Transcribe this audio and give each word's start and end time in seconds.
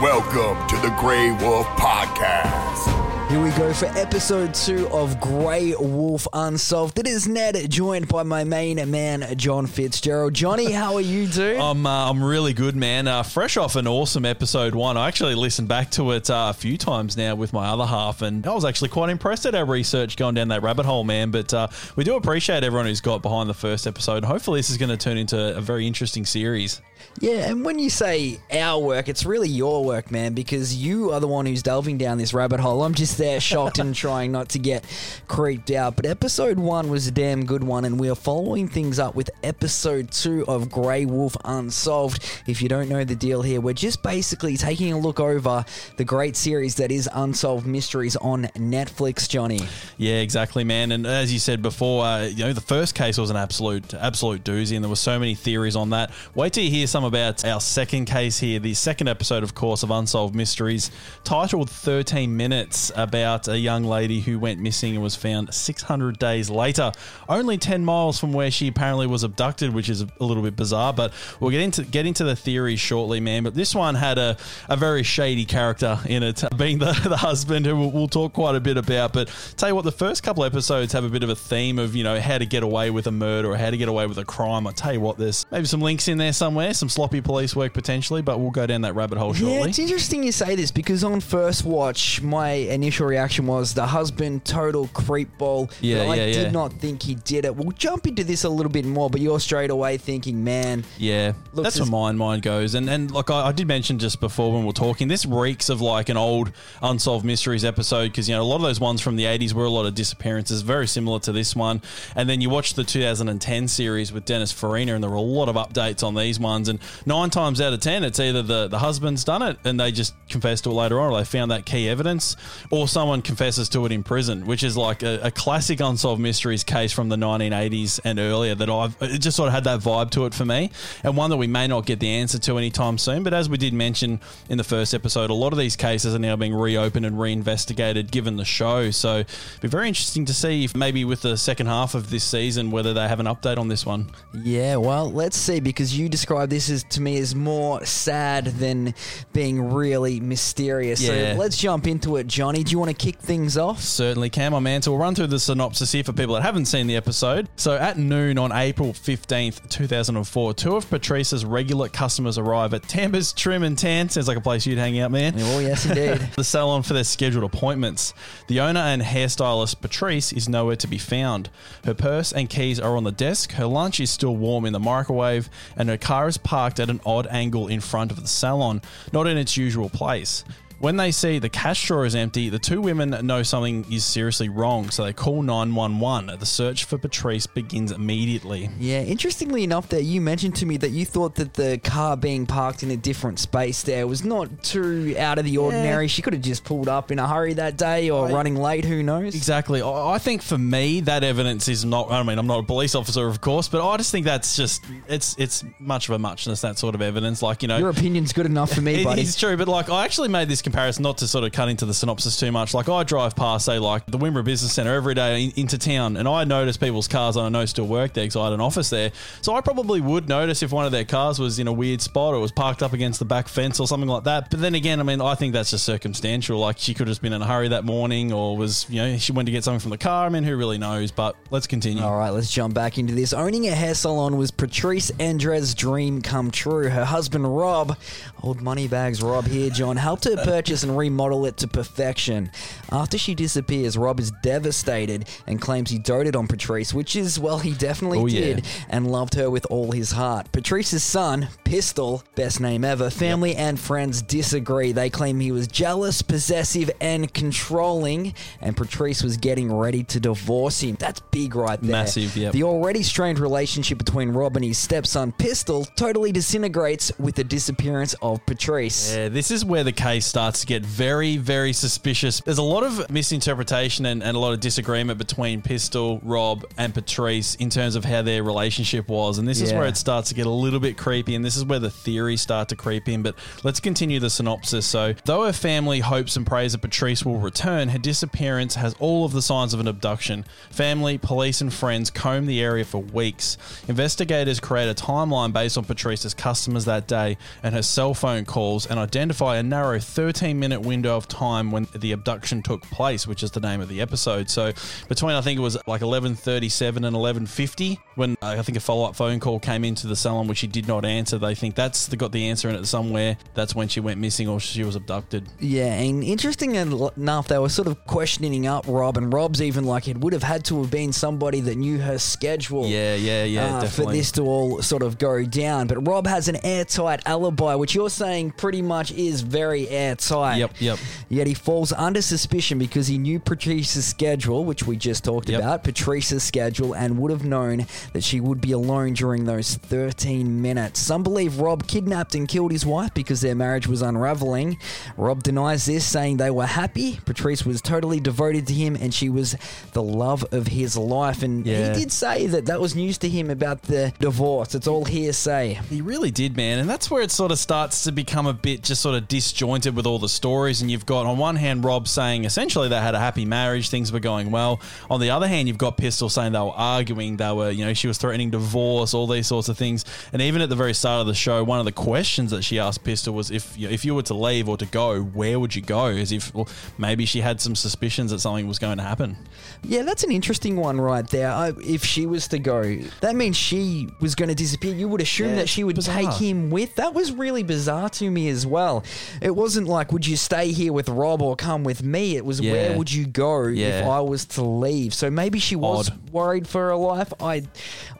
Welcome 0.00 0.66
to 0.68 0.76
the 0.76 0.94
Grey 0.98 1.30
Wolf 1.30 1.66
Podcast. 1.76 2.99
Here 3.30 3.40
we 3.40 3.50
go 3.50 3.72
for 3.72 3.86
episode 3.96 4.52
two 4.52 4.88
of 4.88 5.20
Grey 5.20 5.72
Wolf 5.78 6.26
Unsolved. 6.32 6.98
It 6.98 7.06
is 7.06 7.28
Ned, 7.28 7.70
joined 7.70 8.08
by 8.08 8.24
my 8.24 8.42
main 8.42 8.90
man, 8.90 9.36
John 9.36 9.68
Fitzgerald. 9.68 10.34
Johnny, 10.34 10.72
how 10.72 10.96
are 10.96 11.00
you, 11.00 11.28
dude? 11.28 11.56
I'm 11.60 11.86
uh, 11.86 12.10
I'm 12.10 12.24
really 12.24 12.52
good, 12.52 12.74
man. 12.74 13.06
Uh, 13.06 13.22
fresh 13.22 13.56
off 13.56 13.76
an 13.76 13.86
awesome 13.86 14.24
episode 14.24 14.74
one. 14.74 14.96
I 14.96 15.06
actually 15.06 15.36
listened 15.36 15.68
back 15.68 15.92
to 15.92 16.10
it 16.10 16.28
uh, 16.28 16.48
a 16.50 16.54
few 16.54 16.76
times 16.76 17.16
now 17.16 17.36
with 17.36 17.52
my 17.52 17.68
other 17.68 17.86
half, 17.86 18.20
and 18.20 18.44
I 18.44 18.52
was 18.52 18.64
actually 18.64 18.88
quite 18.88 19.10
impressed 19.10 19.46
at 19.46 19.54
our 19.54 19.64
research 19.64 20.16
going 20.16 20.34
down 20.34 20.48
that 20.48 20.64
rabbit 20.64 20.84
hole, 20.84 21.04
man. 21.04 21.30
But 21.30 21.54
uh, 21.54 21.68
we 21.94 22.02
do 22.02 22.16
appreciate 22.16 22.64
everyone 22.64 22.86
who's 22.86 23.00
got 23.00 23.22
behind 23.22 23.48
the 23.48 23.54
first 23.54 23.86
episode. 23.86 24.24
Hopefully, 24.24 24.58
this 24.58 24.70
is 24.70 24.76
going 24.76 24.90
to 24.90 24.96
turn 24.96 25.16
into 25.16 25.56
a 25.56 25.60
very 25.60 25.86
interesting 25.86 26.26
series. 26.26 26.80
Yeah, 27.18 27.50
and 27.50 27.64
when 27.64 27.78
you 27.78 27.90
say 27.90 28.40
our 28.52 28.80
work, 28.80 29.08
it's 29.08 29.24
really 29.24 29.48
your 29.48 29.84
work, 29.84 30.10
man, 30.10 30.32
because 30.32 30.74
you 30.74 31.12
are 31.12 31.20
the 31.20 31.28
one 31.28 31.46
who's 31.46 31.62
delving 31.62 31.98
down 31.98 32.18
this 32.18 32.32
rabbit 32.32 32.60
hole. 32.60 32.82
I'm 32.82 32.94
just 32.94 33.16
there 33.20 33.38
shocked 33.38 33.78
and 33.78 33.94
trying 33.94 34.32
not 34.32 34.48
to 34.48 34.58
get 34.58 34.82
creeped 35.28 35.70
out. 35.70 35.94
But 35.94 36.06
episode 36.06 36.58
one 36.58 36.88
was 36.88 37.06
a 37.06 37.10
damn 37.10 37.44
good 37.44 37.62
one, 37.62 37.84
and 37.84 38.00
we 38.00 38.08
are 38.08 38.14
following 38.14 38.66
things 38.66 38.98
up 38.98 39.14
with 39.14 39.30
episode 39.42 40.10
two 40.10 40.44
of 40.48 40.70
Grey 40.70 41.04
Wolf 41.04 41.36
Unsolved. 41.44 42.24
If 42.46 42.62
you 42.62 42.68
don't 42.68 42.88
know 42.88 43.04
the 43.04 43.14
deal 43.14 43.42
here, 43.42 43.60
we're 43.60 43.74
just 43.74 44.02
basically 44.02 44.56
taking 44.56 44.94
a 44.94 44.98
look 44.98 45.20
over 45.20 45.66
the 45.98 46.04
great 46.04 46.34
series 46.34 46.76
that 46.76 46.90
is 46.90 47.10
Unsolved 47.12 47.66
Mysteries 47.66 48.16
on 48.16 48.44
Netflix, 48.56 49.28
Johnny. 49.28 49.60
Yeah, 49.98 50.20
exactly, 50.20 50.64
man. 50.64 50.90
And 50.90 51.06
as 51.06 51.30
you 51.30 51.38
said 51.38 51.60
before, 51.60 52.04
uh, 52.04 52.24
you 52.24 52.46
know 52.46 52.54
the 52.54 52.62
first 52.62 52.94
case 52.94 53.18
was 53.18 53.28
an 53.28 53.36
absolute 53.36 53.92
absolute 53.92 54.44
doozy, 54.44 54.76
and 54.76 54.82
there 54.82 54.88
were 54.88 54.96
so 54.96 55.18
many 55.18 55.34
theories 55.34 55.76
on 55.76 55.90
that. 55.90 56.10
Wait 56.34 56.54
till 56.54 56.64
you 56.64 56.70
hear 56.70 56.86
some 56.86 57.04
about 57.04 57.44
our 57.44 57.60
second 57.60 58.06
case 58.06 58.38
here, 58.38 58.58
the 58.58 58.72
second 58.72 59.08
episode, 59.08 59.42
of 59.42 59.54
course, 59.54 59.82
of 59.82 59.90
Unsolved 59.90 60.34
Mysteries, 60.34 60.90
titled 61.22 61.68
13 61.68 62.34
Minutes, 62.34 62.90
about 63.10 63.48
a 63.48 63.58
young 63.58 63.82
lady 63.82 64.20
who 64.20 64.38
went 64.38 64.60
missing 64.60 64.94
and 64.94 65.02
was 65.02 65.16
found 65.16 65.52
600 65.52 66.16
days 66.16 66.48
later, 66.48 66.92
only 67.28 67.58
10 67.58 67.84
miles 67.84 68.20
from 68.20 68.32
where 68.32 68.52
she 68.52 68.68
apparently 68.68 69.08
was 69.08 69.24
abducted, 69.24 69.74
which 69.74 69.88
is 69.88 70.02
a 70.02 70.08
little 70.20 70.44
bit 70.44 70.54
bizarre. 70.54 70.92
But 70.92 71.12
we'll 71.40 71.50
get 71.50 71.60
into 71.60 71.82
get 71.82 72.06
into 72.06 72.22
the 72.22 72.36
theories 72.36 72.78
shortly, 72.78 73.18
man. 73.18 73.42
But 73.42 73.54
this 73.54 73.74
one 73.74 73.96
had 73.96 74.16
a, 74.16 74.36
a 74.68 74.76
very 74.76 75.02
shady 75.02 75.44
character 75.44 75.98
in 76.06 76.22
it, 76.22 76.44
being 76.56 76.78
the, 76.78 76.92
the 77.08 77.16
husband, 77.16 77.66
who 77.66 77.76
we'll, 77.76 77.90
we'll 77.90 78.08
talk 78.08 78.32
quite 78.32 78.54
a 78.54 78.60
bit 78.60 78.76
about. 78.76 79.12
But 79.12 79.28
tell 79.56 79.68
you 79.68 79.74
what, 79.74 79.84
the 79.84 79.90
first 79.90 80.22
couple 80.22 80.44
episodes 80.44 80.92
have 80.92 81.02
a 81.02 81.08
bit 81.08 81.24
of 81.24 81.30
a 81.30 81.36
theme 81.36 81.80
of, 81.80 81.96
you 81.96 82.04
know, 82.04 82.20
how 82.20 82.38
to 82.38 82.46
get 82.46 82.62
away 82.62 82.90
with 82.90 83.08
a 83.08 83.12
murder 83.12 83.50
or 83.50 83.56
how 83.56 83.70
to 83.70 83.76
get 83.76 83.88
away 83.88 84.06
with 84.06 84.18
a 84.18 84.24
crime. 84.24 84.68
I 84.68 84.72
tell 84.72 84.92
you 84.92 85.00
what, 85.00 85.18
there's 85.18 85.46
maybe 85.50 85.66
some 85.66 85.80
links 85.80 86.06
in 86.06 86.16
there 86.16 86.32
somewhere, 86.32 86.72
some 86.74 86.88
sloppy 86.88 87.20
police 87.20 87.56
work 87.56 87.74
potentially, 87.74 88.22
but 88.22 88.38
we'll 88.38 88.52
go 88.52 88.66
down 88.66 88.82
that 88.82 88.94
rabbit 88.94 89.18
hole 89.18 89.34
shortly. 89.34 89.58
Yeah, 89.58 89.66
it's 89.66 89.78
interesting 89.80 90.22
you 90.22 90.32
say 90.32 90.54
this 90.54 90.70
because 90.70 91.02
on 91.02 91.20
first 91.20 91.64
watch, 91.64 92.22
my 92.22 92.50
initial 92.50 92.99
reaction 93.04 93.46
was 93.46 93.74
the 93.74 93.86
husband 93.86 94.44
total 94.44 94.88
creep 94.88 95.36
ball. 95.38 95.70
Yeah, 95.80 96.02
I 96.02 96.14
yeah, 96.14 96.26
did 96.26 96.36
yeah. 96.36 96.50
not 96.50 96.72
think 96.72 97.02
he 97.02 97.14
did 97.16 97.44
it. 97.44 97.54
We'll 97.54 97.72
jump 97.72 98.06
into 98.06 98.24
this 98.24 98.44
a 98.44 98.48
little 98.48 98.72
bit 98.72 98.84
more, 98.84 99.10
but 99.10 99.20
you're 99.20 99.40
straight 99.40 99.70
away 99.70 99.96
thinking, 99.96 100.42
man, 100.44 100.84
Yeah, 100.98 101.32
that's 101.54 101.78
where 101.78 101.88
mine 101.88 102.16
mind 102.16 102.42
goes. 102.42 102.74
And 102.74 102.88
and 102.88 103.10
like 103.10 103.30
I, 103.30 103.48
I 103.48 103.52
did 103.52 103.66
mention 103.66 103.98
just 103.98 104.20
before 104.20 104.52
when 104.52 104.64
we 104.64 104.70
are 104.70 104.72
talking, 104.72 105.08
this 105.08 105.26
reeks 105.26 105.68
of 105.68 105.80
like 105.80 106.08
an 106.08 106.16
old 106.16 106.52
unsolved 106.82 107.24
mysteries 107.24 107.64
episode 107.64 108.08
because 108.08 108.28
you 108.28 108.34
know 108.34 108.42
a 108.42 108.44
lot 108.44 108.56
of 108.56 108.62
those 108.62 108.80
ones 108.80 109.00
from 109.00 109.16
the 109.16 109.24
'80s 109.24 109.52
were 109.52 109.64
a 109.64 109.70
lot 109.70 109.86
of 109.86 109.94
disappearances, 109.94 110.62
very 110.62 110.86
similar 110.86 111.18
to 111.20 111.32
this 111.32 111.56
one. 111.56 111.82
And 112.16 112.28
then 112.28 112.40
you 112.40 112.50
watch 112.50 112.74
the 112.74 112.84
2010 112.84 113.68
series 113.68 114.12
with 114.12 114.24
Dennis 114.24 114.52
Farina, 114.52 114.94
and 114.94 115.02
there 115.02 115.10
were 115.10 115.16
a 115.16 115.20
lot 115.20 115.48
of 115.48 115.56
updates 115.56 116.02
on 116.02 116.14
these 116.14 116.38
ones. 116.38 116.68
And 116.68 116.78
nine 117.06 117.30
times 117.30 117.60
out 117.60 117.72
of 117.72 117.80
ten, 117.80 118.04
it's 118.04 118.20
either 118.20 118.42
the 118.42 118.68
the 118.68 118.78
husband's 118.78 119.24
done 119.24 119.42
it 119.42 119.58
and 119.64 119.78
they 119.78 119.92
just 119.92 120.14
confess 120.28 120.60
to 120.62 120.70
it 120.70 120.74
later 120.74 121.00
on, 121.00 121.12
or 121.12 121.18
they 121.18 121.24
found 121.24 121.50
that 121.50 121.66
key 121.66 121.88
evidence, 121.88 122.36
or 122.70 122.88
someone 122.90 123.22
confesses 123.22 123.68
to 123.70 123.86
it 123.86 123.92
in 123.92 124.02
prison, 124.02 124.46
which 124.46 124.62
is 124.62 124.76
like 124.76 125.02
a, 125.02 125.20
a 125.24 125.30
classic 125.30 125.80
unsolved 125.80 126.20
mysteries 126.20 126.64
case 126.64 126.92
from 126.92 127.08
the 127.08 127.16
1980s 127.16 128.00
and 128.04 128.18
earlier 128.18 128.54
that 128.54 128.68
I've 128.68 128.96
it 129.00 129.18
just 129.18 129.36
sort 129.36 129.48
of 129.48 129.54
had 129.54 129.64
that 129.64 129.80
vibe 129.80 130.10
to 130.12 130.26
it 130.26 130.34
for 130.34 130.44
me, 130.44 130.70
and 131.02 131.16
one 131.16 131.30
that 131.30 131.36
we 131.36 131.46
may 131.46 131.66
not 131.66 131.86
get 131.86 132.00
the 132.00 132.08
answer 132.08 132.38
to 132.40 132.58
anytime 132.58 132.98
soon. 132.98 133.22
But 133.22 133.34
as 133.34 133.48
we 133.48 133.56
did 133.56 133.72
mention 133.72 134.20
in 134.48 134.58
the 134.58 134.64
first 134.64 134.94
episode, 134.94 135.30
a 135.30 135.34
lot 135.34 135.52
of 135.52 135.58
these 135.58 135.76
cases 135.76 136.14
are 136.14 136.18
now 136.18 136.36
being 136.36 136.54
reopened 136.54 137.06
and 137.06 137.18
reinvestigated 137.18 138.10
given 138.10 138.36
the 138.36 138.44
show. 138.44 138.90
So 138.90 139.18
it'd 139.18 139.60
be 139.60 139.68
very 139.68 139.88
interesting 139.88 140.24
to 140.26 140.34
see 140.34 140.64
if 140.64 140.74
maybe 140.74 141.04
with 141.04 141.22
the 141.22 141.36
second 141.36 141.66
half 141.66 141.94
of 141.94 142.10
this 142.10 142.24
season 142.24 142.70
whether 142.70 142.92
they 142.92 143.08
have 143.08 143.20
an 143.20 143.26
update 143.26 143.58
on 143.58 143.68
this 143.68 143.86
one. 143.86 144.10
Yeah, 144.34 144.76
well, 144.76 145.10
let's 145.10 145.36
see 145.36 145.60
because 145.60 145.96
you 145.96 146.08
describe 146.08 146.50
this 146.50 146.70
as 146.70 146.84
to 146.84 147.00
me 147.00 147.18
as 147.18 147.34
more 147.34 147.84
sad 147.84 148.46
than 148.46 148.94
being 149.32 149.72
really 149.72 150.20
mysterious. 150.20 151.00
Yeah. 151.00 151.34
So 151.34 151.38
let's 151.38 151.56
jump 151.56 151.86
into 151.86 152.16
it, 152.16 152.26
Johnny. 152.26 152.64
Do 152.70 152.74
you 152.74 152.78
want 152.78 152.96
to 152.96 153.04
kick 153.04 153.18
things 153.18 153.58
off? 153.58 153.80
Certainly 153.80 154.30
can, 154.30 154.52
my 154.52 154.60
man. 154.60 154.80
So 154.80 154.92
we'll 154.92 155.00
run 155.00 155.16
through 155.16 155.26
the 155.26 155.40
synopsis 155.40 155.90
here 155.90 156.04
for 156.04 156.12
people 156.12 156.36
that 156.36 156.42
haven't 156.42 156.66
seen 156.66 156.86
the 156.86 156.94
episode. 156.94 157.48
So 157.56 157.76
at 157.76 157.98
noon 157.98 158.38
on 158.38 158.52
April 158.52 158.92
15th, 158.92 159.68
2004, 159.68 160.54
two 160.54 160.76
of 160.76 160.88
Patrice's 160.88 161.44
regular 161.44 161.88
customers 161.88 162.38
arrive 162.38 162.72
at 162.72 162.84
Tamba's 162.84 163.32
Trim 163.32 163.64
and 163.64 163.76
Tan. 163.76 164.08
Sounds 164.08 164.28
like 164.28 164.36
a 164.36 164.40
place 164.40 164.66
you'd 164.66 164.78
hang 164.78 165.00
out, 165.00 165.10
man. 165.10 165.34
Oh, 165.36 165.58
yes, 165.58 165.84
indeed. 165.84 166.20
the 166.36 166.44
salon 166.44 166.84
for 166.84 166.92
their 166.92 167.02
scheduled 167.02 167.42
appointments. 167.42 168.14
The 168.46 168.60
owner 168.60 168.78
and 168.78 169.02
hairstylist 169.02 169.80
Patrice 169.80 170.32
is 170.32 170.48
nowhere 170.48 170.76
to 170.76 170.86
be 170.86 170.98
found. 170.98 171.50
Her 171.84 171.94
purse 171.94 172.32
and 172.32 172.48
keys 172.48 172.78
are 172.78 172.96
on 172.96 173.02
the 173.02 173.10
desk, 173.10 173.50
her 173.54 173.66
lunch 173.66 173.98
is 173.98 174.10
still 174.10 174.36
warm 174.36 174.64
in 174.64 174.72
the 174.72 174.78
microwave, 174.78 175.50
and 175.76 175.88
her 175.88 175.98
car 175.98 176.28
is 176.28 176.38
parked 176.38 176.78
at 176.78 176.88
an 176.88 177.00
odd 177.04 177.26
angle 177.32 177.66
in 177.66 177.80
front 177.80 178.12
of 178.12 178.22
the 178.22 178.28
salon, 178.28 178.80
not 179.12 179.26
in 179.26 179.36
its 179.36 179.56
usual 179.56 179.88
place. 179.88 180.44
When 180.80 180.96
they 180.96 181.10
see 181.10 181.38
the 181.38 181.50
cash 181.50 181.86
drawer 181.86 182.06
is 182.06 182.14
empty, 182.14 182.48
the 182.48 182.58
two 182.58 182.80
women 182.80 183.10
know 183.26 183.42
something 183.42 183.84
is 183.92 184.02
seriously 184.02 184.48
wrong, 184.48 184.88
so 184.88 185.04
they 185.04 185.12
call 185.12 185.42
911. 185.42 186.38
The 186.40 186.46
search 186.46 186.84
for 186.84 186.96
Patrice 186.96 187.46
begins 187.46 187.92
immediately. 187.92 188.70
Yeah, 188.78 189.02
interestingly 189.02 189.62
enough, 189.62 189.90
that 189.90 190.04
you 190.04 190.22
mentioned 190.22 190.56
to 190.56 190.66
me 190.66 190.78
that 190.78 190.88
you 190.88 191.04
thought 191.04 191.34
that 191.34 191.52
the 191.52 191.76
car 191.84 192.16
being 192.16 192.46
parked 192.46 192.82
in 192.82 192.90
a 192.90 192.96
different 192.96 193.38
space 193.38 193.82
there 193.82 194.06
was 194.06 194.24
not 194.24 194.62
too 194.62 195.14
out 195.18 195.38
of 195.38 195.44
the 195.44 195.58
ordinary. 195.58 196.08
She 196.08 196.22
could 196.22 196.32
have 196.32 196.42
just 196.42 196.64
pulled 196.64 196.88
up 196.88 197.10
in 197.10 197.18
a 197.18 197.28
hurry 197.28 197.52
that 197.54 197.76
day 197.76 198.08
or 198.08 198.28
running 198.28 198.56
late, 198.56 198.86
who 198.86 199.02
knows? 199.02 199.34
Exactly. 199.34 199.82
I 199.82 200.00
I 200.14 200.18
think 200.18 200.40
for 200.40 200.56
me, 200.58 201.00
that 201.02 201.22
evidence 201.24 201.68
is 201.68 201.84
not. 201.84 202.10
I 202.10 202.22
mean, 202.22 202.38
I'm 202.38 202.46
not 202.46 202.58
a 202.60 202.62
police 202.62 202.94
officer, 202.94 203.26
of 203.28 203.40
course, 203.42 203.68
but 203.68 203.86
I 203.86 203.96
just 203.98 204.12
think 204.12 204.24
that's 204.24 204.56
just 204.56 204.82
it's 205.08 205.36
it's 205.38 205.62
much 205.78 206.08
of 206.08 206.14
a 206.14 206.18
muchness. 206.18 206.62
That 206.62 206.78
sort 206.78 206.94
of 206.94 207.02
evidence, 207.02 207.42
like 207.42 207.60
you 207.62 207.68
know, 207.68 207.76
Your 207.76 207.90
opinion's 207.90 208.32
good 208.32 208.46
enough 208.46 208.72
for 208.72 208.80
me, 208.80 208.94
It 209.02 209.04
buddy. 209.04 209.22
is 209.22 209.36
true, 209.36 209.56
but 209.58 209.68
like 209.68 209.90
I 209.90 210.04
actually 210.06 210.28
made 210.28 210.48
this 210.48 210.62
comparison 210.70 211.02
not 211.02 211.18
to 211.18 211.26
sort 211.26 211.44
of 211.44 211.52
cut 211.52 211.68
into 211.68 211.84
the 211.84 211.92
synopsis 211.92 212.38
too 212.38 212.52
much. 212.52 212.74
Like 212.74 212.88
I 212.88 213.02
drive 213.02 213.34
past, 213.34 213.64
say, 213.66 213.78
like 213.78 214.06
the 214.06 214.18
Wimmera 214.18 214.44
Business 214.44 214.72
Centre 214.72 214.94
every 214.94 215.14
day 215.14 215.44
in, 215.44 215.52
into 215.56 215.78
town, 215.78 216.16
and 216.16 216.28
I 216.28 216.44
notice 216.44 216.76
people's 216.76 217.08
cars 217.08 217.36
I 217.36 217.48
know 217.48 217.64
still 217.66 217.86
work 217.86 218.12
there 218.12 218.24
because 218.24 218.36
I 218.36 218.44
had 218.44 218.52
an 218.52 218.60
office 218.60 218.88
there. 218.90 219.10
So 219.42 219.54
I 219.54 219.60
probably 219.60 220.00
would 220.00 220.28
notice 220.28 220.62
if 220.62 220.72
one 220.72 220.86
of 220.86 220.92
their 220.92 221.04
cars 221.04 221.38
was 221.40 221.58
in 221.58 221.66
a 221.66 221.72
weird 221.72 222.00
spot 222.00 222.34
or 222.34 222.40
was 222.40 222.52
parked 222.52 222.82
up 222.82 222.92
against 222.92 223.18
the 223.18 223.24
back 223.24 223.48
fence 223.48 223.80
or 223.80 223.88
something 223.88 224.08
like 224.08 224.24
that. 224.24 224.50
But 224.50 224.60
then 224.60 224.74
again, 224.74 225.00
I 225.00 225.02
mean, 225.02 225.20
I 225.20 225.34
think 225.34 225.52
that's 225.52 225.70
just 225.70 225.84
circumstantial. 225.84 226.58
Like 226.60 226.78
she 226.78 226.94
could 226.94 227.08
have 227.08 227.12
just 227.12 227.22
been 227.22 227.32
in 227.32 227.42
a 227.42 227.46
hurry 227.46 227.68
that 227.68 227.84
morning, 227.84 228.32
or 228.32 228.56
was 228.56 228.88
you 228.88 229.02
know 229.02 229.16
she 229.18 229.32
went 229.32 229.46
to 229.46 229.52
get 229.52 229.64
something 229.64 229.80
from 229.80 229.90
the 229.90 229.98
car. 229.98 230.26
I 230.26 230.28
mean, 230.28 230.44
who 230.44 230.56
really 230.56 230.78
knows? 230.78 231.10
But 231.10 231.36
let's 231.50 231.66
continue. 231.66 232.02
All 232.02 232.16
right, 232.16 232.30
let's 232.30 232.50
jump 232.50 232.74
back 232.74 232.96
into 232.96 233.14
this. 233.14 233.32
Owning 233.32 233.66
a 233.66 233.74
hair 233.74 233.94
salon 233.94 234.36
was 234.36 234.50
Patrice 234.50 235.10
Endres' 235.18 235.74
dream 235.74 236.22
come 236.22 236.50
true. 236.50 236.88
Her 236.88 237.04
husband 237.04 237.56
Rob, 237.56 237.96
old 238.42 238.60
moneybags 238.62 239.20
Rob 239.20 239.46
here, 239.46 239.70
John, 239.70 239.96
helped 239.96 240.24
her 240.24 240.36
purchase 240.36 240.59
and 240.68 240.96
remodel 240.96 241.46
it 241.46 241.56
to 241.58 241.68
perfection. 241.68 242.50
After 242.92 243.16
she 243.18 243.34
disappears, 243.34 243.96
Rob 243.96 244.20
is 244.20 244.30
devastated 244.42 245.28
and 245.46 245.60
claims 245.60 245.90
he 245.90 245.98
doted 245.98 246.36
on 246.36 246.46
Patrice, 246.46 246.92
which 246.92 247.16
is, 247.16 247.38
well, 247.38 247.58
he 247.58 247.72
definitely 247.72 248.18
Oh, 248.18 248.26
yeah. 248.26 248.40
did, 248.56 248.66
and 248.88 249.10
loved 249.10 249.34
her 249.34 249.48
with 249.50 249.64
all 249.70 249.92
his 249.92 250.10
heart. 250.12 250.50
Patrice's 250.52 251.02
son, 251.02 251.48
Pistol, 251.64 252.22
best 252.34 252.60
name 252.60 252.84
ever, 252.84 253.10
family 253.10 253.54
and 253.54 253.78
friends 253.78 254.22
disagree. 254.22 254.92
They 254.92 255.08
claim 255.10 255.38
he 255.38 255.52
was 255.52 255.68
jealous, 255.68 256.20
possessive, 256.22 256.90
and 257.00 257.32
controlling, 257.32 258.34
and 258.60 258.76
Patrice 258.76 259.22
was 259.22 259.36
getting 259.36 259.72
ready 259.72 260.02
to 260.04 260.18
divorce 260.18 260.80
him. 260.80 260.96
That's 260.98 261.20
big 261.30 261.54
right 261.54 261.80
there. 261.80 261.90
Massive, 261.92 262.36
yeah. 262.36 262.50
The 262.50 262.64
already 262.64 263.02
strained 263.04 263.38
relationship 263.38 263.98
between 263.98 264.30
Rob 264.30 264.56
and 264.56 264.64
his 264.64 264.78
stepson, 264.78 265.30
Pistol, 265.32 265.84
totally 265.96 266.32
disintegrates 266.32 267.12
with 267.18 267.36
the 267.36 267.44
disappearance 267.44 268.14
of 268.22 268.44
Patrice. 268.46 269.14
Yeah, 269.14 269.28
this 269.28 269.50
is 269.52 269.64
where 269.64 269.84
the 269.84 269.92
case 269.92 270.26
starts 270.26 270.49
to 270.58 270.66
get 270.66 270.84
very, 270.84 271.36
very 271.36 271.72
suspicious. 271.72 272.40
There's 272.40 272.58
a 272.58 272.62
lot 272.62 272.82
of 272.82 273.08
misinterpretation 273.10 274.06
and, 274.06 274.22
and 274.24 274.36
a 274.36 274.40
lot 274.40 274.52
of 274.52 274.60
disagreement 274.60 275.18
between 275.18 275.62
Pistol, 275.62 276.20
Rob, 276.24 276.64
and 276.76 276.92
Patrice 276.92 277.54
in 277.54 277.70
terms 277.70 277.94
of 277.94 278.04
how 278.04 278.22
their 278.22 278.42
relationship 278.42 279.08
was. 279.08 279.38
And 279.38 279.46
this 279.46 279.60
is 279.60 279.70
Yeah. 279.70 279.78
where 279.78 279.86
it 279.86 279.96
starts 279.96 280.30
to 280.30 280.34
get 280.34 280.46
a 280.46 280.50
little 280.50 280.80
bit 280.80 280.96
creepy. 280.98 281.36
And 281.36 281.44
this 281.44 281.54
is 281.56 281.60
is 281.60 281.66
where 281.66 281.78
the 281.78 281.90
theories 281.90 282.40
start 282.40 282.70
to 282.70 282.74
creep 282.74 283.06
in. 283.06 283.20
But 283.22 283.34
let's 283.64 283.80
continue 283.80 284.18
the 284.18 284.30
synopsis. 284.30 284.86
So, 284.86 285.12
though 285.26 285.44
her 285.44 285.52
family 285.52 286.00
hopes 286.00 286.36
and 286.36 286.46
prays 286.46 286.72
that 286.72 286.78
Patrice 286.78 287.22
will 287.22 287.38
return, 287.38 287.90
her 287.90 287.98
disappearance 287.98 288.76
has 288.76 288.94
all 288.98 289.26
of 289.26 289.32
the 289.32 289.42
signs 289.42 289.74
of 289.74 289.80
an 289.80 289.86
abduction. 289.86 290.46
Family, 290.70 291.18
police, 291.18 291.60
and 291.60 291.70
friends 291.70 292.08
comb 292.08 292.46
the 292.46 292.62
area 292.62 292.86
for 292.86 292.96
weeks. 293.02 293.58
Investigators 293.88 294.58
create 294.58 294.88
a 294.88 294.94
timeline 294.94 295.52
based 295.52 295.76
on 295.76 295.84
Patrice's 295.84 296.32
customers 296.32 296.86
that 296.86 297.06
day 297.06 297.36
and 297.62 297.74
her 297.74 297.82
cell 297.82 298.14
phone 298.14 298.46
calls 298.46 298.86
and 298.86 298.98
identify 298.98 299.58
a 299.58 299.62
narrow 299.62 299.98
13 300.00 300.39
minute 300.42 300.80
window 300.80 301.16
of 301.16 301.28
time 301.28 301.70
when 301.70 301.86
the 301.94 302.12
abduction 302.12 302.62
took 302.62 302.82
place, 302.82 303.26
which 303.26 303.42
is 303.42 303.50
the 303.50 303.60
name 303.60 303.80
of 303.80 303.88
the 303.88 304.00
episode. 304.00 304.50
So, 304.50 304.72
between 305.08 305.34
I 305.34 305.40
think 305.40 305.58
it 305.58 305.62
was 305.62 305.76
like 305.86 306.02
11:37 306.02 307.04
and 307.04 307.16
11:50 307.16 307.98
when 308.16 308.36
uh, 308.42 308.56
I 308.58 308.62
think 308.62 308.76
a 308.76 308.80
follow 308.80 309.08
up 309.08 309.16
phone 309.16 309.40
call 309.40 309.58
came 309.58 309.84
into 309.84 310.06
the 310.06 310.16
salon 310.16 310.46
which 310.46 310.58
she 310.58 310.66
did 310.66 310.86
not 310.86 311.04
answer. 311.04 311.38
They 311.38 311.54
think 311.54 311.74
that's 311.74 312.06
they 312.06 312.16
got 312.16 312.32
the 312.32 312.48
answer 312.48 312.68
in 312.68 312.74
it 312.74 312.86
somewhere. 312.86 313.36
That's 313.54 313.74
when 313.74 313.88
she 313.88 314.00
went 314.00 314.20
missing 314.20 314.48
or 314.48 314.60
she 314.60 314.84
was 314.84 314.96
abducted. 314.96 315.48
Yeah, 315.58 315.92
and 315.94 316.22
interesting 316.22 316.74
enough, 316.74 317.48
they 317.48 317.58
were 317.58 317.68
sort 317.68 317.88
of 317.88 318.04
questioning 318.06 318.66
up 318.66 318.84
Rob, 318.86 319.16
and 319.16 319.32
Rob's 319.32 319.62
even 319.62 319.84
like 319.84 320.08
it 320.08 320.18
would 320.18 320.32
have 320.32 320.42
had 320.42 320.64
to 320.66 320.80
have 320.82 320.90
been 320.90 321.12
somebody 321.12 321.60
that 321.60 321.76
knew 321.76 321.98
her 321.98 322.18
schedule. 322.18 322.86
Yeah, 322.86 323.14
yeah, 323.14 323.44
yeah, 323.44 323.78
uh, 323.78 323.86
for 323.86 324.06
this 324.06 324.32
to 324.32 324.42
all 324.42 324.82
sort 324.82 325.02
of 325.02 325.18
go 325.18 325.44
down. 325.44 325.86
But 325.86 326.06
Rob 326.06 326.26
has 326.26 326.48
an 326.48 326.64
airtight 326.64 327.22
alibi, 327.26 327.74
which 327.74 327.94
you're 327.94 328.10
saying 328.10 328.52
pretty 328.52 328.82
much 328.82 329.12
is 329.12 329.40
very 329.40 329.88
airtight. 329.88 330.19
Yep, 330.20 330.72
yep. 330.80 330.98
Yet 331.28 331.46
he 331.46 331.54
falls 331.54 331.92
under 331.92 332.22
suspicion 332.22 332.78
because 332.78 333.06
he 333.08 333.18
knew 333.18 333.38
Patrice's 333.40 334.04
schedule, 334.04 334.64
which 334.64 334.84
we 334.86 334.96
just 334.96 335.24
talked 335.24 335.48
Yep. 335.48 335.60
about, 335.60 335.84
Patrice's 335.84 336.42
schedule, 336.42 336.92
and 336.94 337.18
would 337.18 337.30
have 337.30 337.44
known 337.44 337.86
that 338.12 338.22
she 338.24 338.40
would 338.40 338.60
be 338.60 338.72
alone 338.72 339.14
during 339.14 339.44
those 339.44 339.74
13 339.74 340.60
minutes. 340.62 341.00
Some 341.00 341.22
believe 341.22 341.58
Rob 341.58 341.86
kidnapped 341.86 342.34
and 342.34 342.48
killed 342.48 342.72
his 342.72 342.84
wife 342.86 343.12
because 343.14 343.40
their 343.40 343.54
marriage 343.54 343.86
was 343.86 344.02
unraveling. 344.02 344.78
Rob 345.16 345.42
denies 345.42 345.86
this, 345.86 346.04
saying 346.04 346.36
they 346.38 346.50
were 346.50 346.66
happy. 346.66 347.20
Patrice 347.24 347.64
was 347.64 347.80
totally 347.80 348.20
devoted 348.20 348.66
to 348.68 348.72
him 348.74 348.96
and 348.96 349.12
she 349.12 349.28
was 349.28 349.56
the 349.92 350.02
love 350.02 350.44
of 350.52 350.68
his 350.68 350.96
life. 350.96 351.42
And 351.42 351.66
Yeah. 351.66 351.92
he 351.94 352.00
did 352.00 352.12
say 352.12 352.46
that 352.46 352.66
that 352.66 352.80
was 352.80 352.94
news 352.94 353.18
to 353.18 353.28
him 353.28 353.50
about 353.50 353.82
the 353.82 354.12
divorce. 354.20 354.74
It's 354.74 354.86
all 354.86 355.04
hearsay. 355.04 355.78
He 355.90 356.00
really 356.00 356.30
did, 356.30 356.56
man. 356.56 356.78
And 356.78 356.88
that's 356.88 357.10
where 357.10 357.22
it 357.22 357.30
sort 357.30 357.52
of 357.52 357.58
starts 357.58 358.04
to 358.04 358.12
become 358.12 358.46
a 358.46 358.52
bit 358.54 358.82
just 358.82 359.02
sort 359.02 359.14
of 359.14 359.28
disjointed 359.28 359.94
with 359.96 360.06
all 360.10 360.18
the 360.18 360.28
stories. 360.28 360.82
And 360.82 360.90
you've 360.90 361.06
got, 361.06 361.26
on 361.26 361.38
one 361.38 361.56
hand, 361.56 361.84
Rob 361.84 362.06
saying 362.08 362.44
essentially 362.44 362.88
they 362.88 362.98
had 363.00 363.14
a 363.14 363.18
happy 363.18 363.44
marriage, 363.44 363.88
things 363.88 364.12
were 364.12 364.20
going 364.20 364.50
well. 364.50 364.80
On 365.10 365.20
the 365.20 365.30
other 365.30 365.48
hand, 365.48 365.68
you've 365.68 365.78
got 365.78 365.96
Pistol 365.96 366.28
saying 366.28 366.52
they 366.52 366.58
were 366.58 366.70
arguing, 366.70 367.36
they 367.36 367.52
were, 367.52 367.70
you 367.70 367.84
know, 367.84 367.94
she 367.94 368.08
was 368.08 368.18
threatening 368.18 368.50
divorce, 368.50 369.14
all 369.14 369.26
these 369.26 369.46
sorts 369.46 369.68
of 369.68 369.78
things. 369.78 370.04
And 370.32 370.42
even 370.42 370.60
at 370.62 370.68
the 370.68 370.76
very 370.76 370.94
start 370.94 371.20
of 371.22 371.26
the 371.26 371.34
show, 371.34 371.62
one 371.64 371.78
of 371.78 371.84
the 371.84 371.92
questions 371.92 372.50
that 372.50 372.62
she 372.62 372.78
asked 372.78 373.04
Pistol 373.04 373.34
was 373.34 373.50
if 373.50 373.76
you, 373.78 373.88
if 373.88 374.04
you 374.04 374.14
were 374.14 374.22
to 374.22 374.34
leave 374.34 374.68
or 374.68 374.76
to 374.76 374.86
go, 374.86 375.20
where 375.20 375.58
would 375.58 375.74
you 375.74 375.82
go? 375.82 376.06
As 376.06 376.32
if 376.32 376.52
well, 376.54 376.68
maybe 376.98 377.24
she 377.24 377.40
had 377.40 377.60
some 377.60 377.74
suspicions 377.76 378.30
that 378.32 378.40
something 378.40 378.66
was 378.66 378.78
going 378.78 378.98
to 378.98 379.04
happen. 379.04 379.36
Yeah, 379.82 380.02
that's 380.02 380.24
an 380.24 380.32
interesting 380.32 380.76
one 380.76 381.00
right 381.00 381.26
there. 381.28 381.50
I, 381.50 381.72
if 381.82 382.04
she 382.04 382.26
was 382.26 382.48
to 382.48 382.58
go, 382.58 382.96
that 383.20 383.36
means 383.36 383.56
she 383.56 384.08
was 384.20 384.34
going 384.34 384.48
to 384.48 384.54
disappear. 384.54 384.94
You 384.94 385.08
would 385.08 385.20
assume 385.20 385.50
Yeah, 385.50 385.54
that 385.56 385.68
she 385.68 385.84
would 385.84 385.96
bizarre. 385.96 386.22
take 386.22 386.32
him 386.34 386.70
with. 386.70 386.94
That 386.96 387.14
was 387.14 387.32
really 387.32 387.62
bizarre 387.62 388.08
to 388.10 388.30
me 388.30 388.48
as 388.48 388.66
well. 388.66 389.04
It 389.40 389.54
wasn't 389.54 389.86
like, 389.86 389.99
would 390.10 390.26
you 390.26 390.36
stay 390.36 390.72
here 390.72 390.92
with 390.92 391.08
Rob 391.08 391.42
or 391.42 391.56
come 391.56 391.84
with 391.84 392.02
me? 392.02 392.36
It 392.36 392.44
was, 392.44 392.60
Yeah. 392.60 392.72
where 392.72 392.98
would 392.98 393.12
you 393.12 393.26
go 393.26 393.66
if 393.68 394.04
I 394.04 394.20
was 394.20 394.44
to 394.46 394.62
leave? 394.62 395.12
So 395.14 395.30
maybe 395.30 395.58
she 395.58 395.76
was 395.76 396.08
Odd. 396.10 396.32
worried 396.32 396.66
for 396.66 396.88
her 396.88 396.96
life. 396.96 397.32
I, 397.40 397.62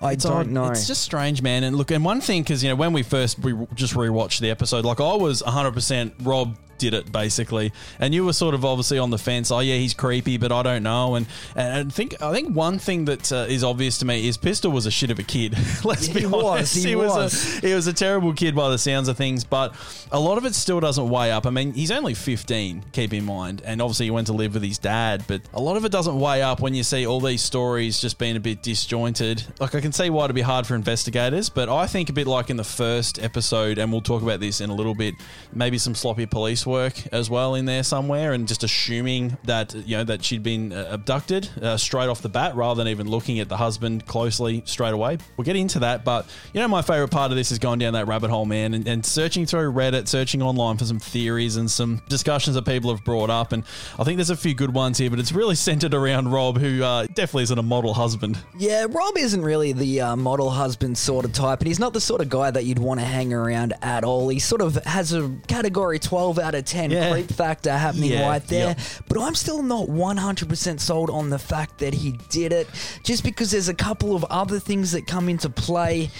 I 0.00 0.12
It's 0.12 0.24
don't 0.24 0.32
odd. 0.32 0.46
know. 0.48 0.66
It's 0.68 0.86
just 0.86 1.02
strange, 1.02 1.42
man. 1.42 1.64
And 1.64 1.76
look, 1.76 1.90
and 1.90 2.04
one 2.04 2.20
thing, 2.20 2.42
because, 2.42 2.62
you 2.62 2.68
know, 2.68 2.76
when 2.76 2.92
we 2.92 3.02
first 3.02 3.38
we 3.38 3.54
just 3.74 3.94
rewatched 3.94 4.40
the 4.40 4.50
episode, 4.50 4.84
like 4.84 5.00
I 5.00 5.14
was 5.14 5.42
100% 5.42 6.12
Rob 6.22 6.56
did 6.80 6.94
it 6.94 7.12
basically. 7.12 7.72
And 8.00 8.12
you 8.12 8.24
were 8.24 8.32
sort 8.32 8.54
of 8.54 8.64
obviously 8.64 8.98
on 8.98 9.10
the 9.10 9.18
fence 9.18 9.50
oh 9.52 9.60
yeah 9.60 9.76
he's 9.76 9.94
creepy 9.94 10.36
but 10.38 10.50
i 10.50 10.62
don't 10.62 10.82
know. 10.82 11.14
And 11.14 11.26
and 11.54 11.88
I 11.88 11.92
think 11.92 12.20
i 12.22 12.32
think 12.32 12.54
one 12.56 12.78
thing 12.78 13.04
that 13.04 13.30
uh, 13.30 13.46
is 13.48 13.62
obvious 13.62 13.98
to 13.98 14.04
me 14.04 14.26
is 14.26 14.36
pistol 14.36 14.72
was 14.72 14.86
a 14.86 14.90
shit 14.90 15.10
of 15.10 15.18
a 15.18 15.22
kid 15.22 15.56
let's 15.84 16.06
He 16.06 16.20
be 16.20 16.26
was, 16.26 16.44
honest. 16.44 16.84
he 16.84 16.96
was, 16.96 17.12
was. 17.14 17.58
a 17.62 17.68
he 17.68 17.74
was 17.74 17.86
a 17.86 17.92
terrible 17.92 18.32
kid 18.32 18.54
by 18.56 18.68
the 18.70 18.78
sounds 18.78 19.08
of 19.08 19.16
things 19.16 19.44
but 19.44 19.74
a 20.10 20.18
lot 20.18 20.38
of 20.38 20.44
it 20.44 20.54
still 20.54 20.80
doesn't 20.80 21.08
weigh 21.08 21.30
up. 21.30 21.46
I 21.46 21.50
mean 21.50 21.72
he's 21.74 21.90
only 21.92 22.14
15 22.14 22.86
keep 22.92 23.12
in 23.12 23.24
mind 23.24 23.62
and 23.64 23.80
obviously 23.80 24.06
he 24.06 24.10
went 24.10 24.26
to 24.28 24.32
live 24.32 24.54
with 24.54 24.62
his 24.62 24.78
dad 24.78 25.24
but 25.28 25.42
a 25.52 25.60
lot 25.60 25.76
of 25.76 25.84
it 25.84 25.92
doesn't 25.92 26.18
weigh 26.18 26.42
up 26.42 26.60
when 26.60 26.74
you 26.74 26.82
see 26.82 27.06
all 27.06 27.20
these 27.20 27.42
stories 27.42 28.00
just 28.00 28.18
being 28.18 28.36
a 28.36 28.40
bit 28.40 28.62
disjointed. 28.62 29.44
Like 29.60 29.74
i 29.74 29.80
can 29.80 29.92
see 29.92 30.10
why 30.10 30.24
it'd 30.24 30.34
be 30.34 30.40
hard 30.40 30.66
for 30.66 30.74
investigators 30.74 31.48
but 31.50 31.68
i 31.68 31.86
think 31.86 32.08
a 32.08 32.12
bit 32.12 32.26
like 32.26 32.50
in 32.50 32.56
the 32.56 32.64
first 32.64 33.18
episode 33.22 33.78
and 33.78 33.92
we'll 33.92 34.00
talk 34.00 34.22
about 34.22 34.40
this 34.40 34.60
in 34.60 34.70
a 34.70 34.74
little 34.74 34.94
bit 34.94 35.14
maybe 35.52 35.76
some 35.78 35.94
sloppy 35.94 36.26
police 36.26 36.64
work 36.70 36.94
as 37.12 37.28
well 37.28 37.54
in 37.54 37.64
there 37.64 37.82
somewhere 37.82 38.32
and 38.32 38.48
just 38.48 38.62
assuming 38.62 39.36
that 39.44 39.74
you 39.74 39.96
know 39.96 40.04
that 40.04 40.24
she'd 40.24 40.42
been 40.42 40.72
uh, 40.72 40.88
abducted 40.90 41.48
uh, 41.62 41.76
straight 41.76 42.08
off 42.08 42.22
the 42.22 42.28
bat 42.28 42.54
rather 42.54 42.78
than 42.78 42.88
even 42.88 43.08
looking 43.08 43.40
at 43.40 43.48
the 43.48 43.56
husband 43.56 44.06
closely 44.06 44.62
straight 44.64 44.94
away 44.94 45.18
we'll 45.36 45.44
get 45.44 45.56
into 45.56 45.80
that 45.80 46.04
but 46.04 46.26
you 46.54 46.60
know 46.60 46.68
my 46.68 46.82
favorite 46.82 47.10
part 47.10 47.30
of 47.30 47.36
this 47.36 47.50
is 47.52 47.58
going 47.58 47.78
down 47.78 47.92
that 47.92 48.06
rabbit 48.06 48.30
hole 48.30 48.46
man 48.46 48.74
and, 48.74 48.86
and 48.86 49.04
searching 49.04 49.44
through 49.44 49.72
reddit 49.72 50.08
searching 50.08 50.40
online 50.42 50.76
for 50.76 50.84
some 50.84 50.98
theories 50.98 51.56
and 51.56 51.70
some 51.70 52.00
discussions 52.08 52.54
that 52.54 52.64
people 52.64 52.94
have 52.94 53.04
brought 53.04 53.30
up 53.30 53.52
and 53.52 53.64
i 53.98 54.04
think 54.04 54.16
there's 54.16 54.30
a 54.30 54.36
few 54.36 54.54
good 54.54 54.72
ones 54.72 54.98
here 54.98 55.10
but 55.10 55.18
it's 55.18 55.32
really 55.32 55.54
centered 55.70 55.94
around 55.94 56.30
rob 56.30 56.58
who 56.58 56.82
uh, 56.82 57.06
definitely 57.14 57.42
isn't 57.42 57.58
a 57.58 57.62
model 57.62 57.92
husband 57.94 58.38
Yeah, 58.58 58.86
Rob 58.88 59.16
isn't 59.16 59.42
really 59.42 59.72
the 59.72 60.00
uh, 60.00 60.16
model 60.16 60.50
husband 60.50 60.96
sort 60.98 61.24
of 61.24 61.32
type, 61.32 61.60
and 61.60 61.66
he's 61.68 61.78
not 61.78 61.92
the 61.92 62.00
sort 62.00 62.20
of 62.20 62.28
guy 62.28 62.50
that 62.50 62.64
you'd 62.64 62.78
want 62.78 63.00
to 63.00 63.06
hang 63.06 63.32
around 63.32 63.74
at 63.82 64.04
all. 64.04 64.28
He 64.28 64.38
sort 64.38 64.60
of 64.60 64.74
has 64.84 65.12
a 65.12 65.30
category 65.46 65.98
12 65.98 66.38
out 66.38 66.54
of 66.54 66.59
10 66.62 66.90
Yeah. 66.90 67.10
creep 67.12 67.30
factor 67.32 67.72
happening 67.76 68.10
Yeah, 68.12 68.28
right 68.28 68.46
there, 68.46 68.68
yep. 68.68 68.78
but 69.08 69.20
I'm 69.20 69.34
still 69.34 69.62
not 69.62 69.88
100% 69.88 70.80
sold 70.80 71.10
on 71.10 71.30
the 71.30 71.38
fact 71.38 71.78
that 71.78 71.94
he 71.94 72.12
did 72.28 72.52
it, 72.52 72.68
just 73.04 73.24
because 73.24 73.50
there's 73.50 73.68
a 73.68 73.74
couple 73.74 74.14
of 74.16 74.24
other 74.24 74.58
things 74.58 74.92
that 74.92 75.06
come 75.06 75.28
into 75.28 75.48
play. 75.50 76.10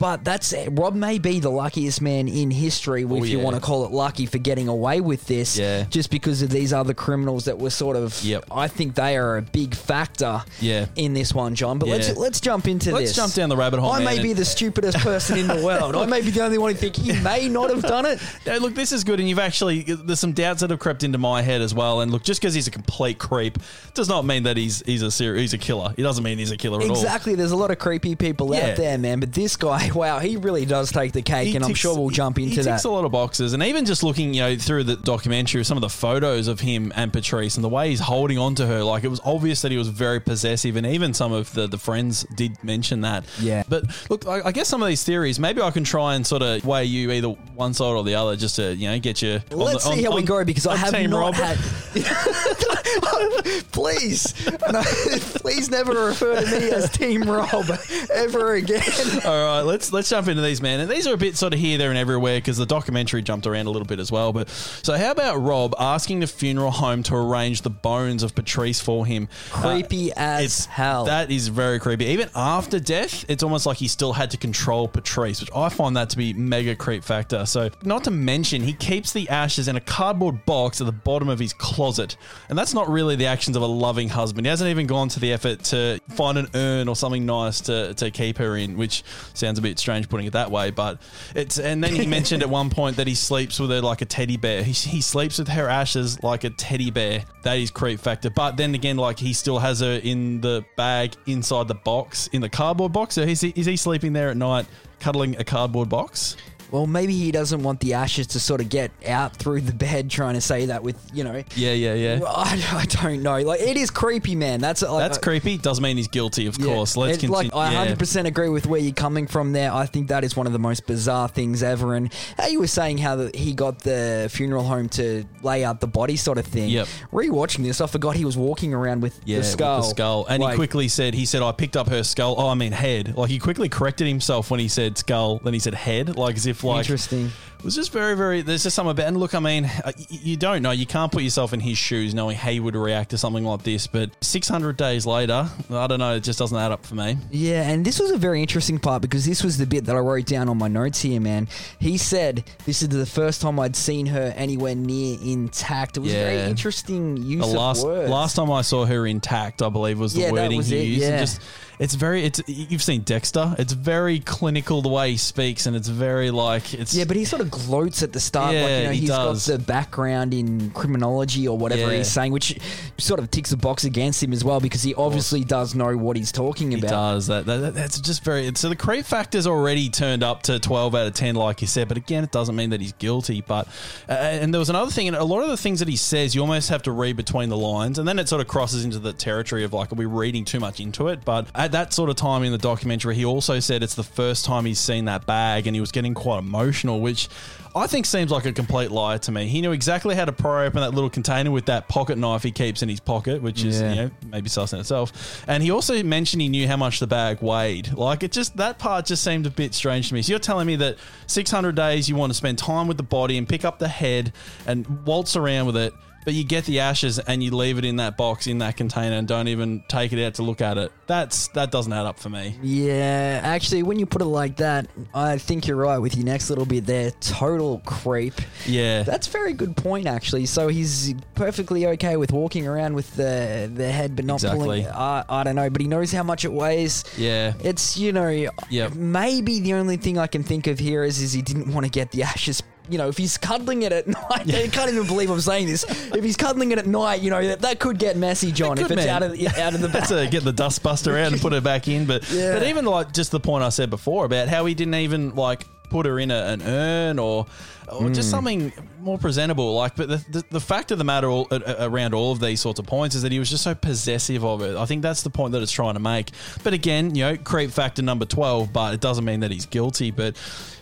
But 0.00 0.24
that's 0.24 0.52
Rob 0.70 0.94
may 0.96 1.18
be 1.18 1.38
the 1.40 1.50
luckiest 1.50 2.00
man 2.00 2.26
in 2.26 2.50
history, 2.50 3.02
if 3.02 3.10
oh, 3.10 3.16
you 3.22 3.36
Oh, 3.36 3.38
yeah. 3.40 3.44
want 3.44 3.54
to 3.56 3.60
call 3.62 3.84
it 3.84 3.92
lucky 3.92 4.24
for 4.26 4.38
getting 4.38 4.66
away 4.66 5.00
with 5.02 5.26
this, 5.26 5.58
Yeah. 5.58 5.84
just 5.90 6.10
because 6.10 6.40
of 6.42 6.48
these 6.50 6.72
other 6.72 6.94
criminals 6.94 7.44
that 7.44 7.58
were 7.58 7.68
sort 7.70 7.96
of. 7.96 8.18
Yep. 8.24 8.46
I 8.50 8.66
think 8.66 8.94
they 8.94 9.16
are 9.18 9.36
a 9.36 9.42
big 9.42 9.74
factor 9.74 10.42
Yeah. 10.60 10.86
in 10.96 11.12
this 11.12 11.34
one, 11.34 11.54
John. 11.54 11.78
But 11.78 11.90
let's 11.90 12.16
let's 12.16 12.40
jump 12.40 12.66
into 12.66 12.86
this. 12.86 12.94
Let's 12.94 13.14
jump 13.14 13.34
down 13.34 13.50
the 13.50 13.56
rabbit 13.58 13.78
hole, 13.78 13.92
I 13.92 14.02
may 14.02 14.18
be 14.20 14.32
the 14.32 14.44
stupidest 14.44 14.98
person 14.98 15.36
in 15.38 15.46
the 15.46 15.62
world. 15.62 15.94
I 15.94 16.06
may 16.06 16.22
be 16.22 16.30
the 16.30 16.42
only 16.42 16.56
one 16.58 16.72
who 16.72 16.78
think 16.78 16.96
he 16.96 17.12
may 17.20 17.48
not 17.48 17.68
have 17.70 17.82
done 17.82 18.06
it. 18.06 18.18
Yeah, 18.46 18.56
look, 18.56 18.74
this 18.74 18.90
is 18.90 19.04
good, 19.04 19.20
and 19.20 19.28
you've 19.28 19.38
actually 19.38 19.82
there's 19.82 20.18
some 20.18 20.32
doubts 20.32 20.62
that 20.62 20.70
have 20.70 20.78
crept 20.78 21.04
into 21.04 21.18
my 21.18 21.42
head 21.42 21.60
as 21.60 21.74
well. 21.74 22.00
And 22.00 22.10
look, 22.10 22.22
just 22.24 22.40
because 22.40 22.54
he's 22.54 22.66
a 22.66 22.70
complete 22.70 23.18
creep 23.18 23.58
does 23.92 24.08
not 24.08 24.24
mean 24.24 24.44
that 24.44 24.56
he's 24.56 24.82
he's 24.86 25.02
a 25.02 25.10
ser- 25.10 25.36
he's 25.36 25.52
a 25.52 25.58
killer. 25.58 25.92
He 25.94 26.02
doesn't 26.02 26.24
mean 26.24 26.38
he's 26.38 26.50
a 26.50 26.56
killer 26.56 26.80
at 26.80 26.88
all. 26.88 26.96
Exactly. 26.96 27.34
There's 27.34 27.50
a 27.50 27.56
lot 27.56 27.70
of 27.70 27.78
creepy 27.78 28.14
people 28.16 28.54
Yeah. 28.54 28.70
out 28.70 28.76
there, 28.76 28.96
man. 28.96 29.20
But 29.20 29.34
this 29.34 29.56
guy, 29.56 29.89
wow, 29.94 30.18
he 30.18 30.36
really 30.36 30.64
does 30.64 30.92
take 30.92 31.12
the 31.12 31.22
cake, 31.22 31.48
He 31.48 31.56
and 31.56 31.64
I'm 31.64 31.68
ticks- 31.70 31.80
sure 31.80 31.96
we'll 31.98 32.10
jump 32.10 32.38
into 32.38 32.50
he 32.50 32.56
that. 32.62 32.64
ticks 32.72 32.84
a 32.84 32.90
lot 32.90 33.04
of 33.04 33.12
boxes, 33.12 33.52
and 33.52 33.62
even 33.62 33.84
just 33.84 34.02
looking, 34.02 34.34
you 34.34 34.40
know, 34.42 34.56
through 34.56 34.84
the 34.84 34.96
documentary, 34.96 35.64
some 35.64 35.76
of 35.76 35.82
the 35.82 35.88
photos 35.88 36.48
of 36.48 36.60
him 36.60 36.92
and 36.96 37.12
Patrice, 37.12 37.56
and 37.56 37.64
the 37.64 37.68
way 37.68 37.90
he's 37.90 38.00
holding 38.00 38.38
on 38.38 38.54
to 38.56 38.66
her, 38.66 38.82
like 38.82 39.04
it 39.04 39.08
was 39.08 39.20
obvious 39.24 39.62
that 39.62 39.70
he 39.72 39.78
was 39.78 39.88
very 39.88 40.20
possessive, 40.20 40.76
and 40.76 40.86
even 40.86 41.14
some 41.14 41.32
of 41.32 41.52
the 41.54 41.66
the 41.66 41.78
friends 41.78 42.24
did 42.34 42.62
mention 42.64 43.00
that. 43.02 43.24
Yeah. 43.40 43.62
But 43.68 43.84
look, 44.10 44.26
I, 44.26 44.42
I 44.46 44.52
guess 44.52 44.68
some 44.68 44.82
of 44.82 44.88
these 44.88 45.04
theories, 45.04 45.38
maybe 45.38 45.60
I 45.62 45.70
can 45.70 45.84
try 45.84 46.14
and 46.14 46.26
sort 46.26 46.42
of 46.42 46.64
weigh 46.64 46.84
you 46.84 47.10
either 47.12 47.28
one 47.28 47.74
side 47.74 47.92
or 47.94 48.02
the 48.04 48.14
other, 48.14 48.36
just 48.36 48.56
to 48.56 48.74
you 48.74 48.88
know 48.88 48.98
get 48.98 49.22
you. 49.22 49.40
on 49.52 49.58
Let's 49.58 49.84
the- 49.84 49.92
see 49.94 49.98
on- 50.06 50.10
how 50.12 50.16
we 50.16 50.22
on- 50.22 50.26
go 50.26 50.44
because 50.44 50.66
I 50.66 50.72
on 50.72 50.78
have 50.78 50.94
Team 50.94 51.10
not 51.10 51.18
Rob. 51.20 51.34
had. 51.34 51.58
please, 53.72 54.34
no, 54.72 54.82
please 55.40 55.70
never 55.70 56.06
refer 56.06 56.40
to 56.40 56.46
me 56.60 56.70
as 56.70 56.90
Team 56.90 57.22
Rob 57.22 57.64
ever 58.12 58.54
again. 58.54 58.82
All 59.24 59.44
right, 59.44 59.62
let's 59.80 59.92
let's 59.92 60.10
jump 60.10 60.28
into 60.28 60.42
these, 60.42 60.60
man. 60.60 60.80
And 60.80 60.90
these 60.90 61.06
are 61.06 61.14
a 61.14 61.16
bit 61.16 61.36
sort 61.36 61.54
of 61.54 61.60
here, 61.60 61.78
there, 61.78 61.88
and 61.88 61.98
everywhere 61.98 62.36
because 62.36 62.58
the 62.58 62.66
documentary 62.66 63.22
jumped 63.22 63.46
around 63.46 63.66
a 63.66 63.70
little 63.70 63.86
bit 63.86 63.98
as 63.98 64.12
well. 64.12 64.32
But 64.32 64.48
so, 64.48 64.96
how 64.96 65.10
about 65.10 65.36
Rob 65.36 65.74
asking 65.78 66.20
the 66.20 66.26
funeral 66.26 66.70
home 66.70 67.02
to 67.04 67.14
arrange 67.14 67.62
the 67.62 67.70
bones 67.70 68.22
of 68.22 68.34
Patrice 68.34 68.80
for 68.80 69.06
him? 69.06 69.28
Uh, 69.54 69.60
creepy 69.62 70.12
as 70.12 70.66
hell. 70.66 71.06
That 71.06 71.30
is 71.30 71.48
very 71.48 71.78
creepy. 71.78 72.06
Even 72.06 72.28
after 72.34 72.78
death, 72.78 73.24
it's 73.28 73.42
almost 73.42 73.64
like 73.64 73.78
he 73.78 73.88
still 73.88 74.12
had 74.12 74.30
to 74.32 74.36
control 74.36 74.86
Patrice, 74.86 75.40
which 75.40 75.50
I 75.54 75.70
find 75.70 75.96
that 75.96 76.10
to 76.10 76.16
be 76.16 76.34
mega 76.34 76.76
creep 76.76 77.02
factor. 77.02 77.46
So, 77.46 77.70
not 77.82 78.04
to 78.04 78.10
mention, 78.10 78.62
he 78.62 78.74
keeps 78.74 79.12
the 79.12 79.28
ashes 79.30 79.68
in 79.68 79.76
a 79.76 79.80
cardboard 79.80 80.44
box 80.44 80.80
at 80.80 80.86
the 80.86 80.92
bottom 80.92 81.28
of 81.28 81.38
his 81.38 81.54
closet, 81.54 82.16
and 82.50 82.58
that's 82.58 82.74
not 82.74 82.88
really 82.88 83.16
the 83.16 83.26
actions 83.26 83.56
of 83.56 83.62
a 83.62 83.66
loving 83.66 84.10
husband. 84.10 84.46
He 84.46 84.50
hasn't 84.50 84.68
even 84.68 84.86
gone 84.86 85.08
to 85.08 85.20
the 85.20 85.32
effort 85.32 85.64
to 85.64 86.00
find 86.10 86.36
an 86.36 86.48
urn 86.54 86.88
or 86.88 86.96
something 86.96 87.24
nice 87.24 87.60
to, 87.62 87.94
to 87.94 88.10
keep 88.10 88.36
her 88.36 88.56
in, 88.56 88.76
which 88.76 89.02
sounds 89.32 89.58
a 89.58 89.62
bit 89.62 89.69
strange 89.78 90.08
putting 90.08 90.26
it 90.26 90.32
that 90.32 90.50
way. 90.50 90.70
But 90.70 91.00
it's 91.34 91.58
and 91.58 91.82
then 91.82 91.94
he 91.94 92.06
mentioned 92.06 92.42
at 92.42 92.48
one 92.48 92.70
point 92.80 92.96
that 92.96 93.06
he 93.06 93.14
sleeps 93.14 93.58
with 93.58 93.70
her 93.70 93.80
like 93.80 94.02
a 94.02 94.04
teddy 94.04 94.36
bear. 94.36 94.62
He, 94.62 94.72
he 94.72 95.00
sleeps 95.00 95.38
with 95.38 95.48
her 95.48 95.68
ashes 95.68 96.22
like 96.22 96.44
a 96.44 96.50
teddy 96.50 96.90
bear. 96.90 97.24
That 97.42 97.54
is 97.58 97.70
creep 97.70 98.00
factor. 98.00 98.30
But 98.30 98.56
then 98.56 98.74
again, 98.74 98.96
like 98.96 99.18
he 99.18 99.32
still 99.32 99.58
has 99.58 99.80
her 99.80 100.00
in 100.02 100.40
the 100.40 100.64
bag 100.76 101.14
inside 101.26 101.68
the 101.68 101.74
box 101.74 102.28
in 102.28 102.40
the 102.40 102.48
cardboard 102.48 102.92
box. 102.92 103.14
So 103.14 103.22
is 103.22 103.40
he, 103.40 103.52
is 103.56 103.66
he 103.66 103.76
sleeping 103.76 104.12
there 104.12 104.30
at 104.30 104.36
night, 104.36 104.66
cuddling 104.98 105.36
a 105.36 105.44
cardboard 105.44 105.88
box? 105.88 106.36
Well, 106.70 106.86
maybe 106.86 107.12
he 107.14 107.30
doesn't 107.32 107.62
want 107.62 107.80
the 107.80 107.94
ashes 107.94 108.26
to 108.28 108.40
sort 108.40 108.60
of 108.60 108.68
get 108.68 108.90
out 109.06 109.36
through 109.36 109.62
the 109.62 109.72
bed. 109.72 110.10
Trying 110.10 110.34
to 110.34 110.40
say 110.40 110.66
that 110.66 110.82
with 110.82 110.96
you 111.12 111.24
know, 111.24 111.42
Yeah, 111.56 111.72
yeah, 111.72 111.94
yeah. 111.94 112.18
Well, 112.20 112.32
I, 112.34 112.62
I 112.72 112.84
don't 112.86 113.22
know. 113.22 113.38
Like 113.40 113.60
it 113.60 113.76
is 113.76 113.90
creepy, 113.90 114.34
man. 114.34 114.60
That's 114.60 114.82
like, 114.82 114.98
That's 115.00 115.18
uh, 115.18 115.20
creepy. 115.20 115.58
Doesn't 115.58 115.82
mean 115.82 115.96
he's 115.96 116.08
guilty, 116.08 116.46
of 116.46 116.58
Yeah. 116.58 116.66
course. 116.66 116.96
Let's 116.96 117.16
It's 117.18 117.24
continue. 117.26 117.50
Like 117.54 117.70
I 117.78 117.84
yeah. 117.84 117.94
100% 117.94 118.26
agree 118.26 118.48
with 118.48 118.66
where 118.66 118.80
you're 118.80 118.92
coming 118.92 119.26
from 119.26 119.52
there. 119.52 119.72
I 119.72 119.86
think 119.86 120.08
that 120.08 120.24
is 120.24 120.36
one 120.36 120.46
of 120.46 120.52
the 120.52 120.58
most 120.58 120.86
bizarre 120.86 121.28
things 121.28 121.62
ever. 121.62 121.94
And 121.94 122.12
how 122.38 122.46
you 122.46 122.60
were 122.60 122.66
saying 122.66 122.98
how 122.98 123.16
the, 123.16 123.30
he 123.34 123.52
got 123.52 123.80
the 123.80 124.28
funeral 124.32 124.64
home 124.64 124.88
to 124.90 125.24
lay 125.42 125.64
out 125.64 125.80
the 125.80 125.86
body 125.86 126.16
sort 126.16 126.38
of 126.38 126.46
thing. 126.46 126.68
Yep. 126.70 126.86
Rewatching 127.12 127.64
this, 127.64 127.80
I 127.80 127.86
forgot 127.86 128.16
he 128.16 128.24
was 128.24 128.36
walking 128.36 128.72
around 128.74 129.02
with 129.02 129.20
Yeah, 129.24 129.38
the 129.38 129.44
skull. 129.44 129.78
With 129.78 129.86
the 129.86 129.90
skull. 129.90 130.26
And 130.28 130.42
Like, 130.42 130.52
he 130.52 130.56
quickly 130.56 130.88
said, 130.88 131.14
he 131.14 131.26
said, 131.26 131.42
I 131.42 131.52
picked 131.52 131.76
up 131.76 131.88
her 131.88 132.02
skull. 132.02 132.34
Oh, 132.38 132.48
I 132.48 132.54
mean 132.54 132.72
head. 132.72 133.16
Like 133.16 133.30
he 133.30 133.38
quickly 133.38 133.68
corrected 133.68 134.06
himself 134.06 134.50
when 134.50 134.60
he 134.60 134.68
said 134.68 134.96
skull. 134.98 135.38
Then 135.42 135.52
he 135.54 135.58
said 135.60 135.74
head, 135.74 136.16
like 136.16 136.36
as 136.36 136.46
if 136.46 136.59
like 136.64 136.80
Interesting. 136.80 137.30
It 137.58 137.64
was 137.64 137.74
just 137.74 137.92
very, 137.92 138.16
very. 138.16 138.40
There's 138.40 138.62
just 138.62 138.74
something 138.74 138.92
about. 138.92 139.06
And 139.06 139.18
look, 139.18 139.34
I 139.34 139.38
mean, 139.38 139.66
uh, 139.66 139.92
you 140.08 140.38
don't 140.38 140.62
know. 140.62 140.70
You 140.70 140.86
can't 140.86 141.12
put 141.12 141.22
yourself 141.22 141.52
in 141.52 141.60
his 141.60 141.76
shoes, 141.76 142.14
knowing 142.14 142.34
how 142.38 142.48
he 142.50 142.58
would 142.58 142.74
react 142.74 143.10
to 143.10 143.18
something 143.18 143.44
like 143.44 143.64
this. 143.64 143.86
But 143.86 144.12
600 144.24 144.78
days 144.78 145.04
later, 145.04 145.46
I 145.70 145.86
don't 145.86 145.98
know. 145.98 146.14
It 146.14 146.20
just 146.20 146.38
doesn't 146.38 146.56
add 146.56 146.72
up 146.72 146.86
for 146.86 146.94
me. 146.94 147.18
Yeah, 147.30 147.68
and 147.68 147.84
this 147.84 148.00
was 148.00 148.12
a 148.12 148.16
very 148.16 148.40
interesting 148.40 148.78
part 148.78 149.02
because 149.02 149.26
this 149.26 149.44
was 149.44 149.58
the 149.58 149.66
bit 149.66 149.84
that 149.84 149.94
I 149.94 149.98
wrote 149.98 150.24
down 150.24 150.48
on 150.48 150.56
my 150.56 150.68
notes 150.68 151.02
here, 151.02 151.20
man. 151.20 151.48
He 151.78 151.98
said 151.98 152.44
this 152.64 152.80
is 152.80 152.88
the 152.88 153.04
first 153.04 153.42
time 153.42 153.60
I'd 153.60 153.76
seen 153.76 154.06
her 154.06 154.32
anywhere 154.36 154.74
near 154.74 155.18
intact. 155.22 155.98
It 155.98 156.00
was 156.00 156.12
Yeah. 156.14 156.24
very 156.30 156.48
interesting 156.48 157.18
use 157.18 157.46
The 157.46 157.58
last 157.58 157.84
last 157.84 158.36
time 158.36 158.50
I 158.50 158.62
saw 158.62 158.86
her 158.86 159.06
intact, 159.06 159.60
I 159.60 159.68
believe, 159.68 159.98
was 159.98 160.14
the 160.14 160.22
Yeah, 160.22 160.30
wording 160.30 160.56
was 160.56 160.68
he 160.68 160.78
it, 160.78 160.84
used. 160.84 161.02
And 161.02 161.12
yeah. 161.12 161.20
just 161.20 161.42
it's 161.80 161.94
very. 161.94 162.22
It's 162.24 162.40
you've 162.46 162.82
seen 162.82 163.00
Dexter. 163.00 163.56
It's 163.58 163.72
very 163.72 164.20
clinical 164.20 164.82
the 164.82 164.88
way 164.90 165.10
he 165.12 165.16
speaks, 165.16 165.66
and 165.66 165.74
it's 165.74 165.88
very 165.88 166.30
like 166.30 166.74
it's. 166.74 166.94
Yeah, 166.94 167.04
but 167.04 167.16
he 167.16 167.24
sort 167.24 167.42
of 167.42 167.50
gloats 167.50 168.02
at 168.02 168.12
the 168.12 168.20
start. 168.20 168.54
like, 168.54 168.54
Yeah, 168.54 168.78
you 168.78 168.84
know, 168.84 168.90
he 168.92 169.00
he's 169.00 169.08
does. 169.08 169.46
got 169.48 169.58
the 169.58 169.64
background 169.64 170.34
in 170.34 170.70
criminology 170.72 171.48
or 171.48 171.56
whatever 171.58 171.90
Yeah. 171.90 171.98
he's 171.98 172.10
saying, 172.10 172.32
which 172.32 172.58
sort 172.98 173.18
of 173.18 173.30
ticks 173.30 173.50
a 173.52 173.56
box 173.56 173.84
against 173.84 174.22
him 174.22 174.32
as 174.32 174.44
well 174.44 174.60
because 174.60 174.82
he 174.82 174.94
obviously 174.94 175.42
does 175.42 175.74
know 175.74 175.96
what 175.96 176.16
he's 176.16 176.30
talking 176.30 176.70
He 176.70 176.78
about. 176.78 176.90
does 176.90 177.26
that, 177.28 177.46
that. 177.46 177.74
That's 177.74 177.98
just 177.98 178.22
very. 178.24 178.52
So 178.54 178.68
the 178.68 178.76
creep 178.76 179.06
factor's 179.06 179.46
already 179.46 179.88
turned 179.88 180.22
up 180.22 180.42
to 180.44 180.58
twelve 180.58 180.94
out 180.94 181.06
of 181.06 181.14
ten, 181.14 181.34
like 181.34 181.62
you 181.62 181.66
said. 181.66 181.88
But 181.88 181.96
again, 181.96 182.22
it 182.24 182.30
doesn't 182.30 182.54
mean 182.54 182.70
that 182.70 182.80
he's 182.82 182.92
guilty. 182.92 183.40
But 183.40 183.66
uh, 184.08 184.12
and 184.12 184.52
there 184.52 184.58
was 184.58 184.68
another 184.68 184.90
thing, 184.90 185.08
and 185.08 185.16
a 185.16 185.24
lot 185.24 185.42
of 185.42 185.48
the 185.48 185.56
things 185.56 185.78
that 185.78 185.88
he 185.88 185.96
says, 185.96 186.34
you 186.34 186.42
almost 186.42 186.68
have 186.68 186.82
to 186.82 186.92
read 186.92 187.16
between 187.16 187.48
the 187.48 187.56
lines, 187.56 187.98
and 187.98 188.06
then 188.06 188.18
it 188.18 188.28
sort 188.28 188.42
of 188.42 188.48
crosses 188.48 188.84
into 188.84 188.98
the 188.98 189.14
territory 189.14 189.64
of 189.64 189.72
like, 189.72 189.90
are 189.92 189.94
we 189.96 190.04
reading 190.04 190.44
too 190.44 190.60
much 190.60 190.78
into 190.78 191.08
it? 191.08 191.24
But 191.24 191.46
at 191.54 191.69
that 191.72 191.92
sort 191.92 192.10
of 192.10 192.16
time 192.16 192.42
in 192.42 192.52
the 192.52 192.58
documentary, 192.58 193.14
he 193.14 193.24
also 193.24 193.60
said 193.60 193.82
it's 193.82 193.94
the 193.94 194.02
first 194.02 194.44
time 194.44 194.64
he's 194.64 194.78
seen 194.80 195.06
that 195.06 195.26
bag, 195.26 195.66
and 195.66 195.74
he 195.76 195.80
was 195.80 195.92
getting 195.92 196.14
quite 196.14 196.38
emotional, 196.38 197.00
which. 197.00 197.28
I 197.72 197.86
think 197.86 198.04
seems 198.04 198.32
like 198.32 198.46
a 198.46 198.52
complete 198.52 198.90
lie 198.90 199.18
to 199.18 199.30
me. 199.30 199.46
He 199.46 199.60
knew 199.60 199.70
exactly 199.70 200.16
how 200.16 200.24
to 200.24 200.32
pry 200.32 200.66
open 200.66 200.80
that 200.80 200.92
little 200.92 201.08
container 201.08 201.52
with 201.52 201.66
that 201.66 201.86
pocket 201.86 202.18
knife 202.18 202.42
he 202.42 202.50
keeps 202.50 202.82
in 202.82 202.88
his 202.88 202.98
pocket, 202.98 203.40
which 203.42 203.62
is 203.62 203.80
Yeah. 203.80 203.90
you 203.90 203.94
know 204.02 204.10
maybe 204.26 204.48
sus 204.48 204.72
in 204.72 204.80
itself. 204.80 205.44
And 205.46 205.62
he 205.62 205.70
also 205.70 206.02
mentioned 206.02 206.42
he 206.42 206.48
knew 206.48 206.66
how 206.66 206.76
much 206.76 206.98
the 206.98 207.06
bag 207.06 207.40
weighed. 207.42 207.92
Like 207.96 208.24
it 208.24 208.32
just 208.32 208.56
that 208.56 208.80
part 208.80 209.06
just 209.06 209.22
seemed 209.22 209.46
a 209.46 209.50
bit 209.50 209.72
strange 209.72 210.08
to 210.08 210.14
me. 210.14 210.22
So 210.22 210.30
you're 210.30 210.40
telling 210.40 210.66
me 210.66 210.74
that 210.76 210.96
600 211.28 211.76
days 211.76 212.08
you 212.08 212.16
want 212.16 212.30
to 212.30 212.34
spend 212.36 212.58
time 212.58 212.88
with 212.88 212.96
the 212.96 213.04
body 213.04 213.38
and 213.38 213.48
pick 213.48 213.64
up 213.64 213.78
the 213.78 213.86
head 213.86 214.32
and 214.66 215.04
waltz 215.06 215.36
around 215.36 215.66
with 215.66 215.76
it, 215.76 215.94
but 216.24 216.34
you 216.34 216.44
get 216.44 216.64
the 216.64 216.80
ashes 216.80 217.18
and 217.18 217.42
you 217.42 217.50
leave 217.50 217.78
it 217.78 217.84
in 217.84 217.96
that 217.96 218.16
box 218.16 218.46
in 218.46 218.58
that 218.58 218.76
container 218.76 219.16
and 219.16 219.26
don't 219.26 219.48
even 219.48 219.82
take 219.88 220.12
it 220.12 220.24
out 220.24 220.34
to 220.34 220.42
look 220.42 220.60
at 220.60 220.78
it. 220.78 220.92
That's 221.06 221.48
that 221.48 221.70
doesn't 221.70 221.92
add 221.92 222.06
up 222.06 222.18
for 222.18 222.28
me. 222.30 222.56
Yeah, 222.62 223.40
actually, 223.42 223.82
when 223.82 223.98
you 223.98 224.06
put 224.06 224.22
it 224.22 224.26
like 224.26 224.56
that, 224.56 224.86
I 225.14 225.38
think 225.38 225.66
you're 225.66 225.76
right 225.76 225.98
with 225.98 226.16
your 226.16 226.24
next 226.26 226.50
little 226.50 226.66
bit 226.66 226.86
there. 226.86 227.10
Total 227.20 227.80
creep. 227.84 228.34
Yeah. 228.66 229.02
That's 229.02 229.26
a 229.26 229.30
very 229.30 229.52
good 229.54 229.76
point, 229.76 230.06
actually. 230.06 230.46
So 230.46 230.68
he's 230.68 231.14
perfectly 231.34 231.86
okay 231.86 232.16
with 232.16 232.32
walking 232.32 232.66
around 232.66 232.94
with 232.94 233.14
the 233.16 233.70
the 233.74 233.90
head, 233.90 234.14
but 234.16 234.24
not 234.24 234.34
Exactly. 234.36 234.60
pulling. 234.60 234.86
I 234.86 235.24
I 235.28 235.42
don't 235.44 235.56
know, 235.56 235.70
but 235.70 235.80
he 235.80 235.88
knows 235.88 236.12
how 236.12 236.22
much 236.22 236.44
it 236.44 236.52
weighs. 236.52 237.04
yeah. 237.16 237.54
It's 237.64 237.96
you 237.96 238.12
know, 238.12 238.28
Yep. 238.70 238.94
maybe 238.94 239.60
the 239.60 239.74
only 239.74 239.96
thing 239.96 240.18
I 240.18 240.26
can 240.26 240.42
think 240.44 240.66
of 240.66 240.78
here 240.78 241.02
is 241.02 241.20
is 241.20 241.32
he 241.32 241.42
didn't 241.42 241.72
want 241.72 241.86
to 241.86 241.90
get 241.90 242.10
the 242.12 242.22
ashes. 242.22 242.62
You 242.90 242.98
know, 242.98 243.08
if 243.08 243.16
he's 243.16 243.38
cuddling 243.38 243.82
it 243.82 243.92
at 243.92 244.06
night, 244.06 244.52
I 244.52 244.68
can't 244.68 244.90
even 244.90 245.06
believe 245.06 245.30
I'm 245.30 245.40
saying 245.40 245.66
this. 245.68 245.84
If 246.12 246.24
he's 246.24 246.36
cuddling 246.36 246.72
it 246.72 246.78
at 246.78 246.86
night, 246.86 247.20
you 247.22 247.30
know 247.30 247.46
that, 247.46 247.60
that 247.60 247.78
could 247.78 247.98
get 247.98 248.16
messy, 248.16 248.52
John. 248.52 248.78
If 248.78 248.90
it's 248.90 248.96
man. 248.96 249.08
out 249.08 249.22
of 249.22 249.32
the, 249.32 249.48
out 249.48 249.74
of 249.74 249.80
the 249.80 249.88
That's 250.00 250.08
to 250.08 250.26
get 250.28 250.44
the 250.44 250.52
dust 250.52 250.82
buster 250.82 251.16
out 251.16 251.32
and 251.32 251.40
put 251.40 251.52
it 251.52 251.62
back 251.62 251.88
in. 251.88 252.06
But 252.06 252.28
Yeah. 252.30 252.54
but 252.54 252.64
even 252.66 252.84
like 252.84 253.12
just 253.12 253.30
the 253.30 253.40
point 253.40 253.64
I 253.64 253.68
said 253.68 253.90
before 253.90 254.24
about 254.24 254.48
how 254.48 254.64
he 254.66 254.74
didn't 254.74 254.94
even 254.94 255.34
like 255.34 255.66
put 255.88 256.06
her 256.06 256.18
in 256.18 256.30
a, 256.30 256.44
an 256.46 256.62
urn 256.62 257.18
or 257.18 257.46
or 257.92 258.08
Hmm. 258.08 258.12
just 258.12 258.30
something 258.30 258.72
more 259.00 259.18
presentable. 259.18 259.74
Like, 259.74 259.96
but 259.96 260.08
the, 260.08 260.16
the, 260.30 260.44
the 260.50 260.60
fact 260.60 260.90
of 260.90 260.98
the 260.98 261.04
matter 261.04 261.28
all, 261.28 261.48
uh, 261.50 261.60
around 261.78 262.14
all 262.14 262.32
of 262.32 262.40
these 262.40 262.60
sorts 262.60 262.78
of 262.78 262.86
points 262.86 263.14
is 263.14 263.22
that 263.22 263.32
he 263.32 263.38
was 263.38 263.50
just 263.50 263.64
so 263.64 263.74
possessive 263.74 264.44
of 264.44 264.62
it. 264.62 264.76
I 264.76 264.84
think 264.86 265.02
that's 265.02 265.22
the 265.22 265.30
point 265.30 265.52
that 265.52 265.62
it's 265.62 265.72
trying 265.72 265.94
to 265.94 266.00
make. 266.00 266.30
But 266.62 266.72
again, 266.74 267.14
you 267.14 267.24
know, 267.24 267.36
creep 267.36 267.70
factor 267.70 268.02
number 268.02 268.24
twelve, 268.26 268.72
but 268.72 268.94
it 268.94 269.00
doesn't 269.00 269.24
mean 269.24 269.40
that 269.40 269.50
he's 269.50 269.66
guilty. 269.66 270.10
But 270.10 270.36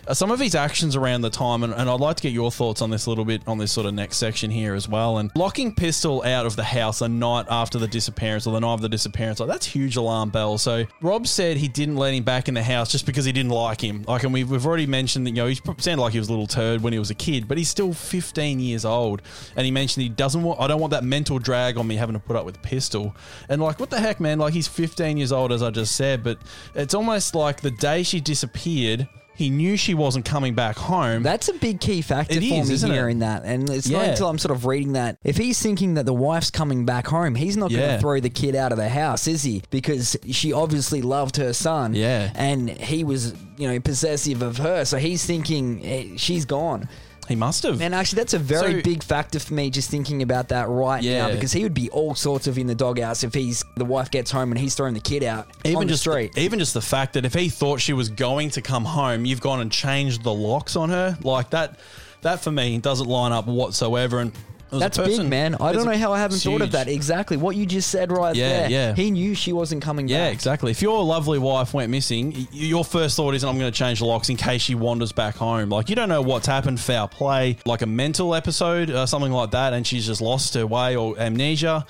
uh, 0.07 0.13
some 0.13 0.31
of 0.31 0.39
his 0.39 0.55
actions 0.55 0.95
around 0.95 1.21
the 1.21 1.29
time, 1.29 1.63
and, 1.63 1.73
and 1.73 1.89
I'd 1.89 1.99
like 1.99 2.15
to 2.17 2.23
get 2.23 2.33
your 2.33 2.51
thoughts 2.51 2.81
on 2.81 2.89
this 2.89 3.05
a 3.05 3.09
little 3.09 3.25
bit 3.25 3.41
on 3.47 3.57
this 3.57 3.71
sort 3.71 3.85
of 3.85 3.93
next 3.93 4.17
section 4.17 4.49
here 4.51 4.73
as 4.75 4.87
well. 4.87 5.17
And 5.19 5.31
locking 5.35 5.73
Pistol 5.75 6.23
out 6.23 6.45
of 6.45 6.55
the 6.55 6.63
house 6.63 7.01
a 7.01 7.07
night 7.07 7.45
after 7.49 7.77
the 7.77 7.87
disappearance 7.87 8.45
or 8.47 8.53
the 8.53 8.59
night 8.59 8.73
of 8.73 8.81
the 8.81 8.89
disappearance, 8.89 9.39
like 9.39 9.49
that's 9.49 9.65
huge 9.65 9.95
alarm 9.95 10.29
bell. 10.29 10.57
So 10.57 10.85
Rob 11.01 11.27
said 11.27 11.57
he 11.57 11.67
didn't 11.67 11.95
let 11.95 12.13
him 12.13 12.23
back 12.23 12.47
in 12.47 12.53
the 12.53 12.63
house 12.63 12.91
just 12.91 13.05
because 13.05 13.23
he 13.25 13.31
didn't 13.31 13.51
like 13.51 13.81
him. 13.81 14.03
Like, 14.07 14.23
and 14.23 14.33
we've, 14.33 14.49
we've 14.49 14.65
already 14.65 14.87
mentioned 14.87 15.25
that, 15.27 15.31
you 15.31 15.35
know, 15.37 15.47
he 15.47 15.55
sounded 15.77 16.01
like 16.01 16.13
he 16.13 16.19
was 16.19 16.27
a 16.27 16.31
little 16.31 16.47
turd 16.47 16.81
when 16.81 16.91
he 16.93 16.98
was 16.99 17.09
a 17.09 17.15
kid, 17.15 17.47
but 17.47 17.57
he's 17.57 17.69
still 17.69 17.93
15 17.93 18.59
years 18.59 18.85
old. 18.85 19.21
And 19.55 19.65
he 19.65 19.71
mentioned 19.71 20.03
he 20.03 20.09
doesn't 20.09 20.43
want, 20.43 20.59
I 20.59 20.67
don't 20.67 20.79
want 20.79 20.91
that 20.91 21.03
mental 21.03 21.39
drag 21.39 21.77
on 21.77 21.87
me 21.87 21.95
having 21.95 22.13
to 22.13 22.19
put 22.19 22.35
up 22.35 22.45
with 22.45 22.61
Pistol. 22.61 23.15
And 23.47 23.61
like, 23.61 23.79
what 23.79 23.89
the 23.89 23.99
heck, 23.99 24.19
man? 24.19 24.39
Like, 24.39 24.53
he's 24.53 24.67
15 24.67 25.17
years 25.17 25.31
old, 25.31 25.51
as 25.51 25.63
I 25.63 25.69
just 25.71 25.95
said, 25.95 26.23
but 26.23 26.37
it's 26.75 26.93
almost 26.93 27.35
like 27.35 27.61
the 27.61 27.71
day 27.71 28.03
she 28.03 28.19
disappeared, 28.19 29.07
he 29.39 29.49
knew 29.49 29.77
she 29.77 29.93
wasn't 29.93 30.25
coming 30.25 30.53
back 30.53 30.75
home. 30.75 31.23
That's 31.23 31.47
a 31.47 31.53
big 31.53 31.79
key 31.79 32.01
factor 32.01 32.33
It 32.33 32.39
for 32.39 32.43
is, 32.55 32.67
me 32.67 32.73
isn't 32.75 32.91
here 32.91 33.07
it? 33.07 33.13
in 33.13 33.19
that. 33.19 33.43
And 33.45 33.69
it's 33.69 33.87
not 33.89 34.03
Yeah. 34.03 34.09
until 34.11 34.27
I'm 34.27 34.37
sort 34.37 34.53
of 34.53 34.65
reading 34.65 34.91
that. 34.93 35.17
If 35.23 35.37
he's 35.37 35.61
thinking 35.61 35.93
that 35.93 36.05
the 36.05 36.13
wife's 36.13 36.51
coming 36.51 36.83
back 36.85 37.07
home, 37.07 37.35
he's 37.35 37.55
not 37.55 37.69
going 37.69 37.81
Yeah. 37.81 37.95
to 37.95 38.01
throw 38.01 38.19
the 38.19 38.29
kid 38.29 38.53
out 38.53 38.73
of 38.73 38.77
the 38.77 38.89
house, 38.89 39.27
is 39.27 39.43
he? 39.43 39.63
Because 39.69 40.17
she 40.29 40.51
obviously 40.51 41.01
loved 41.01 41.37
her 41.37 41.53
son. 41.53 41.95
Yeah. 41.95 42.31
And 42.35 42.69
he 42.69 43.05
was, 43.05 43.33
you 43.57 43.69
know, 43.71 43.79
possessive 43.79 44.41
of 44.41 44.57
her. 44.57 44.83
So 44.83 44.97
he's 44.97 45.25
thinking 45.25 45.85
eh, 45.85 46.03
she's 46.17 46.43
gone. 46.43 46.89
He 47.29 47.35
must 47.35 47.63
have. 47.63 47.81
And 47.81 47.95
actually, 47.95 48.17
that's 48.17 48.33
a 48.33 48.39
very 48.39 48.73
So- 48.73 48.81
big 48.81 49.03
factor 49.03 49.39
for 49.39 49.53
me 49.53 49.69
just 49.69 49.89
thinking 49.89 50.21
about 50.21 50.49
that 50.49 50.67
right 50.67 51.01
Yeah. 51.01 51.27
now 51.27 51.33
because 51.33 51.53
he 51.53 51.63
would 51.63 51.73
be 51.73 51.89
all 51.91 52.15
sorts 52.15 52.47
of 52.47 52.57
in 52.57 52.67
the 52.67 52.75
doghouse 52.75 53.23
if 53.23 53.33
he's 53.33 53.63
the 53.77 53.85
wife 53.85 54.11
gets 54.11 54.31
home 54.31 54.51
and 54.51 54.59
he's 54.59 54.75
throwing 54.75 54.95
the 54.95 54.99
kid 54.99 55.23
out 55.23 55.47
even 55.63 55.77
on 55.77 55.83
the 55.87 55.93
just 55.93 56.01
street. 56.01 56.37
even 56.37 56.59
just 56.59 56.73
the 56.73 56.81
fact 56.81 57.13
that 57.13 57.23
if 57.25 57.33
he 57.33 57.47
thought 57.47 57.79
she 57.79 57.93
was 57.93 58.09
going 58.09 58.49
to 58.49 58.61
come 58.61 58.83
home, 58.83 59.23
you've 59.25 59.39
gone 59.41 59.61
and 59.61 59.71
changed 59.71 60.23
the 60.23 60.33
locks 60.33 60.75
on 60.75 60.89
her 60.89 61.17
like 61.23 61.51
that. 61.51 61.77
That 62.23 62.41
for 62.43 62.51
me 62.51 62.77
doesn't 62.79 63.07
line 63.07 63.31
up 63.31 63.45
whatsoever. 63.47 64.19
And 64.19 64.33
That's 64.71 64.97
big, 64.97 65.25
man. 65.27 65.55
I 65.55 65.71
don't 65.71 65.85
know 65.85 65.97
how 65.97 66.13
I 66.13 66.19
haven't 66.19 66.39
thought 66.39 66.55
of 66.55 66.67
huge. 66.67 66.71
that. 66.73 66.87
Exactly 66.87 67.37
what 67.37 67.55
you 67.55 67.65
just 67.65 67.89
said 67.89 68.11
right 68.11 68.35
Yeah, 68.35 68.49
there. 68.49 68.69
yeah. 68.69 68.95
He 68.95 69.11
knew 69.11 69.33
she 69.35 69.51
wasn't 69.53 69.81
coming 69.81 70.07
Yeah, 70.07 70.25
back. 70.25 70.33
exactly. 70.33 70.71
If 70.71 70.81
your 70.81 71.03
lovely 71.03 71.39
wife 71.39 71.73
went 71.73 71.89
missing, 71.89 72.33
y- 72.33 72.47
your 72.51 72.85
first 72.85 73.15
thought 73.15 73.33
isn't, 73.33 73.47
I'm 73.47 73.57
going 73.57 73.71
to 73.71 73.77
change 73.77 73.99
the 73.99 74.05
locks 74.05 74.29
in 74.29 74.37
case 74.37 74.61
she 74.61 74.75
wanders 74.75 75.11
back 75.11 75.35
home. 75.35 75.69
Like, 75.69 75.89
you 75.89 75.95
don't 75.95 76.09
know 76.09 76.21
what's 76.21 76.47
happened, 76.47 76.79
foul 76.79 77.07
play, 77.07 77.57
like 77.65 77.81
a 77.81 77.85
mental 77.87 78.35
episode, 78.35 78.89
uh, 78.91 79.05
something 79.05 79.31
like 79.31 79.51
that, 79.51 79.73
and 79.73 79.85
she's 79.87 80.05
just 80.05 80.21
lost 80.21 80.53
her 80.53 80.67
way 80.67 80.95
or 80.95 81.17
amnesia. 81.19 81.85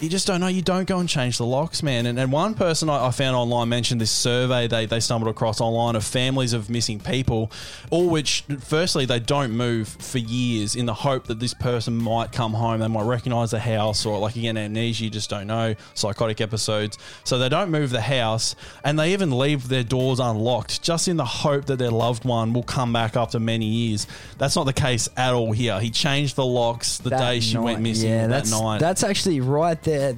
You 0.00 0.08
just 0.08 0.26
don't 0.26 0.40
know. 0.40 0.48
You 0.48 0.60
don't 0.60 0.88
go 0.88 0.98
and 0.98 1.08
change 1.08 1.38
the 1.38 1.46
locks, 1.46 1.82
man. 1.82 2.06
And, 2.06 2.18
and 2.18 2.32
one 2.32 2.54
person 2.54 2.90
I, 2.90 3.06
I 3.06 3.10
found 3.12 3.36
online 3.36 3.68
mentioned 3.68 4.00
this 4.00 4.10
survey 4.10 4.66
they, 4.66 4.86
they 4.86 4.98
stumbled 4.98 5.30
across 5.30 5.60
online 5.60 5.94
of 5.94 6.04
families 6.04 6.52
of 6.52 6.68
missing 6.68 6.98
people, 6.98 7.50
all 7.90 8.08
which, 8.08 8.44
firstly, 8.60 9.06
they 9.06 9.20
don't 9.20 9.52
move 9.52 9.86
for 9.88 10.18
years 10.18 10.74
in 10.74 10.86
the 10.86 10.94
hope 10.94 11.28
that 11.28 11.38
this 11.38 11.54
person 11.54 11.96
might 11.96 12.23
come 12.32 12.52
home. 12.52 12.80
They 12.80 12.88
might 12.88 13.04
recognize 13.04 13.50
the 13.50 13.60
house, 13.60 14.06
or 14.06 14.18
like 14.18 14.36
again, 14.36 14.56
amnesia, 14.56 15.04
you 15.04 15.10
just 15.10 15.30
don't 15.30 15.46
know, 15.46 15.74
psychotic 15.94 16.40
episodes. 16.40 16.98
So 17.24 17.38
they 17.38 17.48
don't 17.48 17.70
move 17.70 17.90
the 17.90 18.00
house, 18.00 18.56
and 18.84 18.98
they 18.98 19.12
even 19.12 19.36
leave 19.36 19.68
their 19.68 19.84
doors 19.84 20.20
unlocked 20.20 20.82
just 20.82 21.08
in 21.08 21.16
the 21.16 21.24
hope 21.24 21.66
that 21.66 21.76
their 21.76 21.90
loved 21.90 22.24
one 22.24 22.52
will 22.52 22.62
come 22.62 22.92
back 22.92 23.16
after 23.16 23.38
many 23.40 23.66
years. 23.66 24.06
That's 24.38 24.56
not 24.56 24.64
the 24.64 24.72
case 24.72 25.08
at 25.16 25.34
all 25.34 25.52
here. 25.52 25.80
He 25.80 25.90
changed 25.90 26.36
the 26.36 26.44
locks 26.44 26.98
the 26.98 27.10
That 27.10 27.18
day 27.20 27.40
she 27.40 27.58
went 27.58 27.80
missing 27.80 28.08
Yeah, 28.10 28.26
that 28.26 28.44
that's, 28.44 28.50
night. 28.50 28.78
That's 28.80 29.02
actually 29.02 29.40
right 29.40 29.80
there. 29.82 30.16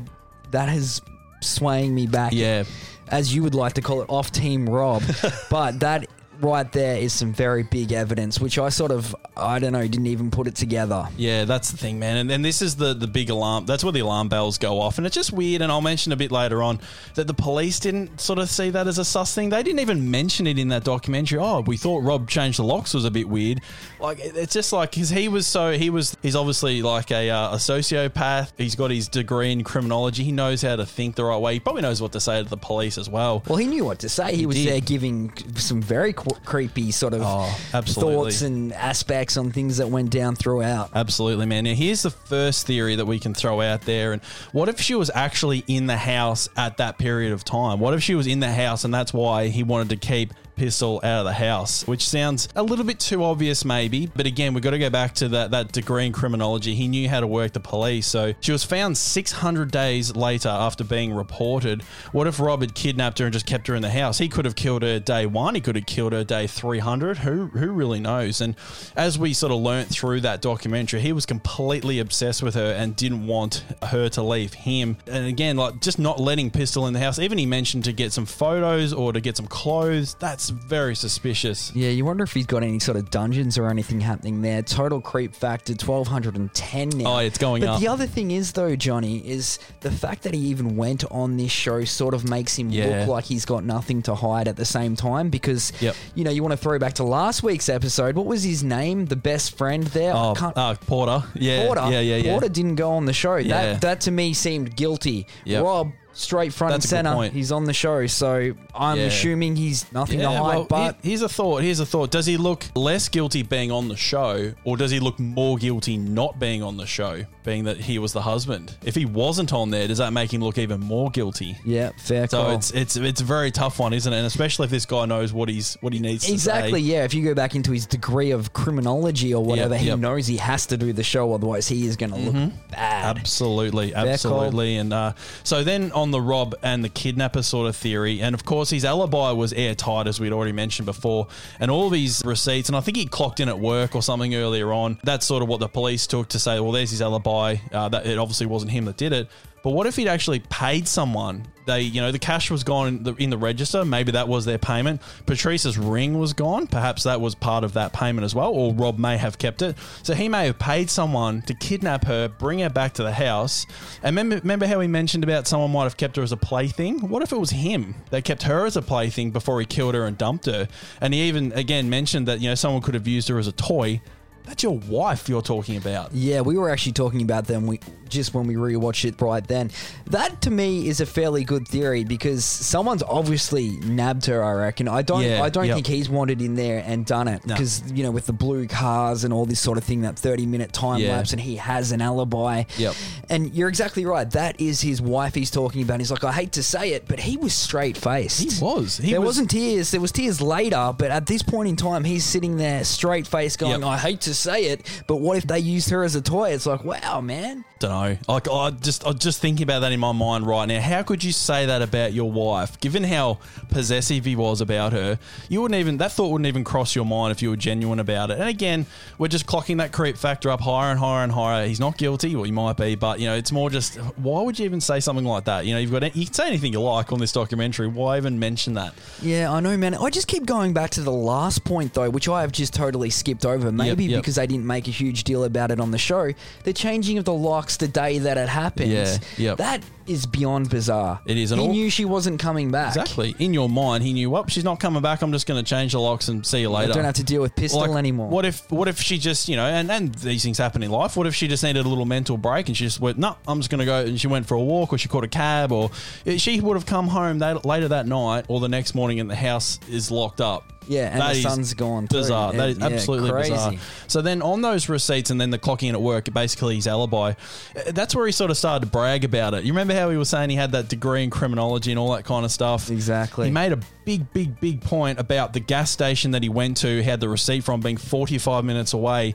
That 0.51 0.75
is 0.75 1.03
swaying 1.41 1.95
me 1.95 2.07
back. 2.07 2.33
Yeah. 2.33 2.65
As 3.09 3.35
you 3.35 3.43
would 3.45 3.55
like 3.55 3.75
to 3.75 3.83
call 3.83 4.03
it, 4.03 4.07
off 4.09 4.33
team 4.33 4.69
Rob. 4.69 5.03
but 5.51 5.81
that 5.81 6.07
right 6.41 6.71
there 6.73 6.97
is 6.97 7.13
some 7.13 7.33
very 7.33 7.63
big 7.63 7.93
evidence, 7.93 8.41
which 8.41 8.59
I 8.59 8.69
sort 8.69 8.91
of, 8.91 9.15
I 9.37 9.59
don't 9.59 9.73
know, 9.73 9.83
didn't 9.83 10.07
even 10.07 10.31
put 10.31 10.47
it 10.47 10.55
together. 10.55 11.09
Yeah, 11.17 11.45
that's 11.45 11.71
the 11.71 11.77
thing, 11.77 11.99
man. 11.99 12.17
And 12.17 12.29
then 12.29 12.43
this 12.43 12.63
is 12.63 12.77
the 12.77 12.95
the 12.95 13.07
big 13.07 13.31
alarm. 13.31 13.67
That's 13.67 13.85
where 13.85 13.93
the 13.93 14.01
alarm 14.01 14.29
bells 14.29 14.59
go 14.59 14.81
off, 14.81 14.99
and 14.99 15.07
it's 15.07 15.15
just 15.15 15.33
weird. 15.33 15.63
And 15.63 15.71
I'll 15.71 15.81
mention 15.81 16.13
a 16.13 16.17
bit 16.17 16.31
later 16.33 16.63
on 16.63 16.81
that 17.15 17.27
the 17.27 17.35
police 17.35 17.81
didn't 17.81 18.21
sort 18.21 18.39
of 18.39 18.49
see 18.51 18.71
that 18.71 18.87
as 18.87 18.99
a 18.99 19.05
sus 19.05 19.35
thing. 19.35 19.51
They 19.51 19.63
didn't 19.63 19.81
even 19.81 20.11
mention 20.11 20.47
it 20.47 20.59
in 20.59 20.69
that 20.69 20.85
documentary. 20.85 21.39
Oh, 21.39 21.61
we 21.61 21.77
thought 21.77 22.03
Rob 22.03 22.29
changed 22.29 22.59
the 22.59 22.65
locks 22.65 22.95
was 22.95 23.05
a 23.05 23.11
bit 23.11 23.29
weird. 23.29 23.61
Like 24.01 24.19
it's 24.21 24.53
just 24.53 24.73
like 24.73 24.93
because 24.93 25.11
he 25.11 25.29
was 25.29 25.47
so 25.47 25.73
he 25.73 25.91
was 25.91 26.17
he's 26.23 26.37
obviously 26.37 26.83
like 26.83 27.11
a 27.11 27.31
uh, 27.31 27.53
a 27.53 27.57
sociopath. 27.57 28.53
He's 28.57 28.75
got 28.75 28.91
his 28.91 29.09
degree 29.09 29.53
in 29.53 29.65
criminology. 29.65 30.25
He 30.25 30.33
knows 30.33 30.63
how 30.63 30.77
to 30.77 30.87
think 30.87 31.17
the 31.17 31.25
right 31.25 31.41
way. 31.41 31.55
He 31.55 31.61
probably 31.61 31.83
knows 31.83 32.01
what 32.01 32.13
to 32.13 32.21
say 32.21 32.43
to 32.43 32.49
the 32.49 32.57
police 32.57 32.99
as 32.99 33.09
well. 33.09 33.43
Well, 33.47 33.57
he 33.57 33.67
knew 33.67 33.85
what 33.85 33.99
to 34.01 34.09
say. 34.09 34.35
He, 34.35 34.47
was 34.47 34.57
did. 34.57 34.69
there 34.69 34.81
giving 34.81 35.33
some 35.57 35.83
very 35.83 36.13
creepy 36.45 36.91
sort 36.91 37.15
of 37.15 37.23
Oh, 37.25 37.57
thoughts 37.83 38.43
and 38.43 38.73
aspects 38.73 39.37
on 39.37 39.53
things 39.53 39.79
that 39.79 39.89
went 39.89 40.11
down 40.11 40.37
throughout. 40.37 40.91
Absolutely, 40.95 41.47
man. 41.47 41.65
Now, 41.65 41.75
here's 41.75 42.03
the 42.03 42.11
first 42.11 42.67
theory 42.67 42.97
that 42.97 43.07
we 43.07 43.19
can 43.19 43.35
throw 43.35 43.61
out 43.61 43.83
there. 43.83 44.13
And 44.13 44.23
what 44.53 44.69
if 44.69 44.81
she 44.81 44.95
was 44.95 45.11
actually 45.15 45.65
in 45.67 45.87
the 45.87 45.97
house 45.97 46.49
at 46.57 46.77
that 46.79 46.99
period 46.99 47.33
of 47.33 47.45
time? 47.45 47.81
What 47.81 47.95
if 47.95 48.03
she 48.03 48.15
was 48.15 48.27
in 48.27 48.41
the 48.41 48.53
house 48.53 48.85
and 48.85 48.93
that's 48.93 49.13
why 49.13 49.49
he 49.49 49.63
wanted 49.63 49.89
to 49.91 49.97
keep 49.97 50.35
Pistol 50.57 51.01
out 51.05 51.21
of 51.21 51.25
the 51.27 51.33
house? 51.33 51.87
Which 51.87 52.09
sounds 52.09 52.49
a 52.57 52.63
little 52.63 52.85
bit 52.85 52.99
too 52.99 53.23
obvious, 53.23 53.65
maybe. 53.65 54.07
But 54.07 54.27
again, 54.27 54.55
we've 54.55 54.63
got 54.63 54.71
to 54.71 54.79
go 54.79 54.91
back 54.91 55.15
to 55.17 55.29
that, 55.29 55.51
that 55.51 55.73
degree 55.73 56.07
in 56.07 56.13
criminology. 56.13 56.75
He 56.75 56.89
knew 56.89 57.09
how 57.09 57.21
to 57.21 57.27
work 57.27 57.53
the 57.53 57.61
police. 57.61 58.07
So 58.07 58.35
she 58.41 58.53
was 58.53 58.65
found 58.65 58.97
600 58.97 59.71
days 59.71 60.17
later 60.17 60.49
after 60.49 60.85
being 60.85 61.13
reported. 61.13 61.83
What 62.13 62.27
if 62.27 62.41
Rob 62.41 62.61
had 62.61 62.75
kidnapped 62.75 63.19
her 63.19 63.27
and 63.27 63.33
just 63.33 63.47
kept 63.47 63.67
her 63.69 63.75
in 63.75 63.83
the 63.83 63.91
house? 63.91 64.19
He 64.19 64.29
could 64.29 64.45
have 64.45 64.57
killed 64.57 64.83
her 64.83 64.99
day 64.99 65.27
one. 65.27 65.55
He 65.55 65.61
could 65.61 65.77
have 65.77 65.87
killed 65.87 66.13
her 66.13 66.25
day 66.25 66.47
300. 66.47 67.19
Who, 67.19 67.47
who 67.47 67.71
really 67.71 68.01
knows? 68.01 68.41
And 68.41 68.57
as 68.97 69.19
we 69.19 69.33
sort 69.33 69.53
of 69.53 69.59
learnt 69.59 69.89
through 69.89 70.23
that 70.23 70.41
documentary, 70.43 71.01
he 71.01 71.13
was 71.13 71.27
completely 71.27 71.99
obsessed 71.99 72.43
with 72.43 72.55
her 72.55 72.73
and 72.73 72.97
didn't 72.97 73.27
want 73.27 73.65
her 73.83 74.09
to 74.11 74.23
leave 74.23 74.55
him. 74.55 74.97
And 75.07 75.27
again, 75.27 75.57
like 75.57 75.81
just 75.81 75.99
not 75.99 76.19
letting 76.19 76.51
Pistol 76.51 76.87
in 76.87 76.95
the 76.95 77.01
house. 77.01 77.19
Even 77.19 77.39
he 77.39 77.47
mentioned 77.47 77.85
to 77.85 77.93
get 77.93 78.13
some 78.13 78.27
photos 78.27 78.93
or 78.93 79.13
to 79.13 79.21
get 79.21 79.37
some 79.37 79.47
clothes. 79.47 80.15
That's 80.15 80.46
very 80.51 80.95
suspicious. 80.97 81.73
Yeah, 81.75 81.91
you 81.91 82.05
wonder 82.05 82.25
if 82.25 82.33
he's 82.33 82.47
got 82.47 82.63
any 82.63 82.79
sort 82.79 82.97
of 82.97 83.11
dungeons 83.11 83.59
or 83.59 83.69
anything 83.69 84.01
happening 84.01 84.43
there. 84.43 84.63
Total 84.63 85.01
creep 85.01 85.35
factor, 85.35 85.75
1210 85.75 86.89
now. 86.91 87.15
Oh, 87.15 87.19
it's 87.19 87.39
going 87.39 87.63
but 87.63 87.69
up. 87.71 87.81
the 87.81 87.89
other 87.89 88.07
thing 88.07 88.31
is, 88.31 88.53
though, 88.53 88.77
Johnny, 88.77 89.19
is 89.29 89.59
the 89.81 89.91
fact 89.91 90.23
that 90.25 90.35
he 90.35 90.41
even 90.41 90.77
went 90.77 91.05
on 91.11 91.37
this 91.37 91.51
show 91.51 91.85
sort 91.85 92.15
of 92.15 92.29
makes 92.29 92.57
him 92.57 92.71
Yeah. 92.71 93.01
look 93.01 93.09
like 93.09 93.25
he's 93.25 93.45
got 93.45 93.65
nothing 93.65 94.03
to 94.03 94.15
hide 94.15 94.49
at 94.49 94.57
the 94.57 94.65
same 94.65 94.97
time 94.97 95.31
because, 95.31 95.73
Yep. 95.81 95.95
you 96.15 96.25
know, 96.25 96.31
you 96.31 96.43
want 96.43 96.53
to 96.53 96.57
throw 96.57 96.79
back 96.79 96.95
to 96.95 97.05
last 97.05 97.43
week's 97.43 97.69
episode. 97.69 98.17
What 98.17 98.27
was 98.27 98.43
his 98.43 98.63
name? 98.63 99.07
The 99.07 99.17
best 99.17 99.57
friend 99.57 99.85
there? 99.89 100.15
I 100.15 100.31
Oh, 100.31 100.35
can't- 100.35 100.57
uh, 100.57 100.75
Porter. 100.87 101.23
Yeah. 101.35 101.67
Porter. 101.67 101.83
Yeah, 101.91 102.01
yeah, 102.01 102.17
yeah. 102.17 102.33
Porter 102.33 102.49
didn't 102.49 102.77
go 102.77 102.93
on 102.93 103.07
the 103.07 103.13
show. 103.13 103.37
Yeah. 103.37 103.73
That 103.73 103.81
that 103.83 104.01
to 104.03 104.11
me 104.11 104.33
seemed 104.35 104.77
guilty. 104.77 105.27
Yep. 105.45 105.63
Rob, 105.65 105.93
straight 106.17 106.53
front 106.53 106.73
That's 106.73 106.91
and 106.93 107.07
center. 107.07 107.29
He's 107.31 107.53
on 107.53 107.65
the 107.65 107.73
show, 107.75 108.07
so 108.07 108.53
I'm 108.75 108.99
Yeah. 108.99 109.05
assuming 109.05 109.57
he's 109.57 109.85
nothing 109.93 110.19
to 110.21 110.29
hide. 110.31 110.41
well, 110.41 110.65
but 110.65 110.97
here's 111.03 111.23
a 111.23 111.29
thought. 111.29 111.63
Here's 111.63 111.79
a 111.81 111.87
thought. 111.87 112.11
Does 112.11 112.27
he 112.27 112.37
look 112.37 112.65
less 112.75 113.09
guilty 113.09 113.43
being 113.43 113.71
on 113.71 113.89
the 113.89 113.97
show, 113.97 114.53
or 114.65 114.77
does 114.77 114.91
he 114.91 114.99
look 114.99 115.19
more 115.19 115.57
guilty 115.59 115.97
not 115.97 116.39
being 116.41 116.63
on 116.63 116.77
the 116.79 116.87
show, 116.87 117.25
being 117.47 117.65
that 117.65 117.79
he 117.79 117.99
was 117.99 118.13
the 118.13 118.21
husband? 118.21 118.77
If 118.85 118.95
he 118.95 119.07
wasn't 119.07 119.55
on 119.55 119.71
there, 119.71 119.89
does 119.89 119.97
that 119.99 120.13
make 120.13 120.35
him 120.35 120.43
look 120.43 120.59
even 120.59 120.81
more 120.81 121.11
guilty? 121.11 121.57
yeah, 121.65 121.93
fair 121.99 122.29
So 122.29 122.43
call. 122.43 122.51
it's 122.57 122.71
it's 122.73 122.97
it's 122.97 123.23
a 123.23 123.25
very 123.25 123.51
tough 123.51 123.79
one, 123.79 123.95
isn't 123.95 124.13
it? 124.13 124.17
And 124.17 124.27
especially 124.27 124.65
if 124.67 124.71
this 124.71 124.85
guy 124.85 125.07
knows 125.07 125.33
what 125.33 125.49
he's 125.49 125.79
what 125.81 125.95
he 125.95 125.99
needs 125.99 126.27
to 126.27 126.33
Exactly, 126.33 126.81
yeah. 126.83 127.05
If 127.05 127.15
you 127.15 127.25
go 127.25 127.35
back 127.35 127.55
into 127.55 127.71
his 127.73 127.87
degree 127.87 128.33
of 128.33 128.53
criminology 128.53 129.33
or 129.33 129.43
whatever, 129.43 129.75
Yep, 129.75 129.81
he 129.81 129.87
yep. 129.87 129.99
knows 129.99 130.27
he 130.27 130.37
has 130.37 130.67
to 130.67 130.77
do 130.77 130.93
the 130.93 131.03
show, 131.05 131.33
otherwise 131.33 131.67
he 131.69 131.87
is 131.87 131.97
going 131.97 132.11
to 132.11 132.19
look 132.19 132.53
bad. 132.71 133.17
Absolutely, 133.19 133.93
call. 133.93 134.07
absolutely. 134.09 134.77
And 134.77 134.93
uh, 134.93 135.13
so 135.45 135.63
then 135.65 135.93
on 135.93 136.11
the 136.11 136.21
Rob 136.21 136.55
and 136.63 136.83
the 136.85 136.89
kidnapper 136.89 137.43
sort 137.43 137.69
of 137.69 137.77
theory, 137.77 138.21
and 138.21 138.35
of 138.35 138.45
course 138.45 138.71
his 138.71 138.85
alibi 138.85 139.31
was 139.31 139.53
airtight, 139.53 140.07
as 140.09 140.19
we'd 140.21 140.33
already 140.33 140.53
mentioned 140.53 140.87
before, 140.87 141.29
and 141.61 141.71
all 141.71 141.91
these 141.91 142.23
receipts, 142.25 142.69
and 142.69 142.77
I 142.77 142.81
think 142.81 142.97
he 142.97 143.07
clocked 143.07 143.41
in 143.41 143.49
at 143.49 143.59
work 143.59 143.95
or 143.95 144.03
something 144.03 144.35
earlier 144.35 144.73
on. 144.73 144.99
That's 145.05 145.25
sort 145.27 145.43
of 145.43 145.49
what 145.49 145.61
the 145.61 145.69
police 145.69 146.07
took 146.07 146.29
to 146.31 146.39
say, 146.39 146.59
well, 146.61 146.73
there's 146.73 146.91
his 146.91 147.03
alibi. 147.03 147.36
Uh, 147.45 147.89
that 147.89 148.07
it 148.07 148.19
obviously 148.19 148.47
wasn't 148.47 148.71
him 148.71 148.85
that 148.87 148.97
did 148.97 149.13
it. 149.13 149.29
But 149.67 149.73
what 149.73 149.89
if 149.89 149.97
he'd 149.97 150.07
actually 150.07 150.39
paid 150.49 150.87
someone? 150.87 151.45
They, 151.67 151.81
you 151.81 152.01
know, 152.01 152.13
the 152.13 152.21
cash 152.21 152.53
was 152.53 152.63
gone 152.63 152.87
in 152.87 153.03
the, 153.03 153.15
in 153.15 153.31
the 153.31 153.37
register. 153.37 153.85
Maybe 153.85 154.13
that 154.13 154.29
was 154.29 154.45
their 154.45 154.59
payment. 154.59 155.03
Patrice's 155.27 155.77
ring 155.77 156.21
was 156.21 156.33
gone. 156.33 156.69
Perhaps 156.69 157.03
that 157.03 157.21
was 157.21 157.35
part 157.35 157.65
of 157.65 157.73
that 157.73 157.93
payment 157.93 158.25
as 158.25 158.33
well. 158.33 158.53
Or 158.53 158.73
Rob 158.73 158.97
may 158.97 159.17
have 159.17 159.39
kept 159.39 159.63
it. 159.63 159.77
So 160.05 160.15
he 160.15 160.29
may 160.29 160.47
have 160.47 160.61
paid 160.61 160.89
someone 160.89 161.43
to 161.43 161.55
kidnap 161.55 162.05
her, 162.05 162.29
bring 162.29 162.61
her 162.61 162.71
back 162.71 162.93
to 162.95 163.03
the 163.03 163.11
house. 163.11 163.67
And 164.05 164.17
remember, 164.17 164.37
remember 164.37 164.69
how 164.69 164.79
he 164.79 164.87
mentioned 164.87 165.25
about 165.25 165.49
someone 165.49 165.73
might 165.73 165.83
have 165.83 165.97
kept 165.97 166.15
her 166.15 166.23
as 166.23 166.31
a 166.31 166.37
plaything? 166.37 167.01
What 167.09 167.25
if 167.25 167.33
it 167.33 167.39
was 167.41 167.51
him 167.51 167.97
that 168.11 168.25
kept 168.25 168.45
her 168.45 168.67
as 168.67 168.77
a 168.77 168.83
plaything 168.83 169.33
before 169.33 169.59
he 169.59 169.67
killed 169.67 169.97
her 169.97 170.05
and 170.05 170.17
dumped 170.17 170.47
her? 170.47 170.69
And 171.01 171.13
he 171.13 171.23
even 171.23 171.51
again 171.51 171.91
mentioned 171.91 172.29
that 172.29 172.41
you 172.41 172.49
know 172.49 172.55
someone 172.55 172.83
could 172.83 172.95
have 172.95 173.09
used 173.09 173.27
her 173.27 173.39
as 173.41 173.49
a 173.49 173.53
toy. 173.53 174.01
That's 174.47 174.63
your 174.63 174.79
wife 174.79 175.29
you're 175.29 175.43
talking 175.43 175.77
about. 175.77 176.13
Yeah, 176.15 176.41
we 176.41 176.57
were 176.57 176.71
actually 176.71 176.93
talking 176.93 177.21
about 177.23 177.47
them 177.47 177.67
we, 177.67 177.81
just 178.09 178.33
when 178.33 178.47
we 178.47 178.55
rewatched 178.55 179.05
it 179.05 179.21
right 179.21 179.47
then. 179.47 179.71
That 180.07 180.41
to 180.43 180.51
me 180.51 180.89
is 180.89 181.01
a 181.01 181.07
fairly 181.07 181.43
good 181.43 181.67
theory 181.67 182.05
because 182.05 182.45
someone's 182.45 183.03
obviously 183.03 183.71
nabbed 183.81 184.27
her. 184.27 184.43
I 184.45 184.53
reckon. 184.53 184.87
I 184.87 185.03
don't. 185.03 185.23
Yeah, 185.23 185.43
I 185.43 185.49
don't 185.49 185.67
yep. 185.67 185.75
think 185.75 185.89
he's 185.89 186.09
wandered 186.09 186.41
in 186.41 186.55
there 186.55 186.83
and 186.87 187.05
done 187.05 187.27
it 187.27 187.45
No. 187.45 187.55
because 187.55 187.83
you 187.93 188.05
know 188.05 188.13
with 188.13 188.27
the 188.27 188.33
blue 188.33 188.69
cars 188.69 189.25
and 189.25 189.33
all 189.35 189.47
this 189.47 189.59
sort 189.61 189.79
of 189.79 189.85
thing, 189.85 190.03
that 190.03 190.17
thirty 190.17 190.47
minute 190.47 190.73
time 190.73 191.01
Yeah. 191.01 191.17
lapse, 191.17 191.33
and 191.33 191.41
he 191.41 191.57
has 191.57 191.91
an 191.91 192.01
alibi. 192.01 192.65
Yep. 192.79 192.95
And 193.29 193.53
you're 193.53 193.69
exactly 193.69 194.07
right. 194.07 194.31
That 194.31 194.61
is 194.61 194.81
his 194.81 195.03
wife. 195.03 195.35
He's 195.35 195.51
talking 195.51 195.83
about. 195.83 195.99
He's 195.99 196.13
like, 196.13 196.23
I 196.23 196.31
hate 196.33 196.53
to 196.53 196.63
say 196.63 196.93
it, 196.93 197.09
but 197.09 197.19
he 197.19 197.37
was 197.37 197.53
straight 197.53 197.97
faced. 197.97 198.41
He 198.41 198.65
was. 198.65 198.99
He 198.99 199.11
there 199.11 199.21
was- 199.21 199.39
not 199.41 199.51
tears. 199.51 199.91
There 199.91 200.01
was 200.01 200.13
tears 200.13 200.41
later, 200.41 200.95
but 200.97 201.11
at 201.11 201.27
this 201.27 201.43
point 201.43 201.69
in 201.69 201.75
time, 201.75 202.05
he's 202.05 202.25
sitting 202.25 202.57
there 202.57 202.85
straight 202.85 203.27
faced, 203.27 203.59
going, 203.59 203.81
Yep. 203.81 203.89
"I 203.91 203.99
hate 203.99 204.21
to 204.23 204.36
say 204.37 204.67
it, 204.67 205.05
but 205.07 205.17
what 205.17 205.39
if 205.39 205.47
they 205.47 205.59
used 205.59 205.91
her 205.91 206.05
as 206.05 206.15
a 206.15 206.21
toy?" 206.23 206.51
It's 206.51 206.67
like, 206.67 206.85
wow, 206.85 207.21
man. 207.21 207.65
Don't 207.79 207.91
know. 207.91 208.17
Like 208.27 208.49
I 208.49 208.71
just, 208.71 209.07
I'm 209.07 209.19
just 209.19 209.41
thinking 209.41 209.65
about 209.65 209.81
that 209.81 209.93
in 209.93 210.01
my 210.01 210.13
mind 210.13 210.47
right 210.47 210.65
now. 210.65 210.81
How 210.81 211.03
could 211.03 211.23
you 211.23 211.33
say 211.33 211.67
that 211.67 211.83
about 211.83 212.15
your 212.15 212.33
wife, 212.33 212.81
given 212.81 213.05
how 213.05 213.39
possessive 213.69 214.25
he 214.25 214.35
was 214.35 214.63
about 214.63 214.95
her? 214.95 215.19
You 215.51 215.61
wouldn't 215.61 215.79
even 215.79 215.99
that 215.99 216.13
thought 216.13 216.31
wouldn't 216.31 216.47
even 216.47 216.65
cross 216.65 216.95
your 216.95 217.05
mind 217.05 217.33
if 217.33 217.43
you 217.43 217.51
were 217.51 217.57
genuine 217.57 217.99
about 217.99 218.31
it. 218.31 218.39
And 218.39 218.49
again, 218.49 218.87
we're 219.19 219.29
just 219.29 219.47
clocking 219.47 219.77
that 219.77 219.93
creep 219.93 220.17
factor 220.17 220.49
up 220.51 220.63
higher 220.63 220.91
and 220.91 220.99
higher 220.99 221.23
and 221.23 221.31
higher. 221.31 221.67
He's 221.67 221.79
not 221.79 221.99
guilty, 221.99 222.35
well, 222.35 222.45
he 222.45 222.53
might 222.53 222.79
be, 222.79 222.95
but 222.95 223.21
you 223.21 223.27
know, 223.27 223.35
it's 223.35 223.53
more 223.53 223.69
just 223.69 223.97
why 224.17 224.41
would 224.41 224.59
you 224.59 224.65
even 224.65 224.81
say 224.81 224.99
something 225.01 225.27
like 225.27 225.45
that? 225.45 225.67
You 225.67 225.75
know, 225.75 225.81
you've 225.81 225.93
got 225.93 226.17
you 226.17 226.25
can 226.25 226.33
say 226.33 226.47
anything 226.47 226.73
you 226.73 226.81
like 226.81 227.13
on 227.13 227.19
this 227.19 227.33
documentary. 227.33 227.89
Why 227.89 228.17
even 228.17 228.39
mention 228.39 228.73
that? 228.75 228.95
Yeah, 229.21 229.53
I 229.53 229.61
know, 229.61 229.77
man. 229.77 229.95
I 229.95 230.09
just 230.09 230.29
keep 230.29 230.47
going 230.47 230.73
back 230.73 230.91
to 230.93 231.03
the 231.03 231.13
last 231.13 231.63
point, 231.65 231.93
though, 231.93 232.09
which 232.09 232.27
I 232.27 232.41
have 232.41 232.53
just 232.53 232.73
totally 232.73 233.11
skipped 233.11 233.45
over. 233.45 233.71
Maybe 233.71 234.07
yep. 234.07 234.23
because 234.23 234.37
they 234.37 234.47
didn't 234.47 234.67
make 234.67 234.89
a 234.89 234.93
huge 234.93 235.25
deal 235.25 235.45
about 235.45 235.71
it 235.71 235.79
on 235.79 235.91
the 235.91 235.99
show. 235.99 236.33
The 236.65 236.73
changing 236.73 237.19
of 237.19 237.27
the 237.27 237.35
locks 237.67 237.77
the 237.79 237.89
day 237.89 238.19
that 238.19 238.39
it 238.39 238.49
happened. 238.49 238.93
Yeah, 238.93 239.19
yep. 239.37 239.59
That 239.59 239.83
is 240.07 240.25
beyond 240.25 240.71
bizarre. 240.71 241.21
It 241.27 241.37
is, 241.37 241.51
and 241.51 241.61
He 241.61 241.67
all- 241.67 241.73
knew 241.73 241.91
she 241.91 242.05
wasn't 242.05 242.39
coming 242.39 242.71
back. 242.71 242.95
Exactly. 242.95 243.35
In 243.41 243.53
your 243.53 243.69
mind, 243.69 244.05
he 244.05 244.13
knew, 244.13 244.31
well, 244.31 244.47
she's 244.47 244.63
not 244.63 244.79
coming 244.79 245.03
back. 245.03 245.21
I'm 245.21 245.33
just 245.33 245.49
going 245.49 245.63
to 245.63 245.69
change 245.69 245.93
the 245.93 246.01
locks 246.01 246.29
and 246.29 246.47
see 246.47 246.61
you 246.61 246.71
later. 246.71 246.93
I 246.93 246.95
don't 246.95 247.05
have 247.05 247.15
to 247.15 247.25
deal 247.25 247.43
with 247.43 247.57
pistol 247.57 247.81
Like, 247.81 247.99
anymore. 247.99 248.29
What 248.29 248.45
if 248.45 248.71
what 248.71 248.87
if 248.87 249.01
she 249.01 249.19
just 249.19 249.49
you 249.49 249.57
know 249.57 249.67
and, 249.67 249.91
and 249.91 250.15
these 250.15 250.45
things 250.45 250.59
happen 250.59 250.85
in 250.85 250.93
life? 250.93 251.17
What 251.17 251.27
if 251.27 251.35
she 251.35 251.49
just 251.49 251.65
needed 251.65 251.85
a 251.85 251.89
little 251.89 252.05
mental 252.05 252.37
break 252.37 252.69
and 252.69 252.77
she 252.77 252.85
just 252.85 253.01
went, 253.01 253.19
no, 253.19 253.37
I'm 253.49 253.59
just 253.59 253.69
going 253.71 253.81
to 253.81 253.85
go 253.85 254.05
and 254.05 254.21
she 254.21 254.29
went 254.29 254.47
for 254.47 254.55
a 254.55 254.63
walk 254.63 254.93
or 254.93 254.99
she 254.99 255.09
caught 255.09 255.25
a 255.25 255.29
cab 255.29 255.73
or 255.73 255.91
eh, 256.25 256.37
she 256.37 256.61
would 256.61 256.75
have 256.75 256.87
come 256.87 257.09
home 257.09 257.41
that, 257.41 257.65
later 257.65 257.89
that 257.89 258.07
night 258.07 258.45
or 258.49 258.61
the 258.61 258.69
next 258.69 258.95
morning 258.95 259.19
and 259.19 259.29
the 259.29 259.35
house 259.35 259.81
is 259.91 260.13
locked 260.13 260.41
up. 260.41 260.73
Yeah, 260.89 261.11
and 261.13 261.21
That 261.21 261.33
the 261.33 261.39
is 261.39 261.43
sun's 261.43 261.75
gone 261.75 262.07
too. 262.09 262.17
Bizarre. 262.19 262.53
That 262.53 262.69
is 262.71 262.79
Yeah, 262.79 262.87
absolutely 262.87 263.31
crazy. 263.31 263.51
bizarre. 263.51 263.73
So 264.07 264.23
then 264.23 264.43
on 264.43 264.63
those 264.63 264.89
receipts 264.89 265.31
and 265.31 265.41
then 265.41 265.51
the 265.51 265.59
clocking 265.59 265.89
in 265.89 265.95
at 265.95 266.03
work, 266.03 266.33
basically 266.33 266.77
his 266.77 266.87
alibi, 266.87 267.31
uh, 267.77 267.93
that's 267.93 268.15
where 268.15 268.27
he 268.27 268.33
sort 268.33 268.51
of 268.51 268.57
started 268.57 268.87
to 268.87 268.91
brag 268.91 269.25
about 269.25 269.55
it. 269.55 269.65
You 269.65 269.73
remember 269.73 269.95
how 269.95 270.11
he 270.11 270.17
was 270.17 270.29
saying 270.29 270.51
he 270.51 270.57
had 270.57 270.73
that 270.73 270.89
degree 270.89 271.25
in 271.25 271.31
criminology 271.31 271.91
and 271.91 271.99
all 271.99 272.13
that 272.13 272.25
kind 272.25 272.45
of 272.45 272.51
stuff? 272.53 272.91
Exactly. 272.91 273.47
He 273.47 273.53
made 273.53 273.73
a 273.73 273.79
big, 274.05 274.33
big, 274.33 274.61
big 274.61 274.81
point 274.81 275.19
about 275.19 275.53
the 275.53 275.61
gas 275.61 275.91
station 275.91 276.31
that 276.33 276.43
he 276.43 276.49
went 276.49 276.77
to, 276.79 277.03
had 277.03 277.21
the 277.21 277.29
receipt 277.29 277.65
from 277.65 277.81
being 277.81 277.97
45 277.97 278.65
minutes 278.65 278.93
away. 278.93 279.35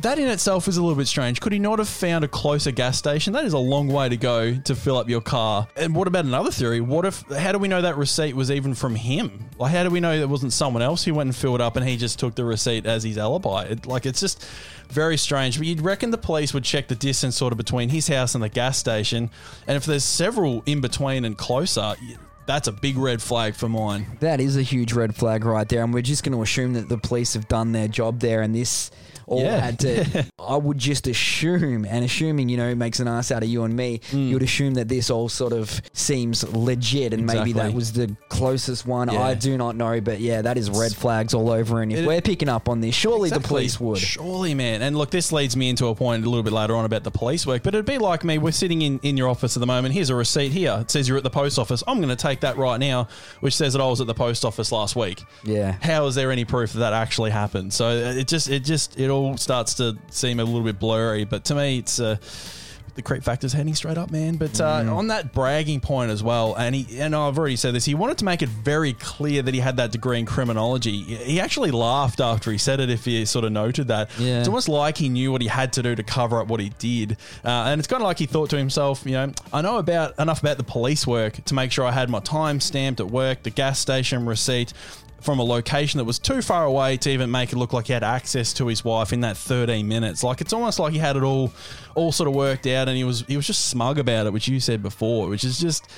That 0.00 0.18
in 0.18 0.28
itself 0.28 0.68
is 0.68 0.76
a 0.76 0.82
little 0.82 0.96
bit 0.96 1.06
strange. 1.06 1.40
Could 1.40 1.52
he 1.52 1.58
not 1.58 1.78
have 1.78 1.88
found 1.88 2.24
a 2.24 2.28
closer 2.28 2.70
gas 2.70 2.98
station? 2.98 3.32
That 3.32 3.44
is 3.44 3.52
a 3.52 3.58
long 3.58 3.88
way 3.88 4.08
to 4.08 4.16
go 4.16 4.54
to 4.54 4.74
fill 4.74 4.96
up 4.96 5.08
your 5.08 5.20
car. 5.20 5.68
And 5.76 5.94
what 5.94 6.08
about 6.08 6.24
another 6.24 6.50
theory? 6.50 6.80
What 6.80 7.04
if, 7.04 7.22
how 7.30 7.52
do 7.52 7.58
we 7.58 7.68
know 7.68 7.80
that 7.80 7.96
receipt 7.96 8.34
was 8.34 8.50
even 8.50 8.74
from 8.74 8.96
him? 8.96 9.48
Like, 9.58 9.72
how 9.72 9.84
do 9.84 9.90
we 9.90 10.00
know 10.00 10.12
it 10.12 10.28
wasn't 10.28 10.52
someone 10.52 10.82
else 10.82 11.04
who 11.04 11.14
went 11.14 11.28
and 11.28 11.36
filled 11.36 11.60
up 11.60 11.76
and 11.76 11.88
he 11.88 11.96
just 11.96 12.18
took 12.18 12.34
the 12.34 12.44
receipt 12.44 12.86
as 12.86 13.04
his 13.04 13.16
alibi? 13.16 13.64
It, 13.64 13.86
like, 13.86 14.04
it's 14.04 14.20
just 14.20 14.44
very 14.88 15.16
strange. 15.16 15.58
But 15.58 15.66
you'd 15.66 15.80
reckon 15.80 16.10
the 16.10 16.18
police 16.18 16.52
would 16.52 16.64
check 16.64 16.88
the 16.88 16.94
distance 16.94 17.36
sort 17.36 17.52
of 17.52 17.56
between 17.56 17.88
his 17.88 18.08
house 18.08 18.34
and 18.34 18.42
the 18.42 18.48
gas 18.48 18.76
station. 18.78 19.30
And 19.66 19.76
if 19.76 19.86
there's 19.86 20.04
several 20.04 20.62
in 20.66 20.80
between 20.80 21.24
and 21.24 21.38
closer, 21.38 21.94
that's 22.46 22.68
a 22.68 22.72
big 22.72 22.96
red 22.96 23.22
flag 23.22 23.54
for 23.54 23.68
mine. 23.68 24.06
That 24.20 24.40
is 24.40 24.56
a 24.56 24.62
huge 24.62 24.92
red 24.92 25.14
flag 25.14 25.44
right 25.44 25.68
there, 25.68 25.82
and 25.82 25.92
we're 25.92 26.02
just 26.02 26.24
going 26.24 26.36
to 26.36 26.42
assume 26.42 26.74
that 26.74 26.88
the 26.88 26.98
police 26.98 27.34
have 27.34 27.48
done 27.48 27.72
their 27.72 27.88
job 27.88 28.20
there, 28.20 28.42
and 28.42 28.54
this 28.54 28.90
all 29.26 29.42
Yeah. 29.42 29.58
had 29.58 29.78
to. 29.80 30.26
I 30.38 30.56
would 30.56 30.78
just 30.78 31.06
assume, 31.06 31.84
and 31.84 32.04
assuming 32.04 32.48
you 32.48 32.56
know 32.56 32.74
makes 32.74 33.00
an 33.00 33.08
ass 33.08 33.30
out 33.30 33.42
of 33.42 33.48
you 33.48 33.64
and 33.64 33.74
me, 33.74 34.00
mm. 34.10 34.28
you 34.28 34.34
would 34.34 34.42
assume 34.42 34.74
that 34.74 34.88
this 34.88 35.10
all 35.10 35.28
sort 35.28 35.52
of 35.52 35.80
seems 35.92 36.44
legit, 36.54 37.12
and 37.14 37.26
maybe 37.26 37.52
that 37.52 37.72
was 37.72 37.92
the 37.92 38.14
closest 38.28 38.86
one. 38.86 39.10
Yeah. 39.10 39.22
I 39.22 39.34
do 39.34 39.56
not 39.56 39.76
know, 39.76 40.00
but 40.00 40.20
yeah, 40.20 40.42
that 40.42 40.58
is 40.58 40.70
red 40.70 40.94
flags 40.94 41.34
all 41.34 41.50
over. 41.50 41.82
And 41.82 41.92
if 41.92 42.00
It- 42.00 42.06
we're 42.06 42.20
picking 42.20 42.48
up 42.48 42.68
on 42.68 42.80
this, 42.80 42.94
surely 42.94 43.30
the 43.30 43.40
police 43.40 43.80
would. 43.80 43.98
Surely, 43.98 44.54
man. 44.54 44.82
And 44.82 44.96
look, 44.96 45.10
this 45.10 45.32
leads 45.32 45.56
me 45.56 45.68
into 45.68 45.86
a 45.86 45.94
point 45.94 46.24
a 46.24 46.28
little 46.28 46.42
bit 46.42 46.52
later 46.52 46.76
on 46.76 46.84
about 46.84 47.04
the 47.04 47.10
police 47.10 47.46
work. 47.46 47.62
But 47.62 47.74
it'd 47.74 47.86
be 47.86 47.98
like 47.98 48.24
me. 48.24 48.38
We're 48.38 48.52
sitting 48.52 48.82
in, 48.82 49.00
in 49.02 49.16
your 49.16 49.28
office 49.28 49.56
at 49.56 49.60
the 49.60 49.66
moment. 49.66 49.94
Here's 49.94 50.10
a 50.10 50.14
receipt 50.14 50.52
here. 50.52 50.78
It 50.80 50.90
says 50.90 51.08
you're 51.08 51.18
at 51.18 51.24
the 51.24 51.30
post 51.30 51.58
office. 51.58 51.82
I'm 51.86 51.98
going 51.98 52.14
to 52.14 52.16
take 52.16 52.33
that 52.40 52.56
right 52.56 52.78
now, 52.78 53.08
which 53.40 53.54
says 53.54 53.72
that 53.74 53.82
I 53.82 53.86
was 53.86 54.00
at 54.00 54.06
the 54.06 54.14
post 54.14 54.44
office 54.44 54.72
last 54.72 54.96
week. 54.96 55.22
Yeah. 55.44 55.72
How 55.82 56.06
is 56.06 56.14
there 56.14 56.30
any 56.30 56.44
proof 56.44 56.72
that 56.72 56.80
that 56.80 56.92
actually 56.92 57.30
happened? 57.30 57.72
So 57.72 57.88
uh, 57.88 58.14
it 58.18 58.28
just, 58.28 58.48
it 58.48 58.64
just, 58.64 58.98
it 58.98 59.10
all 59.10 59.36
starts 59.36 59.74
to 59.74 59.96
seem 60.10 60.40
a 60.40 60.44
little 60.44 60.62
bit 60.62 60.78
blurry. 60.78 61.24
But 61.24 61.44
to 61.46 61.54
me, 61.54 61.78
it's. 61.78 62.00
Uh, 62.00 62.16
the 62.94 63.02
creep 63.02 63.24
factor's 63.24 63.52
heading 63.52 63.74
straight 63.74 63.98
up, 63.98 64.10
man. 64.10 64.36
But 64.36 64.60
uh, 64.60 64.82
Mm. 64.82 64.96
on 64.96 65.06
that 65.08 65.32
bragging 65.32 65.80
point 65.80 66.10
as 66.10 66.22
well, 66.22 66.54
and 66.54 66.74
he 66.74 67.00
and 67.00 67.14
I've 67.14 67.36
already 67.38 67.56
said 67.56 67.74
this, 67.74 67.84
he 67.84 67.94
wanted 67.94 68.18
to 68.18 68.24
make 68.24 68.40
it 68.42 68.48
very 68.48 68.92
clear 68.92 69.42
that 69.42 69.52
he 69.54 69.60
had 69.60 69.76
that 69.78 69.90
degree 69.92 70.18
in 70.18 70.26
criminology. 70.26 71.02
He 71.02 71.40
actually 71.40 71.70
laughed 71.72 72.20
after 72.20 72.52
he 72.52 72.58
said 72.58 72.80
it. 72.80 72.90
If 72.90 73.04
he 73.04 73.24
sort 73.24 73.44
of 73.44 73.52
noted 73.52 73.88
that, 73.88 74.10
Yeah. 74.18 74.38
it's 74.38 74.48
almost 74.48 74.68
like 74.68 74.98
he 74.98 75.08
knew 75.08 75.32
what 75.32 75.42
he 75.42 75.48
had 75.48 75.72
to 75.74 75.82
do 75.82 75.94
to 75.94 76.02
cover 76.02 76.40
up 76.40 76.46
what 76.48 76.60
he 76.60 76.70
did, 76.78 77.16
uh, 77.44 77.48
and 77.48 77.78
it's 77.80 77.88
kind 77.88 78.02
of 78.02 78.06
like 78.06 78.18
he 78.18 78.26
thought 78.26 78.50
to 78.50 78.56
himself, 78.58 79.02
you 79.04 79.12
know, 79.12 79.32
I 79.52 79.60
know 79.62 79.78
about 79.78 80.18
enough 80.18 80.40
about 80.40 80.56
the 80.58 80.64
police 80.64 81.06
work 81.06 81.44
to 81.44 81.54
make 81.54 81.72
sure 81.72 81.84
I 81.84 81.92
had 81.92 82.08
my 82.10 82.20
time 82.20 82.60
stamped 82.60 83.00
at 83.00 83.10
work, 83.10 83.42
the 83.42 83.50
gas 83.50 83.78
station 83.78 84.24
receipt 84.26 84.72
from 85.24 85.38
a 85.38 85.42
location 85.42 85.98
that 85.98 86.04
was 86.04 86.18
too 86.18 86.42
far 86.42 86.64
away 86.64 86.96
to 86.98 87.10
even 87.10 87.30
make 87.30 87.52
it 87.52 87.56
look 87.56 87.72
like 87.72 87.86
he 87.86 87.92
had 87.94 88.04
access 88.04 88.52
to 88.54 88.66
his 88.66 88.84
wife 88.84 89.12
in 89.12 89.20
that 89.22 89.36
13 89.36 89.88
minutes. 89.88 90.22
Like 90.22 90.40
it's 90.40 90.52
almost 90.52 90.78
like 90.78 90.92
he 90.92 90.98
had 90.98 91.16
it 91.16 91.22
all 91.22 91.52
all 91.94 92.12
sort 92.12 92.28
of 92.28 92.34
worked 92.34 92.66
out 92.66 92.88
and 92.88 92.96
he 92.96 93.04
was 93.04 93.24
he 93.26 93.36
was 93.36 93.46
just 93.46 93.68
smug 93.68 93.98
about 93.98 94.26
it, 94.26 94.32
which 94.32 94.46
you 94.48 94.60
said 94.60 94.82
before, 94.82 95.28
which 95.28 95.42
is 95.44 95.58
just 95.58 95.88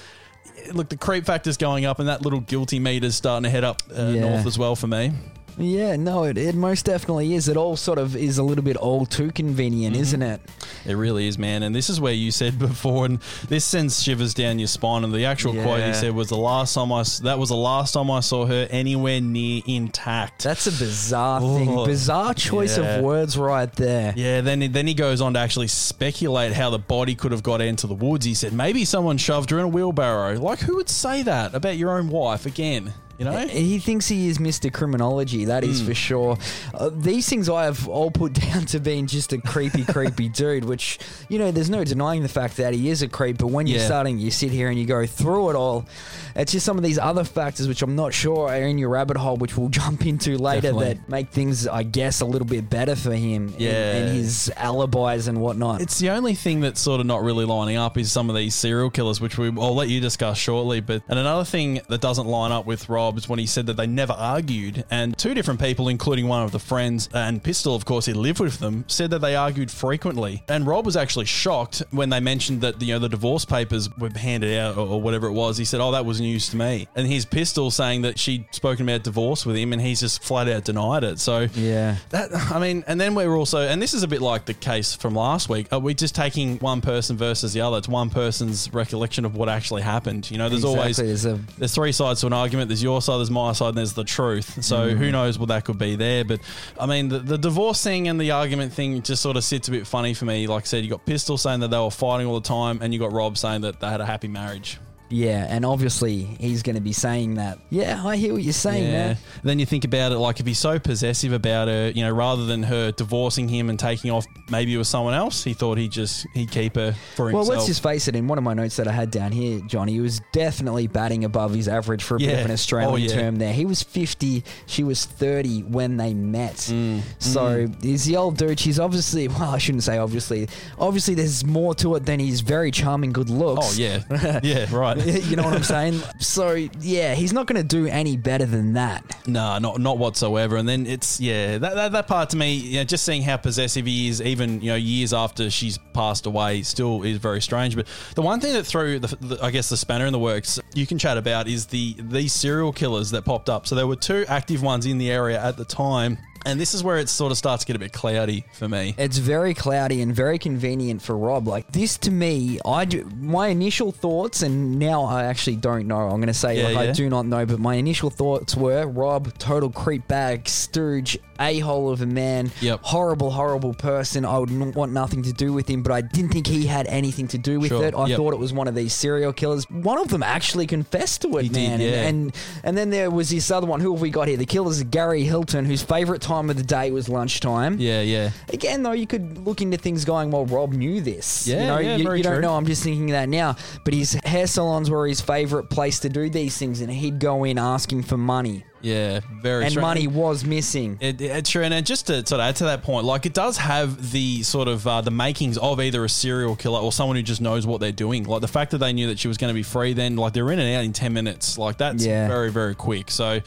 look 0.72 0.88
the 0.88 0.96
creep 0.96 1.26
factor's 1.26 1.56
going 1.56 1.84
up 1.84 1.98
and 1.98 2.08
that 2.08 2.22
little 2.22 2.40
guilty 2.40 2.78
meter's 2.78 3.14
starting 3.14 3.42
to 3.44 3.50
head 3.50 3.64
up 3.64 3.82
uh, 3.90 4.02
Yeah. 4.14 4.20
north 4.20 4.46
as 4.46 4.58
well 4.58 4.76
for 4.76 4.86
me. 4.86 5.12
Yeah, 5.58 5.96
no, 5.96 6.24
it, 6.24 6.36
it 6.36 6.54
most 6.54 6.84
definitely 6.84 7.34
is. 7.34 7.48
It 7.48 7.56
all 7.56 7.76
sort 7.76 7.98
of 7.98 8.14
is 8.14 8.38
a 8.38 8.42
little 8.42 8.64
bit 8.64 8.76
all 8.76 9.06
too 9.06 9.30
convenient, 9.32 9.94
Mm-hmm. 9.94 10.02
isn't 10.02 10.22
it? 10.22 10.40
It 10.84 10.94
really 10.94 11.26
is, 11.28 11.38
man. 11.38 11.62
And 11.62 11.74
this 11.74 11.88
is 11.90 12.00
where 12.00 12.12
you 12.12 12.30
said 12.30 12.58
before, 12.68 13.06
and 13.06 13.20
this 13.48 13.64
sends 13.64 14.02
shivers 14.02 14.34
down 14.34 14.58
your 14.58 14.68
spine. 14.68 15.02
And 15.04 15.12
the 15.14 15.24
actual 15.24 15.52
quote 15.54 15.80
Yeah. 15.80 15.88
he 15.88 15.94
said 15.94 16.14
was 16.14 16.28
the 16.28 16.36
last 16.36 16.74
time 16.74 16.92
I 16.92 17.02
that 17.22 17.38
was 17.38 17.48
the 17.48 17.56
last 17.56 17.92
time 17.94 18.10
I 18.10 18.20
saw 18.20 18.44
her 18.46 18.66
anywhere 18.70 19.20
near 19.20 19.62
intact. 19.66 20.44
That's 20.44 20.66
a 20.66 20.70
bizarre 20.72 21.40
thing. 21.40 21.68
Oh, 21.70 21.86
Bizarre 21.86 22.34
choice 22.34 22.76
yeah. 22.78 22.96
of 22.96 23.04
words 23.04 23.38
right 23.38 23.72
there. 23.74 24.12
Yeah, 24.16 24.40
then 24.42 24.70
then 24.72 24.86
he 24.86 24.94
goes 24.94 25.20
on 25.20 25.34
to 25.34 25.38
actually 25.40 25.68
speculate 25.68 26.52
how 26.52 26.70
the 26.70 26.78
body 26.78 27.14
could 27.14 27.32
have 27.32 27.42
got 27.42 27.60
into 27.60 27.86
the 27.86 27.94
woods. 27.94 28.26
He 28.26 28.34
said 28.34 28.52
maybe 28.52 28.84
someone 28.84 29.16
shoved 29.18 29.50
her 29.50 29.58
in 29.58 29.64
a 29.64 29.68
wheelbarrow. 29.68 30.38
Like 30.38 30.60
who 30.60 30.76
would 30.76 30.88
say 30.90 31.22
that 31.22 31.54
about 31.54 31.76
your 31.76 31.96
own 31.98 32.08
wife 32.08 32.44
again? 32.46 32.92
You 33.18 33.24
know? 33.24 33.46
He 33.46 33.78
thinks 33.78 34.08
he 34.08 34.28
is 34.28 34.38
Mr. 34.38 34.72
Criminology, 34.72 35.46
that 35.46 35.64
is 35.64 35.80
is 35.80 35.86
for 35.86 35.94
sure. 35.94 36.38
Uh, 36.74 36.90
these 36.92 37.28
things 37.28 37.48
I 37.48 37.64
have 37.64 37.88
all 37.88 38.10
put 38.10 38.32
down 38.52 38.66
to 38.66 38.80
being 38.80 39.06
just 39.06 39.32
a 39.32 39.38
creepy, 39.38 39.84
creepy 39.84 40.28
dude, 40.30 40.64
which, 40.64 40.98
you 41.28 41.38
know, 41.38 41.50
there's 41.50 41.70
no 41.70 41.82
denying 41.84 42.22
the 42.22 42.28
fact 42.28 42.56
that 42.58 42.72
he 42.74 42.88
is 42.88 43.02
a 43.02 43.08
creep, 43.08 43.38
but 43.38 43.48
when 43.48 43.66
you're 43.66 43.80
starting, 43.80 44.18
you 44.18 44.30
sit 44.30 44.50
here 44.50 44.68
and 44.68 44.78
you 44.78 44.86
go 44.86 45.06
through 45.06 45.50
it 45.50 45.56
all, 45.56 45.86
it's 46.34 46.52
just 46.52 46.66
some 46.66 46.76
of 46.78 46.84
these 46.84 46.98
other 46.98 47.24
factors 47.24 47.68
which 47.68 47.82
I'm 47.82 47.96
not 47.96 48.12
sure 48.14 48.48
are 48.48 48.56
in 48.56 48.78
your 48.78 48.90
rabbit 48.90 49.16
hole, 49.16 49.36
which 49.36 49.56
we'll 49.56 49.68
jump 49.80 50.06
into 50.06 50.36
later, 50.38 50.60
Definitely. 50.72 50.94
that 50.94 51.08
make 51.08 51.30
things, 51.30 51.66
I 51.66 51.82
guess, 51.82 52.20
a 52.20 52.26
little 52.26 52.46
bit 52.46 52.68
better 52.70 52.96
for 52.96 53.12
him 53.14 53.48
and- 53.48 53.60
Yeah. 53.60 53.96
and, 53.96 54.16
his 54.16 54.50
alibis 54.56 55.28
and 55.28 55.40
whatnot. 55.40 55.80
It's 55.80 55.98
the 55.98 56.10
only 56.10 56.34
thing 56.34 56.60
that's 56.60 56.80
sort 56.80 57.00
of 57.00 57.06
not 57.06 57.22
really 57.22 57.44
lining 57.44 57.76
up 57.76 57.96
is 57.98 58.10
some 58.12 58.30
of 58.30 58.36
these 58.36 58.54
serial 58.54 58.90
killers, 58.90 59.20
which 59.20 59.36
we, 59.38 59.48
I'll 59.48 59.74
let 59.74 59.88
you 59.88 60.00
discuss 60.00 60.38
shortly. 60.38 60.80
But 60.80 61.02
and 61.08 61.18
another 61.18 61.44
thing 61.44 61.80
that 61.88 62.00
doesn't 62.00 62.26
line 62.26 62.52
up 62.52 62.66
with 62.66 62.88
Rob 62.88 63.05
when 63.28 63.38
he 63.38 63.46
said 63.46 63.66
that 63.66 63.76
they 63.76 63.86
never 63.86 64.12
argued, 64.12 64.84
and 64.90 65.16
two 65.16 65.34
different 65.34 65.60
people, 65.60 65.88
including 65.88 66.28
one 66.28 66.42
of 66.42 66.52
the 66.52 66.58
friends 66.58 67.08
and 67.12 67.42
Pistol, 67.42 67.74
of 67.74 67.84
course, 67.84 68.06
he 68.06 68.12
lived 68.12 68.40
with 68.40 68.58
them, 68.58 68.84
said 68.88 69.10
that 69.10 69.20
they 69.20 69.36
argued 69.36 69.70
frequently. 69.70 70.42
And 70.48 70.66
Rob 70.66 70.86
was 70.86 70.96
actually 70.96 71.26
shocked 71.26 71.82
when 71.90 72.10
they 72.10 72.20
mentioned 72.20 72.60
that 72.62 72.80
you 72.82 72.94
know 72.94 72.98
the 72.98 73.08
divorce 73.08 73.44
papers 73.44 73.88
were 73.96 74.10
handed 74.10 74.58
out 74.58 74.76
or, 74.76 74.86
or 74.86 75.00
whatever 75.00 75.26
it 75.26 75.32
was. 75.32 75.56
He 75.56 75.64
said, 75.64 75.80
"Oh, 75.80 75.92
that 75.92 76.04
was 76.04 76.20
news 76.20 76.50
to 76.50 76.56
me." 76.56 76.88
And 76.94 77.06
his 77.06 77.24
Pistol 77.24 77.70
saying 77.70 78.02
that 78.02 78.18
she'd 78.18 78.46
spoken 78.52 78.88
about 78.88 79.02
divorce 79.02 79.46
with 79.46 79.56
him, 79.56 79.72
and 79.72 79.80
he's 79.80 80.00
just 80.00 80.22
flat 80.22 80.48
out 80.48 80.64
denied 80.64 81.04
it. 81.04 81.18
So 81.18 81.48
yeah. 81.54 81.96
that 82.10 82.32
I 82.34 82.58
mean, 82.58 82.84
and 82.86 83.00
then 83.00 83.14
we're 83.14 83.34
also, 83.36 83.60
and 83.60 83.80
this 83.80 83.94
is 83.94 84.02
a 84.02 84.08
bit 84.08 84.20
like 84.20 84.44
the 84.44 84.54
case 84.54 84.94
from 84.94 85.14
last 85.14 85.48
week. 85.48 85.68
Are 85.72 85.78
we 85.78 85.94
just 85.94 86.14
taking 86.14 86.58
one 86.58 86.80
person 86.80 87.16
versus 87.16 87.52
the 87.52 87.60
other? 87.60 87.78
It's 87.78 87.88
one 87.88 88.10
person's 88.10 88.72
recollection 88.72 89.24
of 89.24 89.36
what 89.36 89.48
actually 89.48 89.82
happened. 89.82 90.30
You 90.30 90.38
know, 90.38 90.48
there's 90.48 90.64
always 90.64 90.96
there's 90.96 91.24
a- 91.24 91.40
there's 91.58 91.74
three 91.74 91.92
sides 91.92 92.20
to 92.20 92.26
an 92.26 92.32
argument. 92.32 92.68
There's 92.68 92.82
your 92.82 92.95
side, 93.00 93.18
there's 93.18 93.30
my 93.30 93.52
side, 93.52 93.68
and 93.68 93.78
there's 93.78 93.92
the 93.94 94.04
truth. 94.04 94.62
So 94.64 94.88
Mm. 94.90 94.96
who 94.98 95.10
knows 95.12 95.38
what 95.38 95.48
that 95.48 95.64
could 95.64 95.78
be 95.78 95.96
there? 95.96 96.24
But 96.24 96.40
I 96.80 96.86
mean, 96.86 97.08
the, 97.08 97.18
the 97.18 97.38
divorce 97.38 97.82
thing 97.82 98.08
and 98.08 98.20
the 98.20 98.30
argument 98.32 98.72
thing 98.72 99.02
just 99.02 99.22
sort 99.22 99.36
of 99.36 99.44
sits 99.44 99.68
a 99.68 99.70
bit 99.70 99.86
funny 99.86 100.14
for 100.14 100.24
me. 100.24 100.46
Like 100.46 100.64
I 100.64 100.66
said, 100.66 100.84
you 100.84 100.90
got 100.90 101.04
Pistol 101.06 101.38
saying 101.38 101.60
that 101.60 101.70
they 101.70 101.78
were 101.78 101.90
fighting 101.90 102.26
all 102.26 102.38
the 102.40 102.46
time, 102.48 102.78
and 102.82 102.92
you 102.92 103.00
got 103.00 103.12
Rob 103.12 103.36
saying 103.38 103.62
that 103.62 103.80
they 103.80 103.88
had 103.88 104.00
a 104.00 104.06
happy 104.06 104.28
marriage. 104.28 104.78
Yeah, 105.08 105.46
and 105.48 105.64
obviously 105.64 106.20
he's 106.40 106.62
going 106.62 106.74
to 106.76 106.82
be 106.82 106.92
saying 106.92 107.34
that. 107.34 107.58
Yeah, 107.70 108.02
I 108.04 108.16
hear 108.16 108.32
what 108.32 108.42
you're 108.42 108.52
saying, 108.52 108.90
man. 108.90 109.16
Then 109.44 109.58
you 109.58 109.66
think 109.66 109.84
about 109.84 110.12
it, 110.12 110.18
like 110.18 110.40
if 110.40 110.46
he's 110.46 110.58
so 110.58 110.78
possessive 110.78 111.32
about 111.32 111.68
her, 111.68 111.90
you 111.94 112.02
know, 112.02 112.10
rather 112.12 112.44
than 112.46 112.62
her 112.64 112.90
divorcing 112.92 113.48
him 113.48 113.70
and 113.70 113.78
taking 113.78 114.10
off, 114.10 114.26
maybe 114.50 114.74
it 114.74 114.78
was 114.78 114.88
someone 114.88 115.14
else. 115.14 115.44
He 115.44 115.54
thought 115.54 115.78
he'd 115.78 115.92
just 115.92 116.26
he'd 116.34 116.50
keep 116.50 116.74
her 116.76 116.92
for 117.14 117.28
himself. 117.28 117.48
Well, 117.48 117.56
let's 117.56 117.66
just 117.66 117.82
face 117.82 118.08
it. 118.08 118.16
In 118.16 118.26
one 118.26 118.38
of 118.38 118.44
my 118.44 118.54
notes 118.54 118.76
that 118.76 118.88
I 118.88 118.92
had 118.92 119.10
down 119.10 119.32
here, 119.32 119.60
Johnny, 119.66 119.92
he 119.92 120.00
was 120.00 120.20
definitely 120.32 120.86
batting 120.88 121.24
above 121.24 121.54
his 121.54 121.68
average 121.68 122.02
for 122.02 122.16
a 122.16 122.18
bit 122.18 122.38
of 122.40 122.44
an 122.46 122.50
Australian 122.50 122.92
Oh, 122.92 122.96
yeah. 122.96 123.14
term. 123.14 123.36
There, 123.36 123.52
he 123.52 123.64
was 123.64 123.82
fifty, 123.82 124.42
she 124.66 124.82
was 124.82 125.04
thirty 125.04 125.62
when 125.62 125.96
they 125.96 126.14
met. 126.14 126.54
Mm. 126.56 127.02
So 127.18 127.68
he's 127.80 128.04
the 128.06 128.16
old 128.16 128.36
dude. 128.38 128.58
She's 128.58 128.80
obviously, 128.80 129.28
well, 129.28 129.50
I 129.54 129.58
shouldn't 129.58 129.84
say 129.84 129.98
obviously. 129.98 130.48
Obviously, 130.78 131.14
there's 131.14 131.44
more 131.44 131.74
to 131.76 131.94
it 131.96 132.04
than 132.06 132.18
his 132.20 132.40
very 132.40 132.70
charming 132.70 133.12
good 133.12 133.30
looks. 133.30 133.78
oh 133.78 133.80
yeah, 133.80 134.40
yeah, 134.42 134.66
right. 134.74 134.95
you 135.04 135.36
know 135.36 135.42
what 135.42 135.54
I'm 135.54 135.62
saying? 135.62 136.00
So 136.18 136.54
yeah, 136.80 137.14
he's 137.14 137.32
not 137.32 137.46
going 137.46 137.60
to 137.60 137.66
do 137.66 137.86
any 137.86 138.16
better 138.16 138.46
than 138.46 138.72
that. 138.74 139.26
No, 139.26 139.58
not 139.58 139.80
not 139.80 139.98
whatsoever. 139.98 140.56
And 140.56 140.68
then 140.68 140.86
it's 140.86 141.20
yeah, 141.20 141.58
that, 141.58 141.74
that 141.74 141.92
that 141.92 142.06
part 142.06 142.30
to 142.30 142.36
me, 142.36 142.54
you 142.54 142.78
know, 142.78 142.84
just 142.84 143.04
seeing 143.04 143.22
how 143.22 143.36
possessive 143.36 143.86
he 143.86 144.08
is, 144.08 144.22
even 144.22 144.60
you 144.60 144.70
know, 144.70 144.76
years 144.76 145.12
after 145.12 145.50
she's 145.50 145.78
passed 145.92 146.26
away, 146.26 146.62
still 146.62 147.02
is 147.02 147.18
very 147.18 147.42
strange. 147.42 147.76
But 147.76 147.86
the 148.14 148.22
one 148.22 148.40
thing 148.40 148.52
that 148.54 148.64
threw, 148.64 148.98
the, 148.98 149.16
the, 149.16 149.38
I 149.42 149.50
guess, 149.50 149.68
the 149.68 149.76
spanner 149.76 150.06
in 150.06 150.12
the 150.12 150.18
works 150.18 150.58
you 150.74 150.86
can 150.86 150.98
chat 150.98 151.16
about 151.16 151.48
is 151.48 151.66
the 151.66 151.96
these 151.98 152.32
serial 152.32 152.72
killers 152.72 153.10
that 153.10 153.24
popped 153.24 153.48
up. 153.48 153.66
So 153.66 153.74
there 153.74 153.86
were 153.86 153.96
two 153.96 154.24
active 154.28 154.62
ones 154.62 154.86
in 154.86 154.98
the 154.98 155.10
area 155.10 155.42
at 155.42 155.56
the 155.56 155.64
time. 155.64 156.18
And 156.46 156.60
this 156.60 156.72
is 156.74 156.82
where 156.84 156.96
it 156.98 157.08
sort 157.08 157.32
of 157.32 157.38
starts 157.38 157.64
to 157.64 157.66
get 157.66 157.76
a 157.76 157.78
bit 157.80 157.92
cloudy 157.92 158.44
for 158.54 158.68
me. 158.68 158.94
It's 158.96 159.18
very 159.18 159.52
cloudy 159.52 160.00
and 160.00 160.14
very 160.14 160.38
convenient 160.38 161.02
for 161.02 161.16
Rob. 161.18 161.46
Like 161.48 161.70
this 161.72 161.98
to 161.98 162.10
me, 162.10 162.58
I 162.64 162.84
do, 162.84 163.04
my 163.20 163.48
initial 163.48 163.90
thoughts, 163.92 164.42
and 164.42 164.78
now 164.78 165.02
I 165.04 165.24
actually 165.24 165.56
don't 165.56 165.86
know. 165.88 165.98
I'm 166.08 166.16
going 166.16 166.28
to 166.28 166.34
say 166.34 166.58
Yeah, 166.62 166.68
like 166.78 166.88
I 166.90 166.92
do 166.92 167.08
not 167.10 167.26
know, 167.26 167.44
but 167.46 167.58
my 167.58 167.74
initial 167.74 168.10
thoughts 168.10 168.56
were 168.56 168.86
Rob, 168.86 169.36
total 169.38 169.70
creep 169.70 170.06
bag, 170.08 170.48
stooge, 170.48 171.18
a 171.40 171.58
hole 171.58 171.90
of 171.90 172.00
a 172.00 172.06
man, 172.06 172.50
Yep. 172.60 172.80
horrible, 172.82 173.30
horrible 173.30 173.74
person. 173.74 174.24
I 174.24 174.38
would 174.38 174.50
n- 174.50 174.72
want 174.72 174.92
nothing 174.92 175.22
to 175.24 175.32
do 175.32 175.52
with 175.52 175.68
him, 175.68 175.82
but 175.82 175.92
I 175.92 176.00
didn't 176.00 176.30
think 176.30 176.46
he 176.46 176.66
had 176.66 176.86
anything 176.86 177.28
to 177.28 177.38
do 177.38 177.58
with 177.60 177.68
Sure, 177.70 177.84
it. 177.84 177.94
I 177.94 178.06
yep. 178.06 178.16
thought 178.16 178.32
it 178.32 178.38
was 178.38 178.52
one 178.52 178.68
of 178.68 178.74
these 178.74 178.92
serial 178.94 179.32
killers. 179.32 179.68
One 179.68 179.98
of 179.98 180.08
them 180.08 180.22
actually 180.22 180.66
confessed 180.66 181.22
to 181.22 181.36
it, 181.38 181.42
He 181.42 181.48
did, 181.48 181.68
man. 181.68 181.80
And- 181.80 182.06
and 182.06 182.32
and 182.62 182.78
then 182.78 182.90
there 182.90 183.10
was 183.10 183.30
this 183.30 183.50
other 183.50 183.66
one. 183.66 183.80
Who 183.80 183.92
have 183.92 184.00
we 184.00 184.10
got 184.10 184.28
here? 184.28 184.36
The 184.36 184.46
killer's 184.46 184.82
Gary 184.84 185.24
Hilton, 185.24 185.64
whose 185.64 185.82
favorite 185.82 186.22
time 186.22 186.35
of 186.50 186.56
the 186.56 186.62
day 186.62 186.90
was 186.90 187.08
lunchtime. 187.08 187.78
Yeah, 187.78 188.00
yeah. 188.02 188.30
Again, 188.52 188.82
though, 188.82 188.92
you 188.92 189.06
could 189.06 189.38
look 189.38 189.60
into 189.62 189.76
things 189.76 190.04
going, 190.04 190.30
well, 190.30 190.46
Rob 190.46 190.72
knew 190.72 191.00
this. 191.00 191.46
Yeah, 191.46 191.60
you 191.60 191.66
know, 191.66 191.78
yeah, 191.78 191.96
you, 191.96 192.04
very 192.04 192.18
you 192.18 192.24
don't 192.24 192.34
true. 192.34 192.42
know. 192.42 192.54
I'm 192.56 192.66
just 192.66 192.82
thinking 192.82 193.06
that 193.08 193.28
now. 193.28 193.56
But 193.84 193.94
his 193.94 194.14
hair 194.24 194.46
salons 194.46 194.90
were 194.90 195.06
his 195.06 195.20
favorite 195.20 195.70
place 195.70 196.00
to 196.00 196.08
do 196.08 196.28
these 196.30 196.56
things, 196.58 196.80
and 196.80 196.90
he'd 196.92 197.18
go 197.18 197.44
in 197.44 197.58
asking 197.58 198.02
for 198.02 198.16
money, 198.16 198.64
Yeah, 198.82 199.20
very 199.42 199.64
and 199.64 199.72
strange. 199.72 199.82
money 199.82 200.06
was 200.08 200.44
missing. 200.44 200.98
It, 201.00 201.20
it's 201.20 201.50
true, 201.50 201.62
and 201.64 201.86
just 201.86 202.06
to 202.08 202.14
sort 202.26 202.40
of 202.40 202.40
add 202.40 202.56
to 202.56 202.64
that 202.64 202.82
point, 202.82 203.04
like 203.06 203.26
it 203.26 203.34
does 203.34 203.56
have 203.56 204.12
the 204.12 204.42
sort 204.42 204.68
of 204.68 204.86
uh, 204.86 205.00
the 205.00 205.10
makings 205.10 205.58
of 205.58 205.80
either 205.80 206.04
a 206.04 206.08
serial 206.08 206.54
killer 206.56 206.80
or 206.80 206.92
someone 206.92 207.16
who 207.16 207.22
just 207.22 207.40
knows 207.40 207.66
what 207.66 207.80
they're 207.80 207.92
doing. 207.92 208.24
Like 208.24 208.40
the 208.42 208.48
fact 208.48 208.70
that 208.72 208.78
they 208.78 208.92
knew 208.92 209.06
that 209.08 209.18
she 209.18 209.28
was 209.28 209.36
going 209.38 209.50
to 209.50 209.54
be 209.54 209.62
free, 209.62 209.92
then 209.92 210.16
like 210.16 210.32
they're 210.32 210.50
in 210.52 210.58
and 210.58 210.76
out 210.76 210.84
in 210.84 210.92
ten 210.92 211.12
minutes, 211.12 211.58
like 211.58 211.78
that's 211.78 212.04
Yeah. 212.04 212.28
very 212.28 212.50
very 212.50 212.74
quick. 212.74 213.10
So 213.10 213.40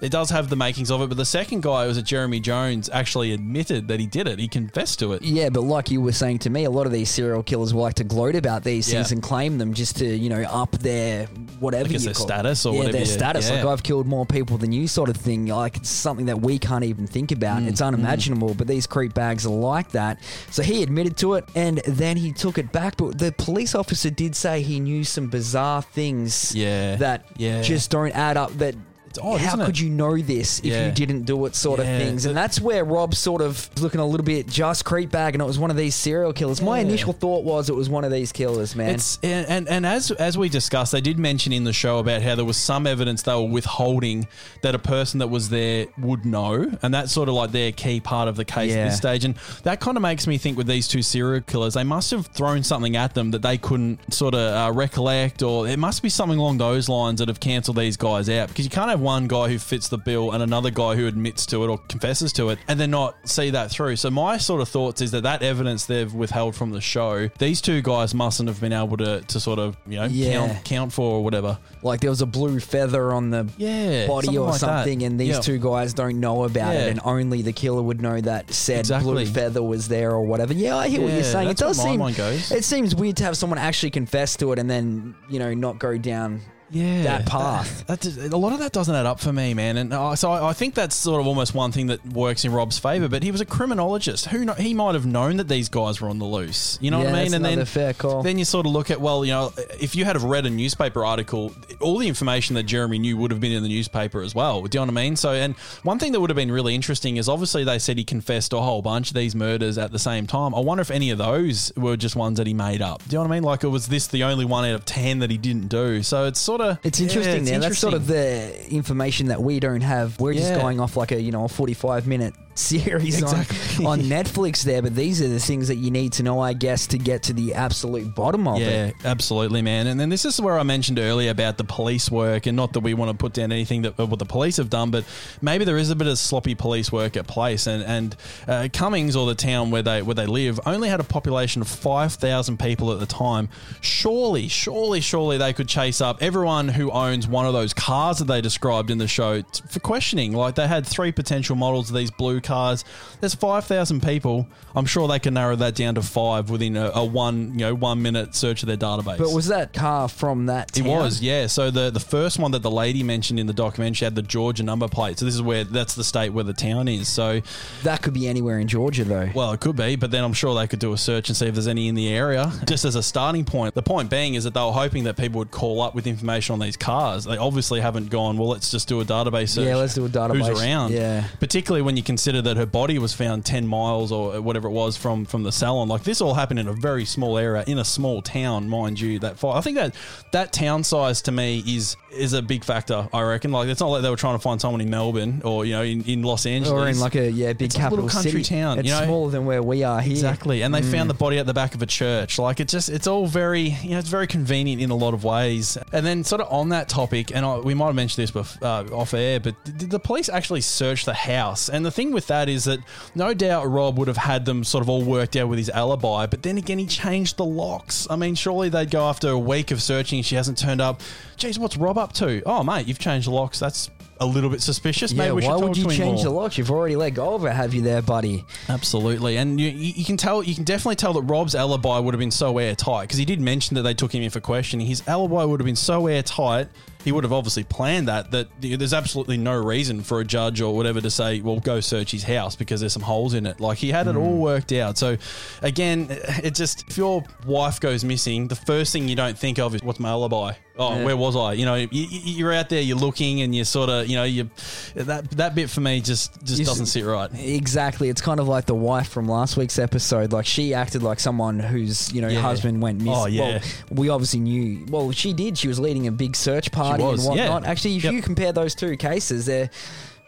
it 0.00 0.10
does 0.10 0.30
have 0.30 0.48
the 0.48 0.56
makings 0.56 0.90
of 0.90 1.00
it. 1.02 1.08
But 1.08 1.16
the 1.16 1.24
second 1.24 1.62
guy 1.62 1.86
was 1.86 1.96
a 1.96 2.02
Jeremy 2.02 2.40
Jones 2.40 2.90
actually 2.92 3.32
admitted 3.32 3.88
that 3.88 4.00
he 4.00 4.06
did 4.06 4.26
it. 4.28 4.38
He 4.38 4.48
confessed 4.48 4.98
to 5.00 5.12
it. 5.12 5.22
Yeah, 5.22 5.48
but 5.48 5.62
like 5.62 5.90
you 5.90 6.00
were 6.00 6.12
saying 6.12 6.40
to 6.40 6.50
me, 6.50 6.64
a 6.64 6.70
lot 6.70 6.86
of 6.86 6.92
these 6.92 7.10
serial 7.10 7.42
killers 7.42 7.72
will 7.72 7.82
like 7.82 7.94
to 7.94 8.04
gloat 8.04 8.34
about 8.36 8.64
these 8.64 8.90
things 8.90 9.12
and 9.12 9.22
claim 9.22 9.58
them 9.58 9.74
just 9.74 9.96
to, 9.98 10.06
you 10.06 10.28
know, 10.28 10.42
up 10.42 10.72
their 10.78 11.26
whatever 11.60 11.88
you 11.88 11.98
their 11.98 12.14
call 12.14 12.26
status 12.26 12.66
or 12.66 12.72
yeah, 12.72 12.78
whatever 12.78 12.96
their 12.98 13.06
status. 13.06 13.50
Like. 13.50 13.64
I've 13.64 13.82
killed 13.82 14.06
more 14.06 14.26
people 14.26 14.58
than 14.58 14.72
you, 14.72 14.86
sort 14.86 15.08
of 15.08 15.16
thing. 15.16 15.46
Like 15.46 15.76
it's 15.76 15.88
something 15.88 16.26
that 16.26 16.40
we 16.40 16.58
can't 16.58 16.84
even 16.84 17.06
think 17.06 17.32
about. 17.32 17.62
Mm, 17.62 17.68
it's 17.68 17.80
unimaginable. 17.80 18.54
But 18.54 18.66
these 18.66 18.86
creep 18.86 19.14
bags 19.14 19.46
are 19.46 19.50
like 19.50 19.90
that. 19.92 20.22
So 20.50 20.62
he 20.62 20.82
admitted 20.82 21.16
to 21.18 21.34
it, 21.34 21.44
and 21.54 21.78
then 21.78 22.16
he 22.16 22.32
took 22.32 22.58
it 22.58 22.72
back. 22.72 22.96
But 22.96 23.18
the 23.18 23.32
police 23.32 23.74
officer 23.74 24.10
did 24.10 24.36
say 24.36 24.62
he 24.62 24.80
knew 24.80 25.04
some 25.04 25.28
bizarre 25.28 25.82
things. 25.82 26.54
Yeah. 26.54 26.96
that 26.96 27.26
Yeah. 27.36 27.62
just 27.62 27.90
don't 27.90 28.12
add 28.12 28.36
up. 28.36 28.52
That. 28.58 28.74
Odd, 29.18 29.40
How 29.40 29.64
could 29.64 29.78
you 29.78 29.88
know 29.90 30.16
this 30.16 30.58
if 30.60 30.64
Yeah. 30.66 30.86
you 30.86 30.92
didn't 30.92 31.22
do 31.22 31.44
it, 31.46 31.54
sort 31.56 31.80
Yeah. 31.80 31.86
of 31.86 32.02
things? 32.02 32.26
And 32.26 32.36
that's 32.36 32.60
where 32.60 32.84
Rob 32.84 33.14
sort 33.14 33.42
of 33.42 33.68
was 33.74 33.82
looking 33.82 34.00
a 34.00 34.06
little 34.06 34.24
bit 34.24 34.46
just 34.48 34.84
creep 34.84 35.10
bag, 35.10 35.34
and 35.34 35.42
it 35.42 35.46
was 35.46 35.58
one 35.58 35.70
of 35.70 35.76
these 35.76 35.94
serial 35.94 36.32
killers. 36.32 36.60
My 36.62 36.78
Yeah. 36.80 36.86
initial 36.86 37.12
thought 37.12 37.44
was 37.44 37.68
it 37.68 37.74
was 37.76 37.88
one 37.88 38.04
of 38.04 38.10
these 38.12 38.32
killers, 38.32 38.74
man. 38.76 38.90
It's 38.96 39.18
and, 39.22 39.46
and 39.48 39.68
and 39.68 39.86
as 39.86 40.10
as 40.12 40.36
we 40.38 40.48
discussed, 40.48 40.92
they 40.92 41.00
did 41.00 41.18
mention 41.18 41.52
in 41.52 41.64
the 41.64 41.72
show 41.72 41.98
about 41.98 42.22
how 42.22 42.34
there 42.34 42.44
was 42.44 42.56
some 42.56 42.86
evidence 42.86 43.22
they 43.22 43.34
were 43.34 43.44
withholding 43.48 44.26
that 44.62 44.74
a 44.74 44.78
person 44.78 45.18
that 45.18 45.28
was 45.28 45.48
there 45.48 45.86
would 45.98 46.24
know, 46.24 46.70
and 46.82 46.92
that's 46.94 47.12
sort 47.12 47.28
of 47.28 47.34
like 47.34 47.52
their 47.52 47.72
key 47.72 48.00
part 48.00 48.28
of 48.28 48.36
the 48.36 48.44
case 48.44 48.72
at 48.72 48.76
Yeah. 48.78 48.84
this 48.88 48.96
stage. 48.96 49.24
And 49.24 49.34
that 49.64 49.80
kind 49.80 49.96
of 49.96 50.02
makes 50.02 50.26
me 50.26 50.38
think 50.38 50.56
with 50.56 50.66
these 50.66 50.88
two 50.88 51.02
serial 51.02 51.40
killers, 51.42 51.74
they 51.74 51.84
must 51.84 52.10
have 52.10 52.26
thrown 52.28 52.62
something 52.62 52.96
at 52.96 53.14
them 53.14 53.30
that 53.32 53.42
they 53.42 53.58
couldn't 53.58 53.98
sort 54.12 54.34
of 54.34 54.40
uh, 54.54 54.72
recollect, 54.72 55.42
or 55.42 55.66
it 55.68 55.78
must 55.78 56.02
be 56.02 56.08
something 56.08 56.38
along 56.38 56.58
those 56.58 56.88
lines 56.88 57.18
that 57.18 57.28
have 57.28 57.40
cancelled 57.40 57.76
these 57.76 57.96
guys 57.96 58.28
out 58.28 58.48
because 58.48 58.64
you 58.64 58.70
can't 58.70 58.90
have 58.90 59.00
one 59.06 59.26
guy 59.28 59.48
who 59.48 59.58
fits 59.58 59.88
the 59.88 59.96
bill 59.98 60.32
and 60.32 60.42
another 60.42 60.70
guy 60.70 60.94
who 60.96 61.06
admits 61.06 61.46
to 61.46 61.64
it 61.64 61.68
or 61.68 61.78
confesses 61.88 62.32
to 62.34 62.50
it 62.50 62.58
and 62.68 62.78
then 62.78 62.90
not 62.90 63.16
see 63.28 63.50
that 63.50 63.70
through. 63.70 63.96
So 63.96 64.10
my 64.10 64.36
sort 64.36 64.60
of 64.60 64.68
thoughts 64.68 65.00
is 65.00 65.12
that 65.12 65.22
that 65.22 65.42
evidence 65.42 65.86
they've 65.86 66.12
withheld 66.12 66.54
from 66.56 66.70
the 66.70 66.80
show, 66.80 67.28
these 67.38 67.60
two 67.60 67.80
guys 67.82 68.12
mustn't 68.14 68.48
have 68.48 68.60
been 68.60 68.72
able 68.72 68.96
to, 68.98 69.20
to 69.22 69.40
sort 69.40 69.58
of 69.58 69.76
you 69.86 69.96
know 69.96 70.06
Yeah. 70.06 70.32
count 70.32 70.64
count 70.64 70.92
for 70.92 71.16
or 71.18 71.24
whatever. 71.24 71.58
like 71.82 72.00
there 72.00 72.10
was 72.10 72.20
a 72.20 72.26
blue 72.26 72.58
feather 72.60 73.12
on 73.12 73.30
the 73.30 73.48
Yeah, 73.56 74.06
body 74.08 74.26
something 74.26 74.38
or 74.42 74.46
like 74.50 74.52
that. 74.54 74.58
something, 74.60 75.02
and 75.04 75.20
these 75.20 75.36
Yeah. 75.36 75.40
two 75.40 75.58
guys 75.58 75.94
don't 75.94 76.18
know 76.20 76.44
about 76.44 76.74
Yeah. 76.74 76.80
it, 76.86 76.90
and 76.90 77.00
only 77.04 77.42
the 77.42 77.52
killer 77.52 77.82
would 77.82 78.02
know 78.02 78.20
that 78.20 78.52
said 78.52 78.80
Exactly. 78.80 79.12
blue 79.12 79.26
feather 79.26 79.62
was 79.62 79.88
there 79.88 80.10
or 80.10 80.22
whatever. 80.22 80.52
Yeah, 80.52 80.76
I 80.76 80.88
hear 80.88 81.00
what 81.02 81.12
you're 81.12 81.22
saying. 81.22 81.48
It 81.48 81.56
does 81.56 81.80
seem 81.80 82.00
it 82.02 82.64
seems 82.64 82.94
weird 82.94 83.16
to 83.18 83.24
have 83.24 83.36
someone 83.36 83.58
actually 83.58 83.90
confess 83.90 84.36
to 84.36 84.52
it 84.52 84.58
and 84.58 84.68
then 84.68 85.14
you 85.30 85.38
know 85.38 85.54
not 85.54 85.78
go 85.78 85.96
down 85.96 86.40
yeah, 86.70 87.02
that 87.04 87.26
path. 87.26 87.84
That, 87.86 88.00
that- 88.00 88.32
a 88.32 88.36
lot 88.36 88.52
of 88.52 88.58
that 88.58 88.72
doesn't 88.72 88.94
add 88.94 89.06
up 89.06 89.20
for 89.20 89.32
me, 89.32 89.54
man. 89.54 89.76
And 89.76 89.92
uh, 89.92 90.16
so 90.16 90.30
I, 90.32 90.50
I 90.50 90.52
think 90.52 90.74
that's 90.74 90.94
sort 90.96 91.20
of 91.20 91.26
almost 91.26 91.54
one 91.54 91.70
thing 91.72 91.86
that 91.88 92.04
works 92.06 92.44
in 92.44 92.52
Rob's 92.52 92.78
favor. 92.78 93.08
But 93.08 93.22
he 93.22 93.30
was 93.30 93.40
a 93.40 93.44
criminologist. 93.44 94.26
Who 94.26 94.44
kno- 94.44 94.54
he 94.54 94.74
might 94.74 94.94
have 94.94 95.06
known 95.06 95.36
that 95.36 95.48
these 95.48 95.68
guys 95.68 96.00
were 96.00 96.08
on 96.08 96.18
the 96.18 96.24
loose. 96.24 96.78
You 96.80 96.90
know 96.90 96.98
Yeah, 97.02 97.12
what 97.12 97.14
I 97.14 97.24
mean? 97.24 97.34
and 97.34 97.44
then 97.44 97.64
fair 97.64 97.92
call. 97.94 98.22
then 98.22 98.38
you 98.38 98.44
sort 98.44 98.66
of 98.66 98.72
look 98.72 98.90
at 98.90 99.00
well, 99.00 99.24
you 99.24 99.32
know, 99.32 99.52
if 99.80 99.94
you 99.94 100.04
had 100.04 100.16
have 100.16 100.24
read 100.24 100.46
a 100.46 100.50
newspaper 100.50 101.04
article, 101.04 101.52
all 101.80 101.98
the 101.98 102.08
information 102.08 102.54
that 102.56 102.64
Jeremy 102.64 102.98
knew 102.98 103.16
would 103.16 103.30
have 103.30 103.40
been 103.40 103.52
in 103.52 103.62
the 103.62 103.68
newspaper 103.68 104.22
as 104.22 104.34
well. 104.34 104.62
Do 104.62 104.76
you 104.78 104.84
know 104.84 104.92
what 104.92 104.98
I 105.00 105.04
mean? 105.04 105.16
So, 105.16 105.32
and 105.32 105.54
one 105.84 105.98
thing 105.98 106.12
that 106.12 106.20
would 106.20 106.30
have 106.30 106.36
been 106.36 106.50
really 106.50 106.74
interesting 106.74 107.16
is 107.18 107.28
obviously 107.28 107.62
they 107.64 107.78
said 107.78 107.98
he 107.98 108.04
confessed 108.04 108.50
to 108.50 108.56
a 108.56 108.62
whole 108.62 108.82
bunch 108.82 109.10
of 109.10 109.14
these 109.14 109.34
murders 109.36 109.78
at 109.78 109.92
the 109.92 109.98
same 109.98 110.26
time. 110.26 110.54
I 110.54 110.60
wonder 110.60 110.80
if 110.82 110.90
any 110.90 111.10
of 111.10 111.18
those 111.18 111.72
were 111.76 111.96
just 111.96 112.16
ones 112.16 112.38
that 112.38 112.46
he 112.46 112.54
made 112.54 112.82
up. 112.82 113.00
Do 113.04 113.10
you 113.10 113.18
know 113.18 113.22
what 113.22 113.30
I 113.30 113.34
mean? 113.36 113.42
Like, 113.44 113.62
it 113.62 113.68
was 113.68 113.86
this 113.88 114.06
the 114.08 114.24
only 114.24 114.44
one 114.44 114.64
out 114.64 114.74
of 114.74 114.84
ten 114.84 115.20
that 115.20 115.30
he 115.30 115.38
didn't 115.38 115.68
do? 115.68 116.02
So 116.02 116.24
it's 116.24 116.40
sort 116.40 116.55
of 116.60 116.78
It's 116.84 117.00
yeah, 117.00 117.06
interesting 117.06 117.42
it's 117.42 117.50
now. 117.50 117.58
That's 117.60 117.78
sort 117.78 117.94
of 117.94 118.06
the 118.06 118.70
information 118.70 119.28
that 119.28 119.42
we 119.42 119.60
don't 119.60 119.80
have. 119.82 120.18
We're 120.20 120.34
just 120.34 120.50
Yeah. 120.50 120.60
going 120.60 120.80
off 120.80 120.96
like 120.96 121.12
a 121.12 121.20
you 121.20 121.32
know 121.32 121.44
a 121.44 121.48
forty-five 121.48 122.06
minute 122.06 122.34
series 122.58 123.20
Exactly. 123.22 123.84
on, 123.86 124.00
on 124.00 124.06
Netflix 124.06 124.62
there. 124.62 124.82
But 124.82 124.94
these 124.94 125.20
are 125.22 125.28
the 125.28 125.40
things 125.40 125.68
that 125.68 125.76
you 125.76 125.90
need 125.90 126.12
to 126.14 126.22
know, 126.22 126.40
I 126.40 126.52
guess, 126.52 126.86
to 126.88 126.98
get 126.98 127.24
to 127.24 127.32
the 127.32 127.54
absolute 127.54 128.14
bottom 128.14 128.46
of 128.48 128.58
Yeah, 128.60 128.66
it. 128.86 128.94
Yeah, 129.02 129.10
absolutely, 129.10 129.62
man. 129.62 129.86
And 129.86 129.98
then 129.98 130.08
this 130.08 130.24
is 130.24 130.40
where 130.40 130.58
I 130.58 130.62
mentioned 130.62 130.98
earlier 130.98 131.30
about 131.30 131.58
the 131.58 131.64
police 131.64 132.10
work, 132.10 132.46
and 132.46 132.56
not 132.56 132.72
that 132.74 132.80
we 132.80 132.94
want 132.94 133.10
to 133.10 133.16
put 133.16 133.32
down 133.32 133.52
anything 133.52 133.82
that 133.82 133.98
what 133.98 134.18
the 134.18 134.24
police 134.24 134.56
have 134.58 134.70
done, 134.70 134.90
but 134.90 135.04
maybe 135.40 135.64
there 135.64 135.76
is 135.78 135.90
a 135.90 135.96
bit 135.96 136.06
of 136.06 136.18
sloppy 136.18 136.54
police 136.54 136.90
work 136.90 137.16
at 137.16 137.26
place. 137.26 137.66
And 137.66 137.82
and 137.84 138.16
uh, 138.48 138.68
Cummings 138.72 139.16
or 139.16 139.26
the 139.26 139.34
town 139.34 139.70
where 139.70 139.82
they 139.82 140.02
where 140.02 140.14
they 140.14 140.26
live 140.26 140.58
only 140.66 140.88
had 140.88 141.00
a 141.00 141.04
population 141.04 141.62
of 141.62 141.68
five 141.68 142.12
thousand 142.14 142.58
people 142.58 142.92
at 142.92 142.98
the 143.00 143.06
time. 143.06 143.48
Surely, 143.80 144.48
surely, 144.48 145.00
surely 145.00 145.38
they 145.38 145.52
could 145.52 145.68
chase 145.68 146.00
up 146.00 146.18
everyone 146.22 146.68
who 146.68 146.90
owns 146.90 147.26
one 147.28 147.46
of 147.46 147.52
those 147.52 147.72
cars 147.72 148.18
that 148.18 148.26
they 148.26 148.40
described 148.40 148.90
in 148.90 148.98
the 148.98 149.08
show 149.08 149.42
for 149.68 149.80
questioning. 149.80 150.32
Like 150.32 150.54
they 150.54 150.66
had 150.66 150.86
three 150.86 151.12
potential 151.12 151.56
models 151.56 151.90
of 151.90 151.96
these 151.96 152.10
blue 152.10 152.40
cars. 152.46 152.84
There's 153.20 153.34
five 153.34 153.64
thousand 153.64 154.02
people. 154.02 154.46
I'm 154.74 154.86
sure 154.86 155.08
they 155.08 155.18
can 155.18 155.34
narrow 155.34 155.56
that 155.56 155.74
down 155.74 155.96
to 155.96 156.02
five 156.02 156.48
within 156.50 156.76
a, 156.76 156.90
a 156.94 157.04
one 157.04 157.52
you 157.52 157.66
know 157.66 157.74
one 157.74 158.00
minute 158.02 158.34
search 158.34 158.62
of 158.62 158.68
their 158.68 158.76
database. 158.76 159.18
But 159.18 159.32
was 159.32 159.48
that 159.48 159.72
car 159.72 160.08
from 160.08 160.46
that? 160.46 160.76
It 160.78 160.84
was, 160.84 161.20
yeah. 161.20 161.46
So 161.46 161.70
the 161.70 161.90
the 161.90 162.00
first 162.00 162.38
one 162.38 162.52
that 162.52 162.62
the 162.62 162.70
lady 162.70 163.02
mentioned 163.02 163.40
in 163.40 163.46
the 163.46 163.52
documentary 163.52 163.96
she 163.96 164.04
had 164.04 164.14
the 164.14 164.22
Georgia 164.22 164.62
number 164.62 164.88
plate. 164.88 165.18
So 165.18 165.24
this 165.24 165.34
is 165.34 165.42
where 165.42 165.64
that's 165.64 165.94
the 165.94 166.04
state 166.04 166.30
where 166.32 166.44
the 166.44 166.52
town 166.52 166.86
is. 166.88 167.08
So 167.08 167.40
That 167.82 168.02
could 168.02 168.14
be 168.14 168.28
anywhere 168.28 168.58
in 168.58 168.68
Georgia, 168.68 169.04
though. 169.04 169.28
well, 169.34 169.52
it 169.52 169.60
could 169.60 169.76
be, 169.76 169.96
but 169.96 170.10
then 170.10 170.22
I'm 170.24 170.32
sure 170.32 170.54
they 170.54 170.66
could 170.66 170.78
do 170.78 170.92
a 170.92 170.98
search 170.98 171.28
and 171.28 171.36
see 171.36 171.46
if 171.46 171.54
there's 171.54 171.66
any 171.66 171.88
in 171.88 171.94
the 171.94 172.08
area. 172.08 172.52
Just 172.66 172.84
as 172.84 172.94
a 172.94 173.02
starting 173.02 173.44
point. 173.44 173.74
The 173.74 173.82
point 173.82 174.10
being 174.10 174.34
is 174.34 174.44
that 174.44 174.54
they 174.54 174.60
were 174.60 174.72
hoping 174.72 175.04
that 175.04 175.16
people 175.16 175.38
would 175.38 175.50
call 175.50 175.80
up 175.80 175.94
with 175.94 176.06
information 176.06 176.52
on 176.52 176.58
these 176.60 176.76
cars. 176.76 177.24
They 177.24 177.36
obviously 177.36 177.80
haven't 177.80 178.10
gone, 178.10 178.36
well, 178.38 178.48
let's 178.48 178.70
just 178.70 178.88
do 178.88 179.00
a 179.00 179.04
database 179.04 179.50
search. 179.50 179.66
Yeah, 179.66 179.76
let's 179.76 179.94
do 179.94 180.04
a 180.04 180.08
database. 180.08 180.48
Who's 180.48 180.60
around? 180.60 180.92
Yeah. 180.92 181.26
Particularly 181.40 181.82
when 181.82 181.96
you 181.96 182.02
consider 182.02 182.35
that 182.42 182.56
her 182.56 182.66
body 182.66 182.98
was 182.98 183.12
found 183.12 183.44
10 183.44 183.66
miles 183.66 184.12
or 184.12 184.40
whatever 184.40 184.68
it 184.68 184.72
was 184.72 184.96
from 184.96 185.24
from 185.24 185.42
the 185.42 185.52
salon. 185.52 185.88
Like 185.88 186.02
this 186.04 186.20
all 186.20 186.34
happened 186.34 186.58
in 186.60 186.68
a 186.68 186.72
very 186.72 187.04
small 187.04 187.38
area 187.38 187.64
in 187.66 187.78
a 187.78 187.84
small 187.84 188.22
town, 188.22 188.68
mind 188.68 189.00
you. 189.00 189.18
That 189.18 189.42
I 189.44 189.60
think 189.60 189.76
that 189.76 189.94
that 190.32 190.52
town 190.52 190.84
size 190.84 191.22
to 191.22 191.32
me 191.32 191.62
is 191.66 191.96
is 192.12 192.32
a 192.32 192.40
big 192.42 192.64
factor. 192.64 193.08
I 193.12 193.22
reckon. 193.22 193.52
Like 193.52 193.68
it's 193.68 193.80
not 193.80 193.88
like 193.88 194.02
they 194.02 194.10
were 194.10 194.16
trying 194.16 194.36
to 194.36 194.42
find 194.42 194.60
someone 194.60 194.80
in 194.80 194.90
Melbourne 194.90 195.42
or 195.44 195.64
you 195.64 195.72
know 195.72 195.82
in, 195.82 196.02
in 196.04 196.22
Los 196.22 196.46
Angeles 196.46 196.72
Or 196.72 196.88
in 196.88 196.98
like 197.00 197.14
a 197.14 197.30
yeah 197.30 197.52
big 197.52 197.66
It's 197.66 197.74
a 197.74 197.78
capital 197.78 198.04
little 198.04 198.20
country 198.22 198.42
city. 198.44 198.56
town, 198.60 198.78
It's 198.78 198.88
you 198.88 198.94
know? 198.94 199.04
smaller 199.04 199.30
than 199.30 199.44
where 199.46 199.62
we 199.62 199.82
are 199.84 200.00
here. 200.00 200.12
Exactly, 200.12 200.62
and 200.62 200.74
they 200.74 200.80
Mm. 200.80 200.90
found 200.92 201.10
the 201.10 201.14
body 201.14 201.38
at 201.38 201.46
the 201.46 201.54
back 201.54 201.74
of 201.74 201.82
a 201.82 201.86
church. 201.86 202.38
Like 202.38 202.60
it 202.60 202.68
just, 202.68 202.88
it's 202.88 203.06
all 203.06 203.26
very, 203.26 203.76
you 203.82 203.90
know, 203.90 203.98
it's 203.98 204.08
very 204.08 204.26
convenient 204.26 204.80
in 204.80 204.90
a 204.90 204.94
lot 204.94 205.14
of 205.14 205.24
ways. 205.24 205.76
And 205.92 206.06
then, 206.06 206.22
sort 206.24 206.40
of 206.40 206.52
on 206.52 206.68
that 206.70 206.88
topic, 206.88 207.34
and 207.34 207.44
I, 207.44 207.58
we 207.58 207.74
might 207.74 207.86
have 207.86 207.94
mentioned 207.94 208.22
this 208.22 208.30
bef- 208.30 208.62
uh, 208.62 208.94
off 208.94 209.14
air, 209.14 209.40
but 209.40 209.54
did 209.64 209.90
the 209.90 209.98
police 209.98 210.28
actually 210.28 210.60
search 210.60 211.04
the 211.04 211.14
house? 211.14 211.68
And 211.68 211.84
the 211.84 211.90
thing 211.90 212.12
with 212.12 212.25
that 212.26 212.48
is 212.48 212.64
that 212.64 212.80
no 213.14 213.34
doubt 213.34 213.68
Rob 213.70 213.98
would 213.98 214.08
have 214.08 214.16
had 214.16 214.44
them 214.44 214.64
sort 214.64 214.82
of 214.82 214.88
all 214.88 215.02
worked 215.02 215.36
out 215.36 215.48
with 215.48 215.58
his 215.58 215.70
alibi, 215.70 216.26
but 216.26 216.42
then 216.42 216.58
again, 216.58 216.78
he 216.78 216.86
changed 216.86 217.36
the 217.36 217.44
locks. 217.44 218.06
I 218.10 218.16
mean, 218.16 218.34
surely 218.34 218.68
they'd 218.68 218.90
go 218.90 219.08
after 219.08 219.28
a 219.28 219.38
week 219.38 219.70
of 219.70 219.82
searching. 219.82 220.22
She 220.22 220.34
hasn't 220.36 220.58
turned 220.58 220.80
up. 220.80 221.00
Geez, 221.36 221.58
what's 221.58 221.76
Rob 221.76 221.98
up 221.98 222.12
to? 222.14 222.42
Oh, 222.46 222.62
mate, 222.62 222.86
you've 222.86 222.98
changed 222.98 223.26
the 223.26 223.32
locks. 223.32 223.58
That's 223.58 223.90
a 224.18 224.26
little 224.26 224.48
bit 224.48 224.62
suspicious. 224.62 225.12
Yeah, 225.12 225.24
Maybe 225.24 225.32
we 225.32 225.42
should 225.42 225.48
why 225.50 225.56
would 225.56 225.76
you 225.76 225.88
change 225.90 226.16
more. 226.16 226.24
the 226.24 226.30
locks? 226.30 226.56
You've 226.56 226.70
already 226.70 226.96
let 226.96 227.10
go 227.10 227.34
of 227.34 227.44
it, 227.44 227.52
have 227.52 227.74
you, 227.74 227.82
there, 227.82 228.00
buddy? 228.00 228.44
Absolutely, 228.68 229.36
and 229.36 229.60
you 229.60 229.68
you 229.68 230.04
can 230.04 230.16
tell, 230.16 230.42
you 230.42 230.54
can 230.54 230.64
definitely 230.64 230.96
tell 230.96 231.12
that 231.14 231.22
Rob's 231.22 231.54
alibi 231.54 231.98
would 231.98 232.14
have 232.14 232.18
been 232.18 232.30
so 232.30 232.56
airtight 232.58 233.08
because 233.08 233.18
he 233.18 233.24
did 233.26 233.40
mention 233.40 233.74
that 233.74 233.82
they 233.82 233.92
took 233.94 234.14
him 234.14 234.22
in 234.22 234.30
for 234.30 234.40
questioning. 234.40 234.86
His 234.86 235.06
alibi 235.06 235.44
would 235.44 235.60
have 235.60 235.66
been 235.66 235.76
so 235.76 236.06
airtight. 236.06 236.68
He 237.06 237.12
would 237.12 237.22
have 237.22 237.32
obviously 237.32 237.62
planned 237.62 238.08
that. 238.08 238.32
That 238.32 238.48
there's 238.60 238.92
absolutely 238.92 239.36
no 239.36 239.54
reason 239.54 240.02
for 240.02 240.18
a 240.18 240.24
judge 240.24 240.60
or 240.60 240.74
whatever 240.74 241.00
to 241.00 241.08
say, 241.08 241.40
"Well, 241.40 241.60
go 241.60 241.78
search 241.78 242.10
his 242.10 242.24
house 242.24 242.56
because 242.56 242.80
there's 242.80 242.94
some 242.94 243.04
holes 243.04 243.32
in 243.32 243.46
it." 243.46 243.60
Like 243.60 243.78
he 243.78 243.90
had 243.90 244.08
it 244.08 244.16
all 244.16 244.34
hmm. 244.34 244.40
worked 244.40 244.72
out. 244.72 244.98
So, 244.98 245.16
again, 245.62 246.08
it 246.10 246.56
just 246.56 246.82
if 246.88 246.98
your 246.98 247.22
wife 247.46 247.78
goes 247.78 248.02
missing, 248.02 248.48
the 248.48 248.56
first 248.56 248.92
thing 248.92 249.06
you 249.06 249.14
don't 249.14 249.38
think 249.38 249.60
of 249.60 249.72
is 249.76 249.84
what's 249.84 250.00
my 250.00 250.08
alibi. 250.08 250.54
Oh, 250.78 250.94
Yeah. 250.96 251.04
where 251.04 251.16
was 251.16 251.36
I? 251.36 251.54
You 251.54 251.64
know, 251.64 251.74
you, 251.74 251.88
you- 251.90 252.08
you're 252.34 252.52
out 252.52 252.68
there, 252.68 252.82
you're 252.82 252.98
looking, 252.98 253.40
and 253.40 253.54
you're 253.54 253.64
sort 253.64 253.88
of, 253.88 254.06
you 254.08 254.16
know, 254.16 254.24
you 254.24 254.50
that 254.94 255.30
that 255.32 255.54
bit 255.54 255.70
for 255.70 255.80
me 255.80 256.00
just 256.00 256.32
just 256.44 256.58
You 256.58 256.64
doesn't 256.66 256.86
sit 256.86 257.04
right. 257.04 257.30
Exactly. 257.34 258.08
It's 258.10 258.20
kind 258.20 258.40
of 258.40 258.46
like 258.48 258.66
the 258.66 258.74
wife 258.74 259.08
from 259.08 259.26
last 259.28 259.56
week's 259.56 259.78
episode. 259.78 260.32
Like 260.32 260.44
she 260.46 260.74
acted 260.74 261.02
like 261.02 261.18
someone 261.18 261.58
whose 261.60 262.12
you 262.12 262.20
know 262.20 262.28
Yeah. 262.28 262.40
husband 262.42 262.82
went 262.82 262.98
missing. 262.98 263.12
Oh, 263.14 263.26
yeah. 263.26 263.42
Well, 263.42 263.60
we 263.90 264.08
obviously 264.10 264.40
knew. 264.40 264.84
Well, 264.90 265.12
she 265.12 265.32
did. 265.32 265.56
She 265.56 265.68
was 265.68 265.80
leading 265.80 266.06
a 266.06 266.12
big 266.12 266.36
search 266.36 266.70
party 266.72 267.02
was, 267.02 267.24
and 267.26 267.30
whatnot. 267.38 267.62
yeah. 267.62 267.70
Actually, 267.70 267.96
if 267.96 268.04
Yep. 268.04 268.12
you 268.12 268.22
compare 268.22 268.52
those 268.52 268.74
two 268.74 268.96
cases, 268.98 269.46
they're 269.46 269.70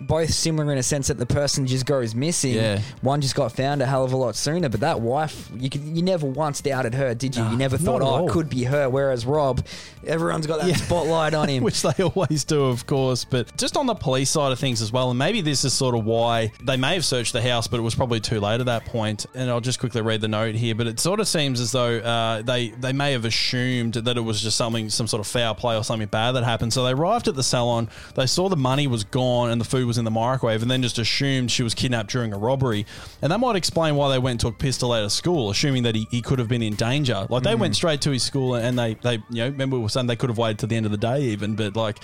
both 0.01 0.33
similar 0.33 0.71
in 0.73 0.79
a 0.79 0.83
sense 0.83 1.09
that 1.09 1.19
the 1.19 1.27
person 1.27 1.67
just 1.67 1.85
goes 1.87 2.15
missing. 2.15 2.55
Yeah. 2.55 2.81
One 3.03 3.21
just 3.21 3.35
got 3.35 3.53
found 3.53 3.83
a 3.83 3.87
hell 3.87 4.05
of 4.05 4.13
a 4.13 4.17
lot 4.17 4.37
sooner, 4.37 4.69
but 4.69 4.81
that 4.81 5.01
wife, 5.01 5.51
you 5.57 5.69
could, 5.69 5.83
you 5.83 6.03
never 6.03 6.27
once 6.27 6.61
doubted 6.61 6.95
her, 6.95 7.15
did 7.15 7.37
you? 7.37 7.45
You 7.45 7.57
never 7.57 7.77
thought, 7.77 8.01
oh, 8.03 8.07
all. 8.07 8.29
it 8.29 8.33
could 8.33 8.49
be 8.49 8.65
her. 8.65 8.89
Whereas 8.89 9.27
Rob, 9.27 9.65
everyone's 10.07 10.47
got 10.47 10.61
that 10.61 10.69
Yeah. 10.69 10.77
spotlight 10.77 11.35
on 11.35 11.49
him. 11.49 11.63
Which 11.69 11.83
they 11.83 12.03
always 12.03 12.45
do, 12.45 12.67
of 12.67 12.87
course. 12.87 13.25
But 13.25 13.57
just 13.57 13.77
on 13.77 13.87
the 13.87 13.95
police 13.95 14.31
side 14.31 14.53
of 14.53 14.59
things 14.59 14.81
as 14.83 14.93
well, 14.93 15.11
and 15.11 15.19
maybe 15.19 15.41
this 15.41 15.65
is 15.65 15.73
sort 15.73 15.95
of 15.97 16.05
why 16.05 16.53
they 16.63 16.77
may 16.77 16.95
have 16.95 17.05
searched 17.05 17.33
the 17.33 17.43
house, 17.43 17.67
but 17.67 17.79
it 17.79 17.83
was 17.83 17.95
probably 17.97 18.21
too 18.21 18.39
late 18.41 18.61
at 18.61 18.67
that 18.67 18.85
point. 18.87 19.27
And 19.35 19.51
I'll 19.51 19.61
just 19.61 19.81
quickly 19.81 20.01
read 20.01 20.21
the 20.21 20.29
note 20.29 20.55
here. 20.55 20.75
But 20.75 20.87
it 20.87 21.01
sort 21.01 21.19
of 21.19 21.27
seems 21.27 21.61
as 21.61 21.73
though 21.73 21.99
uh, 21.99 22.43
they 22.43 22.69
they 22.71 22.93
may 22.93 23.13
have 23.13 23.25
assumed 23.25 23.95
that 23.95 24.17
it 24.17 24.21
was 24.21 24.41
just 24.41 24.57
something, 24.57 24.91
some 24.91 25.09
sort 25.09 25.21
of 25.21 25.27
foul 25.27 25.55
play 25.55 25.77
or 25.77 25.83
something 25.83 26.07
bad 26.09 26.33
that 26.33 26.45
happened. 26.45 26.73
So 26.73 26.85
they 26.85 26.93
arrived 26.93 27.27
at 27.27 27.35
the 27.35 27.43
salon, 27.43 27.89
they 28.15 28.27
saw 28.27 28.49
the 28.49 28.57
money 28.57 28.87
was 28.87 29.03
gone 29.03 29.51
and 29.51 29.61
the 29.61 29.65
food 29.65 29.88
was 29.89 29.99
in 29.99 30.05
the 30.05 30.11
microwave, 30.13 30.63
and 30.63 30.71
then 30.71 30.83
just 30.83 30.99
assumed 30.99 31.51
she 31.51 31.65
was 31.65 31.75
kidnapped 31.75 32.11
during 32.11 32.33
a 32.33 32.39
robbery. 32.39 32.87
And 33.21 33.33
that 33.33 33.39
might 33.39 33.57
explain 33.57 33.97
why 33.97 34.11
they 34.11 34.19
went 34.21 34.33
and 34.33 34.41
took 34.41 34.59
pistol 34.59 34.93
out 34.93 35.03
of 35.03 35.11
school, 35.11 35.51
assuming 35.51 35.83
that 35.83 35.97
he, 35.97 36.07
he 36.11 36.23
could 36.23 36.39
have 36.39 36.49
been 36.49 36.63
in 36.63 36.75
danger. 36.75 37.27
Like 37.29 37.43
they 37.43 37.57
went 37.57 37.75
straight 37.75 38.01
to 38.03 38.11
his 38.11 38.23
school 38.23 38.55
and 38.55 38.79
they, 38.79 38.95
they, 38.95 39.15
you 39.15 39.23
know, 39.31 39.49
remember 39.49 39.77
we 39.77 39.83
were 39.83 39.89
saying 39.89 40.07
they 40.07 40.17
could 40.17 40.31
have 40.31 40.39
waited 40.39 40.61
to 40.61 40.67
the 40.67 40.77
end 40.77 40.87
of 40.87 40.93
the 40.93 40.99
day 40.99 41.23
even, 41.23 41.57
but 41.57 41.75
like, 41.75 41.99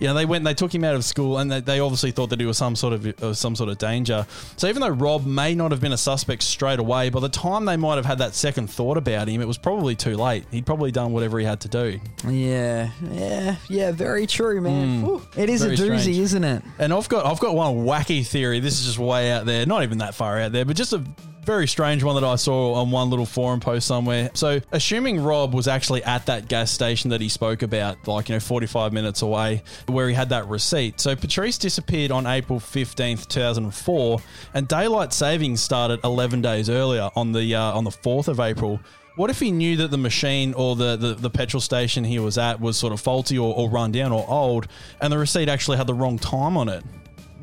you 0.00 0.06
know, 0.06 0.14
they 0.14 0.24
went 0.24 0.40
and 0.40 0.46
they 0.46 0.54
took 0.54 0.74
him 0.74 0.84
out 0.84 0.94
of 0.94 1.04
school 1.04 1.38
and 1.38 1.50
they, 1.50 1.60
they 1.60 1.80
obviously 1.80 2.10
thought 2.12 2.30
that 2.30 2.40
he 2.40 2.46
was 2.46 2.56
some 2.56 2.76
sort 2.76 2.94
of 2.94 3.22
uh, 3.22 3.34
some 3.34 3.56
sort 3.56 3.68
of 3.68 3.78
danger. 3.78 4.26
So 4.56 4.68
even 4.68 4.80
though 4.80 4.88
Rob 4.88 5.26
may 5.26 5.54
not 5.54 5.70
have 5.72 5.80
been 5.80 5.92
a 5.92 5.98
suspect 5.98 6.42
straight 6.42 6.78
away, 6.78 7.10
by 7.10 7.20
the 7.20 7.28
time 7.28 7.64
they 7.64 7.76
might 7.76 7.96
have 7.96 8.06
had 8.06 8.18
that 8.18 8.34
second 8.34 8.68
thought 8.68 8.96
about 8.96 9.28
him, 9.28 9.40
it 9.40 9.48
was 9.48 9.58
probably 9.58 9.96
too 9.96 10.16
late. 10.16 10.44
He'd 10.50 10.66
probably 10.66 10.92
done 10.92 11.12
whatever 11.12 11.38
he 11.38 11.44
had 11.44 11.60
to 11.60 11.68
do. 11.68 12.00
Yeah, 12.28 12.90
yeah, 13.10 13.56
yeah. 13.68 13.92
Very 13.92 14.26
true, 14.26 14.60
man. 14.60 15.02
Whew. 15.02 15.22
It 15.36 15.50
is 15.50 15.62
a 15.62 15.70
doozy, 15.70 16.00
strange. 16.00 16.18
isn't 16.18 16.44
it? 16.44 16.62
And 16.78 16.92
I've 16.92 17.08
got 17.08 17.23
I've 17.24 17.40
got 17.40 17.54
one 17.54 17.86
wacky 17.86 18.26
theory. 18.26 18.60
This 18.60 18.78
is 18.78 18.84
just 18.84 18.98
way 18.98 19.32
out 19.32 19.46
there, 19.46 19.64
not 19.64 19.82
even 19.82 19.98
that 19.98 20.14
far 20.14 20.38
out 20.38 20.52
there, 20.52 20.66
but 20.66 20.76
just 20.76 20.92
a 20.92 21.02
very 21.42 21.66
strange 21.66 22.02
one 22.02 22.14
that 22.16 22.24
I 22.24 22.36
saw 22.36 22.74
on 22.74 22.90
one 22.90 23.08
little 23.08 23.24
forum 23.24 23.60
post 23.60 23.86
somewhere. 23.86 24.30
So, 24.34 24.60
assuming 24.72 25.22
Rob 25.22 25.54
was 25.54 25.66
actually 25.66 26.04
at 26.04 26.26
that 26.26 26.48
gas 26.48 26.70
station 26.70 27.08
that 27.10 27.22
he 27.22 27.30
spoke 27.30 27.62
about, 27.62 28.06
like 28.06 28.28
you 28.28 28.34
know, 28.34 28.40
forty 28.40 28.66
five 28.66 28.92
minutes 28.92 29.22
away, 29.22 29.62
where 29.86 30.06
he 30.06 30.14
had 30.14 30.28
that 30.28 30.46
receipt. 30.48 31.00
So, 31.00 31.16
Patrice 31.16 31.56
disappeared 31.56 32.10
on 32.10 32.26
April 32.26 32.60
fifteenth, 32.60 33.26
two 33.26 33.40
thousand 33.40 33.64
and 33.64 33.74
four, 33.74 34.20
and 34.52 34.68
daylight 34.68 35.14
savings 35.14 35.62
started 35.62 36.00
eleven 36.04 36.42
days 36.42 36.68
earlier 36.68 37.08
on 37.16 37.32
the 37.32 37.54
uh, 37.54 37.72
on 37.72 37.84
the 37.84 37.90
fourth 37.90 38.28
of 38.28 38.38
April. 38.38 38.78
What 39.16 39.30
if 39.30 39.40
he 39.40 39.50
knew 39.50 39.76
that 39.76 39.90
the 39.90 39.96
machine 39.96 40.52
or 40.54 40.76
the, 40.76 40.96
the, 40.96 41.14
the 41.14 41.30
petrol 41.30 41.60
station 41.60 42.02
he 42.02 42.18
was 42.18 42.36
at 42.36 42.60
was 42.60 42.76
sort 42.76 42.92
of 42.92 43.00
faulty 43.00 43.38
or, 43.38 43.54
or 43.54 43.70
run 43.70 43.92
down 43.92 44.12
or 44.12 44.28
old, 44.28 44.66
and 45.00 45.10
the 45.10 45.16
receipt 45.16 45.48
actually 45.48 45.78
had 45.78 45.86
the 45.86 45.94
wrong 45.94 46.18
time 46.18 46.56
on 46.56 46.68
it? 46.68 46.84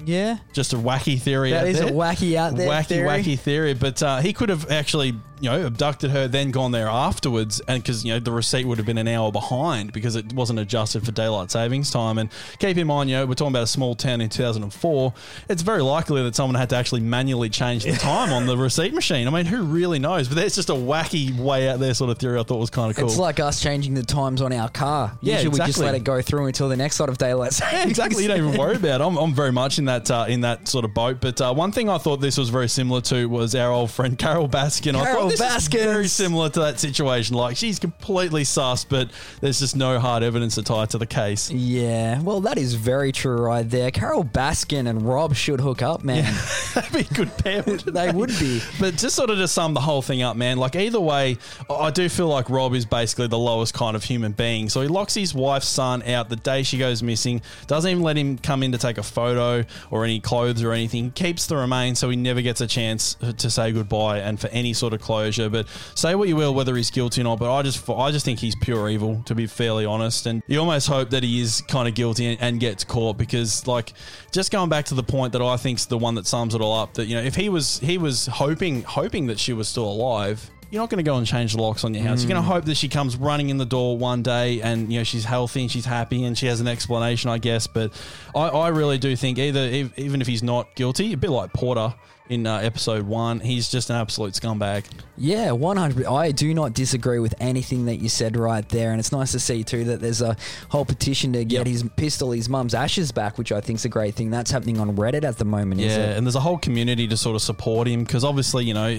Yeah. 0.06 0.38
Just 0.54 0.74
a 0.74 0.78
wacky 0.78 1.20
theory. 1.20 1.52
That 1.52 1.64
out 1.64 1.68
is 1.68 1.80
a 1.80 1.86
wacky 1.86 2.36
out 2.36 2.56
there 2.56 2.70
Wacky, 2.70 2.86
theory. 2.88 3.08
wacky 3.08 3.40
theory. 3.40 3.74
But 3.74 4.02
uh, 4.02 4.20
he 4.20 4.34
could 4.34 4.50
have 4.50 4.70
actually, 4.72 5.14
you 5.42 5.50
know, 5.50 5.66
abducted 5.66 6.12
her, 6.12 6.28
then 6.28 6.52
gone 6.52 6.72
there 6.72 6.88
afterwards, 6.88 7.60
and 7.68 7.82
because 7.84 8.06
you 8.06 8.14
know 8.14 8.20
the 8.20 8.32
receipt 8.32 8.66
would 8.66 8.78
have 8.78 8.86
been 8.86 8.98
an 8.98 9.08
hour 9.08 9.32
behind 9.32 9.92
because 9.92 10.16
it 10.16 10.32
wasn't 10.34 10.60
adjusted 10.60 11.04
for 11.06 11.12
daylight 11.12 11.52
savings 11.52 11.92
time. 11.92 12.18
And 12.18 12.30
keep 12.60 12.78
in 12.78 12.88
mind, 12.88 13.10
you 13.10 13.18
know, 13.18 13.26
we're 13.26 13.34
talking 13.34 13.52
about 13.52 13.64
a 13.64 13.68
small 13.68 13.96
town 13.96 14.22
in 14.22 14.30
2004. 14.30 15.14
It's 15.50 15.62
very 15.62 15.82
likely 15.82 16.24
that 16.24 16.36
someone 16.36 16.56
had 16.56 16.70
to 16.70 16.76
actually 16.76 17.02
manually 17.02 17.50
change 17.50 17.84
the 17.84 17.94
time 17.94 18.32
on 18.32 18.46
the 18.46 18.56
receipt 18.58 18.94
machine. 18.94 19.28
I 19.28 19.32
mean, 19.32 19.46
who 19.46 19.64
really 19.64 20.00
knows? 20.00 20.28
But 20.28 20.36
that's 20.36 20.56
just 20.56 20.70
a 20.70 20.74
wacky 20.74 21.38
way 21.38 21.70
out 21.70 21.80
there 21.80 21.94
sort 21.94 22.10
of 22.12 22.18
theory. 22.20 22.40
I 22.40 22.44
thought 22.44 22.60
was 22.60 22.70
kind 22.70 22.90
of 22.92 22.96
cool. 22.98 23.06
It's 23.08 23.18
like 23.18 23.40
us 23.40 23.60
changing 23.62 23.96
the 23.96 24.04
times 24.04 24.42
on 24.42 24.54
our 24.54 24.70
car. 24.70 25.18
Yeah, 25.22 25.36
Usually 25.36 25.50
we 25.60 25.66
just 25.66 25.80
let 25.80 25.96
it 25.96 26.04
go 26.04 26.22
through 26.22 26.46
until 26.46 26.70
the 26.70 26.78
next 26.78 26.96
sort 26.98 27.10
of 27.10 27.18
daylight 27.18 27.60
Yeah, 27.60 27.70
savings. 27.72 27.90
exactly. 27.92 28.22
You 28.24 28.28
don't 28.30 28.38
even 28.38 28.58
worry 28.60 28.76
about 28.76 29.02
it. 29.02 29.04
I'm, 29.04 29.18
I'm 29.18 29.34
very 29.34 29.52
much 29.52 29.80
in 29.80 29.86
that 29.86 30.10
uh, 30.12 30.26
in 30.28 30.42
that 30.42 30.68
sort 30.68 30.86
of 30.86 30.94
boat. 30.94 31.18
But 31.20 31.42
uh, 31.42 31.54
one 31.54 31.72
thing 31.72 31.90
I 31.90 31.98
thought 31.98 32.18
this 32.18 32.38
was 32.38 32.50
very 32.50 32.70
similar 32.70 33.02
to 33.02 33.26
was 33.28 33.56
our 33.56 33.72
old 33.72 33.92
friend 33.92 34.18
Carole 34.18 34.48
Baskin. 34.48 34.96
I 34.96 35.12
Carole 35.38 35.50
thought 35.50 35.58
is 35.58 35.68
Baskin. 35.68 35.84
very 35.84 36.08
similar 36.08 36.50
to 36.50 36.60
that 36.62 36.80
situation. 36.80 37.36
Like 37.36 37.58
she's 37.58 37.80
completely 37.80 38.44
sus, 38.44 38.84
but 38.84 39.10
there's 39.42 39.60
just 39.60 39.76
no 39.76 40.00
hard 40.00 40.24
evidence 40.24 40.56
to 40.56 40.64
tie 40.64 40.86
to 40.88 40.98
the 40.98 41.06
case. 41.06 41.50
Yeah, 41.52 42.22
well, 42.22 42.42
that 42.42 42.58
is 42.58 42.74
very 42.74 43.12
true 43.12 43.38
right 43.38 43.68
there. 43.70 43.92
Carole 43.92 44.24
Baskin 44.24 44.90
and 44.90 45.02
Rob 45.02 45.36
should 45.36 45.62
hook 45.62 45.82
up, 45.82 46.04
man. 46.04 46.24
That'd 46.74 46.94
be 46.94 47.00
a 47.00 47.14
good 47.14 47.38
pair. 47.38 47.64
wouldn't 47.68 47.94
They 47.94 48.12
would 48.12 48.32
be. 48.40 48.62
But 48.80 48.98
just 48.98 49.16
sort 49.16 49.30
of 49.30 49.38
to 49.38 49.48
sum 49.48 49.74
the 49.74 49.82
whole 49.82 50.02
thing 50.02 50.22
up, 50.22 50.36
man, 50.36 50.58
like 50.58 50.76
either 50.76 51.00
way, 51.00 51.38
I 51.70 51.92
do 51.92 52.10
feel 52.10 52.28
like 52.28 52.50
Rob 52.50 52.74
is 52.74 52.86
basically 52.86 53.28
the 53.28 53.38
lowest 53.38 53.74
kind 53.74 53.96
of 53.96 54.04
human 54.04 54.32
being. 54.32 54.70
So 54.70 54.82
he 54.82 54.88
locks 54.88 55.14
his 55.14 55.34
wife's 55.34 55.68
son 55.68 56.04
out 56.04 56.30
the 56.30 56.36
day 56.36 56.64
she 56.64 56.78
goes 56.78 57.04
missing, 57.04 57.42
doesn't 57.68 57.90
even 57.90 58.04
let 58.04 58.18
him 58.18 58.38
come 58.38 58.64
in 58.64 58.72
to 58.72 58.78
take 58.78 58.98
a 58.98 59.04
photo 59.04 59.66
or 59.90 60.04
any 60.06 60.20
clothes 60.20 60.64
or 60.64 60.74
anything, 60.74 61.12
keeps 61.12 61.48
the 61.48 61.56
remains 61.56 62.00
so 62.00 62.10
he 62.10 62.16
never 62.16 62.42
gets 62.42 62.62
a 62.62 62.68
chance 62.68 63.16
to 63.38 63.50
say 63.50 63.72
goodbye 63.72 64.20
and 64.20 64.40
for 64.40 64.48
any 64.48 64.74
sort 64.74 64.94
of 64.94 65.02
closure. 65.22 65.50
But 65.50 65.68
say 65.96 66.16
what 66.16 66.28
you 66.28 66.36
will, 66.36 66.54
whether 66.54 66.76
he's 66.76 66.90
guilty 66.90 67.22
or 67.22 67.26
not, 67.26 67.40
but 67.40 67.54
I 67.54 67.62
just 67.62 67.88
I 67.90 68.12
just 68.12 68.26
think 68.26 68.40
he's 68.40 68.56
pure 68.56 68.90
evil, 68.90 69.22
to 69.26 69.36
be 69.36 69.48
fairly 69.48 69.86
honest. 69.86 70.26
And 70.26 70.42
you 70.48 70.60
almost 70.60 70.88
hope 70.88 71.12
that 71.12 71.24
he 71.24 71.42
is 71.42 71.62
kind 71.62 71.88
of 71.88 71.94
guilty 71.94 72.26
and, 72.26 72.42
and 72.42 72.60
gets 72.60 72.84
caught 72.84 73.18
because, 73.18 73.68
like, 73.68 73.94
just 74.32 74.52
going 74.52 74.70
back 74.70 74.86
to 74.86 74.96
the 74.96 75.04
point 75.04 75.34
that 75.34 75.42
I 75.42 75.58
think's 75.58 75.86
the 75.86 75.98
one 75.98 76.16
that 76.16 76.28
sums 76.28 76.56
it 76.56 76.62
all 76.62 76.78
up, 76.78 76.96
that 76.96 77.06
you 77.06 77.16
know, 77.16 77.22
if 77.22 77.36
he 77.36 77.50
was 77.50 77.80
he 77.80 77.98
was 77.98 78.28
hoping 78.28 78.84
hoping 78.84 79.28
that 79.28 79.40
she 79.40 79.54
was 79.54 79.68
still 79.68 79.90
alive. 79.90 80.50
You're 80.70 80.82
not 80.82 80.90
going 80.90 81.04
to 81.04 81.10
go 81.10 81.18
and 81.18 81.28
change 81.28 81.54
the 81.54 81.62
locks 81.62 81.84
on 81.84 81.94
your 81.94 82.06
house. 82.06 82.22
You're 82.24 82.30
going 82.30 82.42
to 82.42 82.48
mm. 82.50 82.54
hope 82.54 82.64
that 82.64 82.78
she 82.78 82.88
comes 82.88 83.18
running 83.18 83.50
in 83.50 83.58
the 83.58 83.66
door 83.66 83.98
one 83.98 84.24
day 84.24 84.62
and 84.62 84.90
you 84.90 85.00
know 85.00 85.04
she's 85.04 85.26
healthy 85.26 85.64
and 85.64 85.70
she's 85.70 85.84
happy 85.84 86.24
and 86.24 86.38
she 86.38 86.46
has 86.46 86.62
an 86.62 86.68
explanation, 86.70 87.30
I 87.30 87.40
guess. 87.40 87.68
But 87.68 87.92
I, 88.34 88.48
I 88.48 88.68
really 88.70 88.98
do 88.98 89.14
think 89.18 89.38
either 89.38 89.68
even 89.98 90.22
if 90.22 90.28
he's 90.28 90.44
not 90.44 90.74
guilty, 90.76 91.12
a 91.12 91.18
bit 91.18 91.30
like 91.30 91.52
Porter 91.52 91.94
in 92.32 92.48
uh, 92.48 92.58
episode 92.60 93.06
one, 93.06 93.42
he's 93.42 93.70
just 93.70 93.90
an 93.90 93.98
absolute 93.98 94.34
scumbag. 94.34 94.86
Yeah, 95.18 95.52
100. 95.52 96.06
I 96.08 96.32
do 96.32 96.54
not 96.54 96.74
disagree 96.74 97.20
with 97.20 97.36
anything 97.40 97.86
that 97.86 97.98
you 97.98 98.10
said 98.10 98.38
right 98.38 98.68
there. 98.70 98.92
And 98.92 99.00
it's 99.00 99.12
nice 99.12 99.34
to 99.34 99.40
see, 99.40 99.64
too, 99.64 99.84
that 99.84 100.00
there's 100.00 100.22
a 100.22 100.36
whole 100.70 100.86
petition 100.86 101.34
to 101.34 101.44
get 101.46 101.60
Yep. 101.60 101.68
his 101.68 101.84
pistol, 101.98 102.32
his 102.32 102.48
mum's 102.50 102.74
ashes 102.74 103.12
back, 103.12 103.38
which 103.38 103.52
I 103.52 103.60
think 103.62 103.78
is 103.80 103.86
a 103.86 103.90
great 103.90 104.16
thing. 104.16 104.32
That's 104.32 104.50
happening 104.50 104.80
on 104.80 104.96
Reddit 104.96 105.24
at 105.26 105.38
the 105.38 105.46
moment, 105.46 105.82
Yeah, 105.82 105.90
and 106.16 106.26
there's 106.26 106.36
a 106.36 106.40
whole 106.40 106.58
community 106.58 107.08
to 107.10 107.18
sort 107.18 107.36
of 107.36 107.42
support 107.42 107.88
him 107.88 108.04
because 108.04 108.24
obviously, 108.24 108.64
you 108.66 108.74
know, 108.74 108.96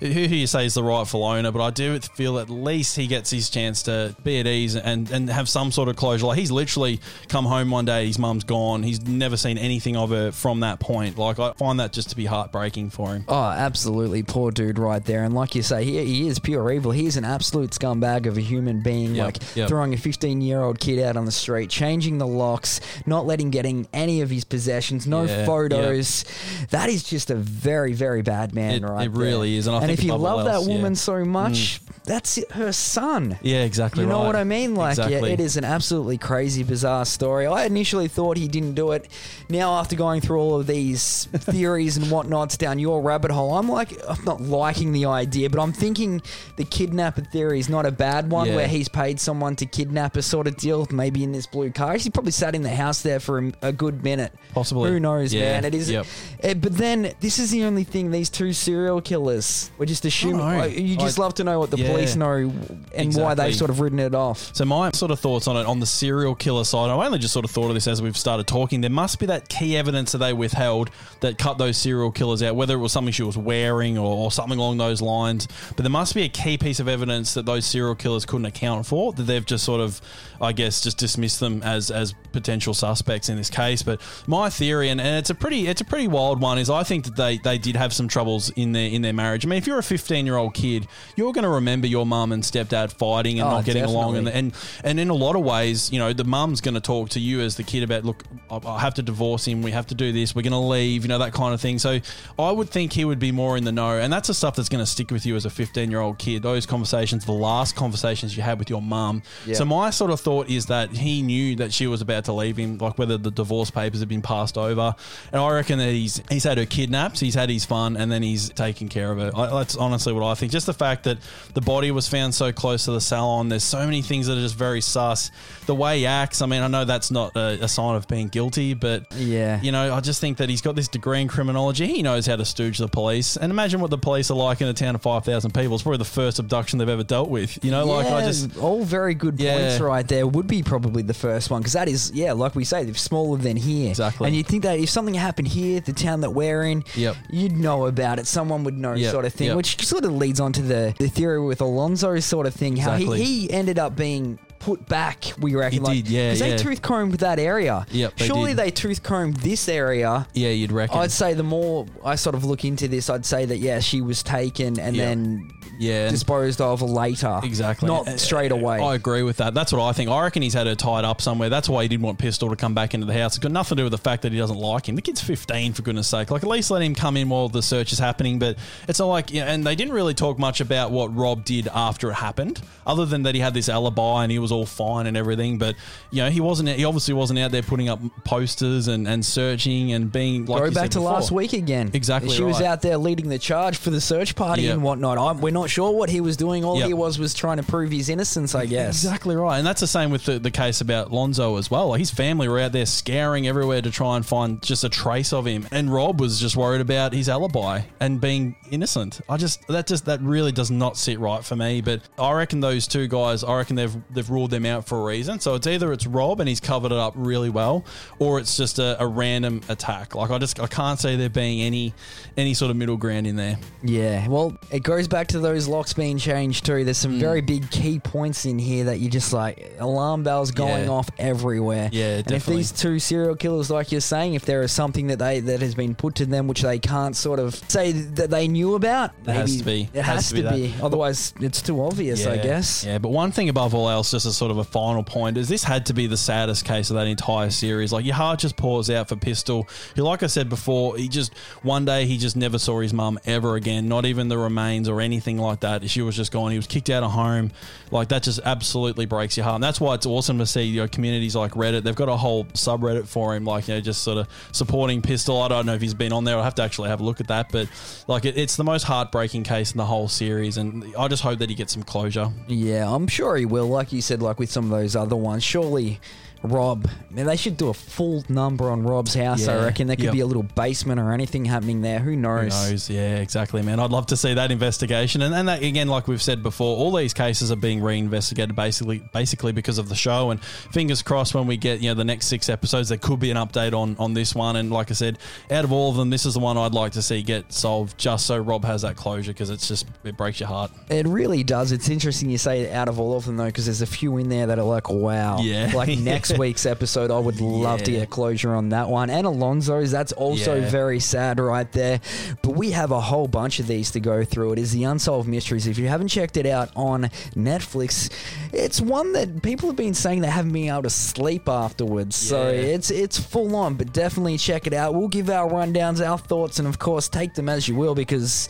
who 0.00 0.06
who 0.06 0.20
you 0.36 0.46
say 0.46 0.64
is 0.64 0.74
the 0.74 0.82
rightful 0.84 1.24
owner, 1.24 1.50
but 1.50 1.60
I 1.62 1.70
do 1.70 1.98
feel 2.00 2.38
at 2.38 2.48
least 2.48 2.96
he 2.96 3.06
gets 3.08 3.30
his 3.30 3.50
chance 3.50 3.82
to 3.82 4.14
be 4.22 4.38
at 4.40 4.46
ease 4.46 4.76
and, 4.76 5.10
and 5.10 5.28
have 5.28 5.48
some 5.48 5.72
sort 5.72 5.88
of 5.88 5.96
closure. 5.96 6.26
Like 6.26 6.38
he's 6.38 6.50
literally 6.52 7.00
come 7.28 7.44
home 7.44 7.70
one 7.70 7.84
day, 7.84 8.06
his 8.06 8.18
mum's 8.18 8.44
gone, 8.44 8.82
he's 8.84 9.02
never 9.02 9.36
seen 9.36 9.58
anything 9.58 9.96
of 9.96 10.10
her 10.10 10.30
from 10.32 10.60
that 10.60 10.78
point. 10.80 11.18
Like 11.18 11.38
I 11.38 11.52
find 11.54 11.80
that 11.80 11.92
just 11.92 12.10
to 12.10 12.16
be 12.16 12.24
heartbreaking 12.52 12.90
for 12.90 13.14
him. 13.14 13.24
Oh, 13.28 13.42
absolutely. 13.44 14.22
Poor 14.22 14.50
dude 14.50 14.78
right 14.78 15.04
there. 15.04 15.24
And 15.24 15.34
like 15.34 15.54
you 15.54 15.62
say, 15.62 15.84
he, 15.84 16.04
he 16.04 16.28
is 16.28 16.38
pure 16.38 16.70
evil. 16.70 16.92
He 16.92 17.06
is 17.06 17.16
an 17.16 17.24
absolute 17.24 17.70
scumbag 17.70 18.26
of 18.26 18.36
a 18.36 18.40
human 18.40 18.80
being. 18.80 19.14
Yep, 19.14 19.24
Like 19.24 19.56
yep. 19.56 19.68
throwing 19.68 19.94
a 19.94 19.96
15 19.96 20.40
year 20.40 20.60
old 20.60 20.78
kid 20.78 21.02
out 21.02 21.16
on 21.16 21.24
the 21.24 21.32
street, 21.32 21.70
changing 21.70 22.18
the 22.18 22.26
locks, 22.26 22.80
not 23.06 23.26
letting 23.26 23.50
getting 23.50 23.86
any 23.92 24.20
of 24.20 24.30
his 24.30 24.44
possessions, 24.44 25.06
no 25.06 25.24
Yeah, 25.24 25.46
photos. 25.46 26.24
That 26.70 26.88
is 26.88 27.02
just 27.02 27.30
a 27.30 27.34
very, 27.34 27.92
very 27.94 28.22
bad 28.22 28.54
man 28.54 28.74
It- 28.74 28.86
right 28.86 29.06
it 29.06 29.12
there. 29.12 29.22
really 29.22 29.56
is, 29.56 29.66
and 29.66 29.80
think 29.80 29.98
if 29.98 30.04
you 30.04 30.14
love 30.14 30.44
that 30.44 30.60
woman 30.62 30.82
yeah. 30.82 30.88
Mm. 30.90 30.96
so 30.96 31.24
much, 31.24 31.80
that's 32.04 32.38
it, 32.38 32.50
her 32.52 32.72
son. 32.72 33.38
Yeah, 33.42 33.62
exactly 33.62 34.02
You 34.02 34.08
know 34.08 34.18
right. 34.20 34.26
what 34.26 34.36
I 34.36 34.44
mean? 34.44 34.74
Like, 34.74 34.96
yeah, 34.98 35.24
it 35.24 35.38
is 35.40 35.56
an 35.56 35.64
absolutely 35.64 36.18
crazy, 36.18 36.62
bizarre 36.62 37.04
story. 37.04 37.46
I 37.46 37.64
initially 37.64 38.08
thought 38.08 38.36
he 38.36 38.48
didn't 38.48 38.74
do 38.74 38.92
it. 38.92 39.08
Now, 39.48 39.78
after 39.78 39.94
going 39.96 40.20
through 40.20 40.38
all 40.40 40.58
of 40.60 40.66
these 40.66 41.26
theories 41.32 41.96
and 41.96 42.06
whatnots 42.10 42.56
down 42.56 42.78
your 42.78 43.00
rabbit 43.02 43.30
hole, 43.30 43.54
I'm 43.56 43.68
like, 43.68 43.92
I'm 44.08 44.24
not 44.24 44.40
liking 44.40 44.92
the 44.92 45.06
idea, 45.06 45.48
but 45.50 45.60
I'm 45.60 45.72
thinking 45.72 46.22
the 46.56 46.64
kidnapper 46.64 47.22
theory 47.22 47.58
is 47.60 47.68
not 47.68 47.86
a 47.86 47.92
bad 47.92 48.30
one, 48.30 48.48
Yeah. 48.48 48.56
where 48.56 48.68
he's 48.68 48.88
paid 48.88 49.20
someone 49.20 49.54
to 49.56 49.66
kidnap 49.66 50.16
a 50.16 50.22
sort 50.22 50.46
of 50.46 50.56
deal, 50.56 50.86
maybe 50.90 51.22
in 51.22 51.32
this 51.32 51.46
blue 51.46 51.70
car. 51.70 51.96
He 51.96 52.10
probably 52.10 52.32
sat 52.32 52.54
in 52.54 52.62
the 52.62 52.70
house 52.74 53.02
there 53.02 53.20
for 53.20 53.38
a, 53.38 53.52
a 53.62 53.72
good 53.72 54.02
minute. 54.02 54.32
Possibly. 54.54 54.90
Who 54.90 54.98
knows, 55.00 55.32
Yeah, 55.32 55.52
man? 55.52 55.64
It 55.66 55.74
is. 55.74 55.90
yep. 55.90 56.06
eh, 56.40 56.54
but 56.54 56.76
then 56.76 57.12
this 57.20 57.38
is 57.38 57.50
the 57.50 57.64
only 57.64 57.84
thing. 57.84 58.10
These 58.10 58.30
two 58.30 58.52
serial 58.52 59.00
killers. 59.00 59.70
We're 59.78 59.86
just 59.86 60.04
assuming. 60.04 60.84
you 60.84 60.96
just 60.96 61.18
I- 61.18 61.22
love 61.22 61.34
to 61.34 61.44
know 61.44 61.58
what 61.58 61.70
the 61.70 61.78
Yeah. 61.78 61.91
Police 61.92 62.16
know 62.16 62.32
and 62.32 62.52
why 62.94 63.02
Exactly. 63.02 63.34
they've 63.44 63.56
sort 63.56 63.70
of 63.70 63.80
written 63.80 63.98
it 63.98 64.14
off. 64.14 64.54
So 64.54 64.64
my 64.64 64.90
sort 64.92 65.10
of 65.10 65.20
thoughts 65.20 65.46
on 65.46 65.56
it 65.56 65.66
on 65.66 65.80
the 65.80 65.86
serial 65.86 66.34
killer 66.34 66.64
side, 66.64 66.90
I've 66.90 66.98
only 67.06 67.18
just 67.18 67.32
sort 67.34 67.44
of 67.44 67.50
thought 67.50 67.68
of 67.68 67.74
this 67.74 67.86
as 67.86 68.00
we've 68.00 68.16
started 68.16 68.46
talking. 68.46 68.80
There 68.80 68.90
must 68.90 69.18
be 69.18 69.26
that 69.26 69.48
key 69.48 69.76
evidence 69.76 70.12
that 70.12 70.18
they 70.18 70.32
withheld 70.32 70.90
that 71.20 71.36
cut 71.38 71.58
those 71.58 71.76
serial 71.76 72.10
killers 72.10 72.22
killers 72.22 72.42
out, 72.44 72.54
whether 72.54 72.74
it 72.74 72.78
was 72.78 72.92
something 72.92 73.10
she 73.12 73.24
was 73.24 73.36
wearing 73.36 73.98
or, 73.98 74.16
or 74.16 74.30
something 74.30 74.56
along 74.56 74.78
those 74.78 75.02
lines. 75.02 75.48
But 75.74 75.82
there 75.82 75.90
must 75.90 76.14
be 76.14 76.22
a 76.22 76.28
key 76.28 76.56
piece 76.56 76.78
of 76.78 76.86
evidence 76.86 77.34
that 77.34 77.46
those 77.46 77.66
serial 77.66 77.96
killers 77.96 78.24
couldn't 78.24 78.46
account 78.46 78.86
for, 78.86 79.12
that 79.14 79.24
they've 79.24 79.44
just 79.44 79.64
sort 79.64 79.80
of, 79.80 80.00
I 80.42 80.52
guess, 80.52 80.80
just 80.80 80.98
dismiss 80.98 81.38
them 81.38 81.62
as 81.62 81.90
as 81.90 82.14
potential 82.32 82.74
suspects 82.74 83.28
in 83.28 83.36
this 83.36 83.48
case. 83.48 83.82
But 83.82 84.00
my 84.26 84.50
theory, 84.50 84.88
and, 84.88 85.00
and 85.00 85.16
it's 85.18 85.30
a 85.30 85.34
pretty 85.34 85.68
it's 85.68 85.80
a 85.80 85.84
pretty 85.84 86.08
wild 86.08 86.40
one, 86.40 86.58
is 86.58 86.68
I 86.68 86.82
think 86.82 87.04
that 87.04 87.16
they, 87.16 87.38
they 87.38 87.58
did 87.58 87.76
have 87.76 87.92
some 87.92 88.08
troubles 88.08 88.50
in 88.50 88.72
their 88.72 88.88
in 88.88 89.02
their 89.02 89.12
marriage. 89.12 89.46
I 89.46 89.48
mean, 89.48 89.58
if 89.58 89.66
you're 89.66 89.78
a 89.78 89.82
15 89.82 90.26
year 90.26 90.36
old 90.36 90.54
kid, 90.54 90.88
you're 91.16 91.32
going 91.32 91.44
to 91.44 91.50
remember 91.50 91.86
your 91.86 92.04
mum 92.04 92.32
and 92.32 92.42
stepdad 92.42 92.92
fighting 92.92 93.38
and 93.38 93.48
Oh, 93.48 93.52
not 93.52 93.64
getting 93.64 93.84
along, 93.84 94.16
and, 94.16 94.28
and 94.28 94.52
and 94.82 94.98
in 94.98 95.10
a 95.10 95.14
lot 95.14 95.36
of 95.36 95.42
ways, 95.42 95.92
you 95.92 95.98
know, 95.98 96.12
the 96.12 96.24
mum's 96.24 96.60
going 96.60 96.74
to 96.74 96.80
talk 96.80 97.10
to 97.10 97.20
you 97.20 97.40
as 97.40 97.56
the 97.56 97.62
kid 97.62 97.82
about, 97.82 98.04
look, 98.04 98.24
I 98.50 98.58
I 98.66 98.80
have 98.80 98.94
to 98.94 99.02
divorce 99.02 99.46
him. 99.46 99.62
We 99.62 99.70
have 99.70 99.86
to 99.88 99.94
do 99.94 100.12
this. 100.12 100.34
We're 100.34 100.42
going 100.42 100.52
to 100.52 100.58
leave. 100.58 101.02
You 101.02 101.08
know, 101.08 101.18
that 101.18 101.32
kind 101.32 101.54
of 101.54 101.60
thing. 101.60 101.78
So 101.78 102.00
I 102.38 102.50
would 102.50 102.68
think 102.68 102.92
he 102.92 103.04
would 103.04 103.18
be 103.18 103.30
more 103.30 103.56
in 103.56 103.64
the 103.64 103.72
know, 103.72 103.98
and 103.98 104.12
that's 104.12 104.28
the 104.28 104.34
stuff 104.34 104.56
that's 104.56 104.68
going 104.68 104.82
to 104.82 104.90
stick 104.90 105.10
with 105.10 105.24
you 105.24 105.36
as 105.36 105.44
a 105.44 105.50
15 105.50 105.90
year 105.90 106.00
old 106.00 106.18
kid. 106.18 106.42
Those 106.42 106.66
conversations, 106.66 107.24
the 107.24 107.32
last 107.32 107.76
conversations 107.76 108.36
you 108.36 108.42
had 108.42 108.58
with 108.58 108.70
your 108.70 108.82
mum. 108.82 109.22
Yeah. 109.46 109.54
So 109.54 109.64
my 109.64 109.90
sort 109.90 110.10
of 110.10 110.20
thought 110.20 110.31
is 110.40 110.66
that 110.66 110.90
he 110.90 111.20
knew 111.20 111.56
that 111.56 111.72
she 111.72 111.86
was 111.86 112.00
about 112.00 112.24
to 112.24 112.32
leave 112.32 112.56
him, 112.56 112.78
like 112.78 112.96
whether 112.96 113.18
the 113.18 113.30
divorce 113.30 113.70
papers 113.70 114.00
had 114.00 114.08
been 114.08 114.22
passed 114.22 114.56
over, 114.56 114.94
and 115.30 115.40
I 115.42 115.52
reckon 115.52 115.78
that 115.78 115.90
he's 115.90 116.22
he's 116.30 116.44
had 116.44 116.56
her 116.56 116.64
kidnapped, 116.64 117.20
he's 117.20 117.34
had 117.34 117.50
his 117.50 117.66
fun, 117.66 117.96
and 117.98 118.10
then 118.10 118.22
he's 118.22 118.48
taken 118.50 118.88
care 118.88 119.12
of 119.12 119.18
her. 119.18 119.30
I, 119.36 119.50
that's 119.58 119.76
honestly 119.76 120.12
what 120.14 120.24
I 120.24 120.34
think. 120.34 120.50
Just 120.50 120.66
the 120.66 120.72
fact 120.74 121.04
that 121.04 121.18
the 121.52 121.60
body 121.60 121.90
was 121.90 122.08
found 122.08 122.34
so 122.34 122.50
close 122.52 122.86
to 122.86 122.92
the 122.92 123.00
salon. 123.00 123.50
There's 123.50 123.62
so 123.64 123.84
many 123.84 124.00
things 124.00 124.26
that 124.28 124.38
are 124.38 124.40
just 124.40 124.56
very 124.56 124.80
sus. 124.80 125.30
The 125.66 125.74
way 125.74 125.98
he 125.98 126.06
acts. 126.06 126.40
I 126.42 126.46
mean, 126.46 126.62
I 126.62 126.68
know 126.68 126.84
that's 126.84 127.10
not 127.10 127.36
a, 127.36 127.58
a 127.64 127.68
sign 127.68 127.94
of 127.96 128.08
being 128.08 128.28
guilty, 128.28 128.74
but 128.74 129.12
Yeah. 129.14 129.60
you 129.62 129.70
know, 129.72 129.92
I 129.94 130.00
just 130.00 130.20
think 130.20 130.38
that 130.38 130.48
he's 130.48 130.62
got 130.62 130.74
this 130.74 130.88
degree 130.88 131.20
in 131.20 131.28
criminology. 131.28 131.86
He 131.86 132.02
knows 132.02 132.26
how 132.26 132.36
to 132.36 132.44
stooge 132.44 132.78
the 132.78 132.88
police. 132.88 133.36
And 133.36 133.50
imagine 133.52 133.80
what 133.80 133.90
the 133.90 133.98
police 133.98 134.30
are 134.30 134.34
like 134.36 134.60
in 134.60 134.68
a 134.68 134.74
town 134.74 134.94
of 134.94 135.02
5,000 135.02 135.52
people. 135.52 135.74
It's 135.74 135.82
probably 135.82 135.98
the 135.98 136.04
first 136.04 136.38
abduction 136.38 136.78
they've 136.78 136.88
ever 136.88 137.02
dealt 137.04 137.28
with. 137.28 137.64
You 137.64 137.70
know, 137.70 137.84
like 137.86 138.06
I 138.06 138.22
just. 138.22 138.56
all 138.58 138.84
very 138.84 139.14
good 139.14 139.38
Yeah. 139.40 139.56
points 139.58 139.80
right 139.80 140.06
there. 140.12 140.26
Would 140.26 140.46
be 140.46 140.62
probably 140.62 141.02
the 141.02 141.14
first 141.14 141.50
one 141.50 141.60
because 141.60 141.72
that 141.72 141.88
is 141.88 142.12
yeah, 142.14 142.32
like 142.32 142.54
we 142.54 142.64
say, 142.64 142.84
they're 142.84 142.94
smaller 142.94 143.38
than 143.38 143.56
here. 143.56 143.90
Exactly. 143.90 144.26
And 144.28 144.36
you'd 144.36 144.46
think 144.46 144.62
that 144.62 144.78
if 144.78 144.88
something 144.90 145.14
happened 145.14 145.48
here, 145.48 145.80
the 145.80 145.92
town 145.92 146.20
that 146.20 146.30
we're 146.30 146.62
in, 146.62 146.84
Yep. 146.94 147.16
you'd 147.30 147.52
know 147.56 147.86
about 147.86 148.18
it. 148.18 148.26
Someone 148.26 148.62
would 148.64 148.78
know, 148.78 148.94
Yep, 148.94 149.10
sort 149.10 149.24
of 149.24 149.32
thing. 149.34 149.48
yep. 149.48 149.56
Which 149.56 149.84
sort 149.84 150.04
of 150.04 150.12
leads 150.12 150.38
on 150.40 150.52
to 150.52 150.62
the 150.62 150.94
the 150.98 151.08
theory 151.08 151.40
with 151.44 151.60
Alonzo 151.60 152.18
sort 152.20 152.46
of 152.46 152.54
thing. 152.54 152.76
How 152.76 152.92
Exactly. 152.94 153.22
he, 153.24 153.40
he 153.48 153.50
ended 153.52 153.78
up 153.78 153.96
being 153.96 154.38
put 154.58 154.86
back. 154.88 155.24
We 155.40 155.56
reckon, 155.56 155.78
He 155.80 155.84
like, 155.84 155.96
did, 156.04 156.08
yeah, 156.08 156.26
because 156.32 156.40
yeah. 156.40 156.56
they 156.56 156.62
tooth 156.62 156.82
combed 156.82 157.14
that 157.14 157.40
area. 157.40 157.84
Yep, 157.90 158.16
they 158.16 158.26
Surely 158.26 158.50
did. 158.52 158.58
they 158.58 158.70
tooth 158.70 159.02
combed 159.02 159.38
this 159.38 159.68
area. 159.68 160.26
Yeah, 160.34 160.50
you'd 160.50 160.70
reckon. 160.70 160.98
I'd 160.98 161.10
say 161.10 161.34
the 161.34 161.42
more 161.42 161.86
I 162.04 162.14
sort 162.14 162.36
of 162.36 162.44
look 162.44 162.64
into 162.64 162.86
this, 162.86 163.10
I'd 163.10 163.26
say 163.26 163.44
that 163.44 163.58
yeah, 163.58 163.80
she 163.80 164.00
was 164.00 164.22
taken 164.22 164.78
and 164.78 164.94
Yeah. 164.94 165.06
then 165.06 165.50
Yeah, 165.78 166.08
disposed 166.10 166.60
of 166.60 166.82
later. 166.82 167.40
Exactly. 167.42 167.88
Not 167.88 168.06
Uh, 168.08 168.16
straight 168.16 168.52
away. 168.52 168.78
I 168.80 168.94
agree 168.94 169.22
with 169.22 169.38
that. 169.38 169.54
That's 169.54 169.72
what 169.72 169.82
I 169.82 169.92
think. 169.92 170.10
I 170.10 170.22
reckon 170.22 170.42
he's 170.42 170.54
had 170.54 170.66
her 170.66 170.74
tied 170.74 171.04
up 171.04 171.20
somewhere. 171.20 171.48
That's 171.48 171.68
why 171.68 171.82
he 171.82 171.88
didn't 171.88 172.02
want 172.02 172.18
Pistol 172.18 172.50
to 172.50 172.56
come 172.56 172.74
back 172.74 172.94
into 172.94 173.06
the 173.06 173.14
house. 173.14 173.32
It's 173.36 173.38
got 173.42 173.52
nothing 173.52 173.76
to 173.76 173.80
do 173.80 173.84
with 173.84 173.92
the 173.92 173.98
fact 173.98 174.22
that 174.22 174.32
he 174.32 174.38
doesn't 174.38 174.56
like 174.58 174.88
him. 174.88 174.96
The 174.96 175.02
kid's 175.02 175.20
15, 175.20 175.72
for 175.72 175.82
goodness 175.82 176.08
sake. 176.08 176.30
Like, 176.30 176.42
at 176.42 176.48
least 176.48 176.70
let 176.70 176.82
him 176.82 176.94
come 176.94 177.16
in 177.16 177.28
while 177.28 177.48
the 177.48 177.62
search 177.62 177.92
is 177.92 177.98
happening. 177.98 178.38
But 178.38 178.58
it's 178.88 178.98
not 178.98 179.06
like, 179.06 179.34
and 179.34 179.64
they 179.66 179.74
didn't 179.74 179.94
really 179.94 180.14
talk 180.14 180.38
much 180.38 180.60
about 180.60 180.90
what 180.90 181.14
Rob 181.16 181.44
did 181.44 181.68
after 181.74 182.10
it 182.10 182.14
happened, 182.14 182.60
other 182.86 183.04
than 183.06 183.22
that 183.24 183.34
he 183.34 183.40
had 183.40 183.54
this 183.54 183.68
alibi 183.68 184.22
and 184.22 184.30
he 184.32 184.38
was 184.38 184.52
all 184.52 184.66
fine 184.66 185.06
and 185.06 185.16
everything. 185.16 185.58
But, 185.58 185.76
you 186.10 186.22
know, 186.22 186.30
he 186.30 186.40
wasn't, 186.40 186.68
he 186.68 186.84
obviously 186.84 187.14
wasn't 187.14 187.38
out 187.40 187.50
there 187.50 187.62
putting 187.62 187.88
up 187.88 188.00
posters 188.24 188.88
and, 188.88 189.08
and 189.08 189.24
searching 189.24 189.92
and 189.92 190.12
being 190.12 190.46
like 190.46 190.62
Go 190.64 190.70
back 190.70 190.90
to 190.90 190.98
before. 190.98 191.12
last 191.14 191.30
week 191.32 191.52
again. 191.52 191.90
Exactly 191.92 192.30
She 192.34 192.42
was 192.42 192.60
out 192.60 192.82
there 192.82 192.96
leading 192.98 193.28
the 193.28 193.38
charge 193.38 193.76
for 193.78 193.90
the 193.90 194.00
search 194.00 194.34
party 194.36 194.62
Yep. 194.62 194.74
and 194.74 194.82
whatnot. 194.82 195.18
I'm, 195.18 195.40
we're 195.40 195.50
not 195.52 195.61
sure 195.70 195.90
what 195.92 196.10
he 196.10 196.20
was 196.20 196.36
doing. 196.36 196.64
All 196.64 196.78
Yep. 196.78 196.86
he 196.88 196.94
was 196.94 197.18
was 197.18 197.34
trying 197.34 197.58
to 197.58 197.62
prove 197.62 197.90
his 197.90 198.08
innocence, 198.08 198.54
I 198.54 198.66
guess. 198.66 199.02
Exactly 199.04 199.36
right. 199.36 199.58
And 199.58 199.66
that's 199.66 199.80
the 199.80 199.86
same 199.86 200.10
with 200.10 200.24
the, 200.24 200.38
the 200.38 200.50
case 200.50 200.80
about 200.80 201.12
Lonzo 201.12 201.56
as 201.56 201.70
well. 201.70 201.88
Like 201.88 201.98
his 202.00 202.10
family 202.10 202.48
were 202.48 202.58
out 202.60 202.72
there 202.72 202.86
scouring 202.86 203.46
everywhere 203.46 203.82
to 203.82 203.90
try 203.90 204.16
and 204.16 204.24
find 204.24 204.62
just 204.62 204.84
a 204.84 204.88
trace 204.88 205.32
of 205.32 205.46
him. 205.46 205.66
And 205.70 205.92
Rob 205.92 206.20
was 206.20 206.40
just 206.40 206.56
worried 206.56 206.80
about 206.80 207.12
his 207.12 207.28
alibi 207.28 207.82
and 208.00 208.20
being 208.20 208.56
innocent. 208.70 209.20
I 209.28 209.36
just 209.36 209.66
that 209.68 209.86
just 209.86 210.06
that 210.06 210.20
really 210.22 210.52
does 210.52 210.70
not 210.70 210.96
sit 210.96 211.18
right 211.18 211.44
for 211.44 211.56
me. 211.56 211.80
But 211.80 212.02
I 212.18 212.32
reckon 212.32 212.60
those 212.60 212.86
two 212.88 213.08
guys, 213.08 213.44
I 213.44 213.56
reckon 213.56 213.76
they've 213.76 213.94
they've 214.10 214.28
ruled 214.30 214.50
them 214.50 214.66
out 214.66 214.86
for 214.86 215.00
a 215.00 215.04
reason. 215.04 215.40
So 215.40 215.54
it's 215.54 215.66
either 215.66 215.92
it's 215.92 216.06
Rob 216.06 216.40
and 216.40 216.48
he's 216.48 216.60
covered 216.60 216.92
it 216.92 216.98
up 216.98 217.14
really 217.16 217.50
well, 217.50 217.84
or 218.18 218.38
it's 218.38 218.56
just 218.56 218.78
a, 218.78 219.00
a 219.02 219.06
random 219.06 219.60
attack. 219.68 220.14
Like 220.14 220.30
I 220.30 220.38
just 220.38 220.58
I 220.60 220.66
can't 220.66 220.98
see 220.98 221.16
there 221.16 221.28
being 221.28 221.60
any 221.62 221.92
any 222.36 222.54
sort 222.54 222.70
of 222.70 222.76
middle 222.76 222.96
ground 222.96 223.26
in 223.26 223.36
there. 223.36 223.58
Yeah, 223.82 224.26
well, 224.28 224.56
it 224.70 224.82
goes 224.82 225.08
back 225.08 225.26
to 225.28 225.38
those 225.52 225.68
locks 225.68 225.92
being 225.92 226.18
changed 226.18 226.64
too. 226.64 226.84
There's 226.84 226.98
Mm. 226.98 227.02
some 227.02 227.18
very 227.20 227.40
big 227.40 227.70
key 227.70 227.98
points 227.98 228.44
in 228.44 228.58
here 228.58 228.84
that 228.84 229.00
you 229.00 229.08
just 229.10 229.32
like 229.32 229.74
alarm 229.78 230.22
bells 230.22 230.50
going 230.50 230.84
Yeah. 230.84 230.90
off 230.90 231.08
everywhere. 231.18 231.88
Yeah, 231.92 232.16
And 232.26 232.32
if 232.32 232.46
these 232.46 232.70
two 232.72 232.98
serial 232.98 233.36
killers, 233.36 233.70
like 233.70 233.92
you're 233.92 234.00
saying, 234.00 234.34
if 234.34 234.44
there 234.44 234.62
is 234.62 234.72
something 234.72 235.08
that 235.08 235.18
they 235.18 235.40
that 235.40 235.60
has 235.60 235.74
been 235.74 235.94
put 235.94 236.14
to 236.16 236.26
them 236.26 236.46
which 236.48 236.62
they 236.62 236.78
can't 236.78 237.14
sort 237.16 237.38
of 237.38 237.60
say 237.68 237.92
that 237.92 238.30
they 238.30 238.48
knew 238.48 238.74
about, 238.74 239.10
It 239.26 239.32
has 239.32 239.56
to 239.58 239.64
be. 239.64 239.88
It 239.92 240.02
has, 240.02 240.30
to, 240.30 240.42
be. 240.50 240.74
Otherwise, 240.82 241.34
it's 241.40 241.60
too 241.60 241.82
obvious, 241.84 242.26
I 242.26 242.36
guess. 242.38 242.84
Yeah, 242.84 242.98
but 242.98 243.10
one 243.10 243.32
thing 243.32 243.48
above 243.48 243.74
all 243.74 243.88
else, 243.88 244.10
just 244.10 244.26
as 244.26 244.36
sort 244.36 244.50
of 244.50 244.58
a 244.58 244.64
final 244.64 245.02
point, 245.02 245.36
is 245.36 245.48
this 245.48 245.64
had 245.64 245.86
to 245.86 245.94
be 245.94 246.06
the 246.06 246.16
saddest 246.16 246.64
case 246.64 246.90
of 246.90 246.96
that 246.96 247.06
entire 247.06 247.50
series. 247.50 247.92
Like 247.92 248.04
your 248.04 248.14
heart 248.14 248.40
just 248.40 248.56
pours 248.56 248.88
out 248.90 249.08
for 249.08 249.16
Pistol. 249.16 249.66
Who, 249.96 250.02
like 250.02 250.22
I 250.22 250.26
said 250.28 250.48
before, 250.48 250.96
he 250.96 251.08
just 251.08 251.32
one 251.62 251.84
day 251.84 252.06
he 252.06 252.16
just 252.18 252.36
never 252.36 252.58
saw 252.58 252.80
his 252.80 252.92
mum 252.92 253.18
ever 253.26 253.56
again. 253.56 253.88
Not 253.88 254.06
even 254.06 254.28
the 254.28 254.38
remains 254.38 254.88
or 254.88 255.00
anything 255.00 255.38
like 255.42 255.60
that. 255.60 255.88
She 255.90 256.02
was 256.02 256.16
just 256.16 256.32
gone. 256.32 256.50
He 256.50 256.56
was 256.56 256.66
kicked 256.66 256.90
out 256.90 257.02
of 257.02 257.10
home. 257.10 257.50
Like 257.90 258.08
that 258.08 258.22
just 258.22 258.40
absolutely 258.44 259.06
breaks 259.06 259.36
your 259.36 259.44
heart. 259.44 259.56
And 259.56 259.64
that's 259.64 259.80
why 259.80 259.94
it's 259.94 260.06
awesome 260.06 260.38
to 260.38 260.46
see 260.46 260.62
you 260.62 260.80
know 260.80 260.88
communities 260.88 261.36
like 261.36 261.52
Reddit. 261.52 261.82
They've 261.82 261.94
got 261.94 262.08
a 262.08 262.16
whole 262.16 262.44
subreddit 262.46 263.06
for 263.06 263.34
him, 263.36 263.44
like 263.44 263.68
you 263.68 263.74
know, 263.74 263.80
just 263.80 264.02
sort 264.02 264.18
of 264.18 264.28
supporting 264.52 265.02
Pistol. 265.02 265.42
I 265.42 265.48
don't 265.48 265.66
know 265.66 265.74
if 265.74 265.82
he's 265.82 265.94
been 265.94 266.12
on 266.12 266.24
there. 266.24 266.36
I'll 266.36 266.44
have 266.44 266.54
to 266.56 266.62
actually 266.62 266.88
have 266.88 267.00
a 267.00 267.04
look 267.04 267.20
at 267.20 267.28
that. 267.28 267.50
But 267.52 267.68
like 268.06 268.24
it, 268.24 268.38
it's 268.38 268.56
the 268.56 268.64
most 268.64 268.84
heartbreaking 268.84 269.42
case 269.42 269.72
in 269.72 269.78
the 269.78 269.86
whole 269.86 270.08
series, 270.08 270.56
and 270.56 270.84
I 270.96 271.08
just 271.08 271.22
hope 271.22 271.38
that 271.40 271.50
he 271.50 271.54
gets 271.54 271.72
some 271.72 271.82
closure. 271.82 272.30
Yeah, 272.48 272.92
I'm 272.92 273.08
sure 273.08 273.36
he 273.36 273.44
will. 273.44 273.66
Like 273.66 273.92
you 273.92 274.00
said, 274.00 274.22
like 274.22 274.38
with 274.38 274.50
some 274.50 274.64
of 274.64 274.70
those 274.70 274.96
other 274.96 275.16
ones, 275.16 275.42
surely. 275.42 276.00
Rob, 276.42 276.88
man, 277.10 277.26
they 277.26 277.36
should 277.36 277.56
do 277.56 277.68
a 277.68 277.74
full 277.74 278.24
number 278.28 278.70
on 278.70 278.82
Rob's 278.82 279.14
house. 279.14 279.46
I 279.46 279.64
reckon 279.64 279.86
there 279.86 279.96
could 279.96 280.06
Yep. 280.06 280.12
be 280.12 280.20
a 280.20 280.26
little 280.26 280.42
basement 280.42 280.98
or 281.00 281.12
anything 281.12 281.44
happening 281.44 281.80
there. 281.82 281.98
Who 282.00 282.10
Who 282.12 282.16
knows? 282.16 282.48
knows? 282.70 282.90
Yeah, 282.90 283.16
exactly, 283.16 283.62
man. 283.62 283.78
I'd 283.80 283.90
love 283.90 284.06
to 284.06 284.16
see 284.16 284.34
that 284.34 284.50
investigation, 284.50 285.22
and 285.22 285.34
and 285.34 285.48
that 285.48 285.62
again, 285.62 285.88
like 285.88 286.08
we've 286.08 286.20
said 286.22 286.42
before, 286.42 286.76
all 286.76 286.92
these 286.94 287.14
cases 287.14 287.50
are 287.52 287.56
being 287.56 287.80
reinvestigated 287.80 288.54
basically, 288.56 289.02
basically 289.12 289.52
because 289.52 289.78
of 289.78 289.88
the 289.88 289.94
show. 289.94 290.30
And 290.30 290.42
fingers 290.42 291.00
crossed, 291.02 291.34
when 291.34 291.46
we 291.46 291.56
get 291.56 291.80
you 291.80 291.88
know 291.90 291.94
the 291.94 292.04
next 292.04 292.26
six 292.26 292.48
episodes, 292.48 292.88
there 292.88 292.98
could 292.98 293.20
be 293.20 293.30
an 293.30 293.36
update 293.36 293.72
on 293.72 293.96
on 293.98 294.14
this 294.14 294.34
one. 294.34 294.56
And 294.56 294.70
like 294.72 294.90
I 294.90 294.94
said, 294.94 295.18
out 295.50 295.64
of 295.64 295.72
all 295.72 295.90
of 295.90 295.96
them, 295.96 296.10
this 296.10 296.26
is 296.26 296.34
the 296.34 296.40
one 296.40 296.56
I'd 296.58 296.74
like 296.74 296.92
to 296.92 297.02
see 297.02 297.22
get 297.22 297.52
solved, 297.52 297.96
just 297.98 298.26
so 298.26 298.36
Rob 298.38 298.64
has 298.64 298.82
that 298.82 298.96
closure, 298.96 299.32
because 299.32 299.50
it's 299.50 299.68
just 299.68 299.86
it 300.04 300.16
breaks 300.16 300.40
your 300.40 300.48
heart. 300.48 300.70
It 300.90 301.06
really 301.06 301.44
does. 301.44 301.72
It's 301.72 301.88
interesting 301.88 302.30
you 302.30 302.38
say 302.38 302.72
out 302.72 302.88
of 302.88 302.98
all 302.98 303.16
of 303.16 303.24
them 303.26 303.36
though, 303.36 303.46
because 303.46 303.66
there's 303.66 303.82
a 303.82 303.86
few 303.86 304.16
in 304.16 304.28
there 304.28 304.46
that 304.48 304.58
are 304.58 304.64
like, 304.64 304.90
wow. 304.90 305.38
Yeah. 305.40 305.70
Like 305.74 305.96
next 305.98 306.31
week's 306.38 306.66
episode, 306.66 307.10
I 307.10 307.18
would 307.18 307.40
love 307.40 307.82
to 307.84 307.92
Yeah. 307.92 308.00
get 308.00 308.10
closure 308.10 308.54
on 308.54 308.70
that 308.70 308.88
one. 308.88 309.10
And 309.10 309.26
Alonzo's, 309.26 309.90
that's 309.90 310.12
also 310.12 310.56
Yeah. 310.60 310.68
very 310.68 311.00
sad 311.00 311.38
right 311.40 311.70
there. 311.72 312.00
But 312.42 312.56
we 312.56 312.70
have 312.72 312.90
a 312.90 313.00
whole 313.00 313.28
bunch 313.28 313.58
of 313.58 313.66
these 313.66 313.90
to 313.92 314.00
go 314.00 314.24
through. 314.24 314.52
It 314.54 314.58
is 314.58 314.72
the 314.72 314.84
Unsolved 314.84 315.28
Mysteries. 315.28 315.66
If 315.66 315.78
you 315.78 315.88
haven't 315.88 316.08
checked 316.08 316.36
it 316.36 316.46
out 316.46 316.70
on 316.76 317.10
Netflix, 317.36 318.10
it's 318.52 318.80
one 318.80 319.12
that 319.14 319.42
people 319.42 319.68
have 319.68 319.76
been 319.76 319.94
saying 319.94 320.20
they 320.20 320.28
haven't 320.28 320.52
been 320.52 320.68
able 320.68 320.82
to 320.82 320.90
sleep 320.90 321.48
afterwards. 321.48 322.16
So 322.16 322.48
it's 322.48 322.90
it's 322.90 323.18
full 323.18 323.54
on, 323.56 323.74
but 323.74 323.92
definitely 323.92 324.38
check 324.38 324.66
it 324.66 324.74
out. 324.74 324.94
We'll 324.94 325.08
give 325.08 325.30
our 325.30 325.48
rundowns, 325.50 326.06
our 326.06 326.18
thoughts, 326.18 326.58
and 326.58 326.68
of 326.68 326.78
course 326.78 327.08
take 327.08 327.34
them 327.34 327.48
as 327.48 327.68
you 327.68 327.74
will 327.74 327.94
because 327.94 328.48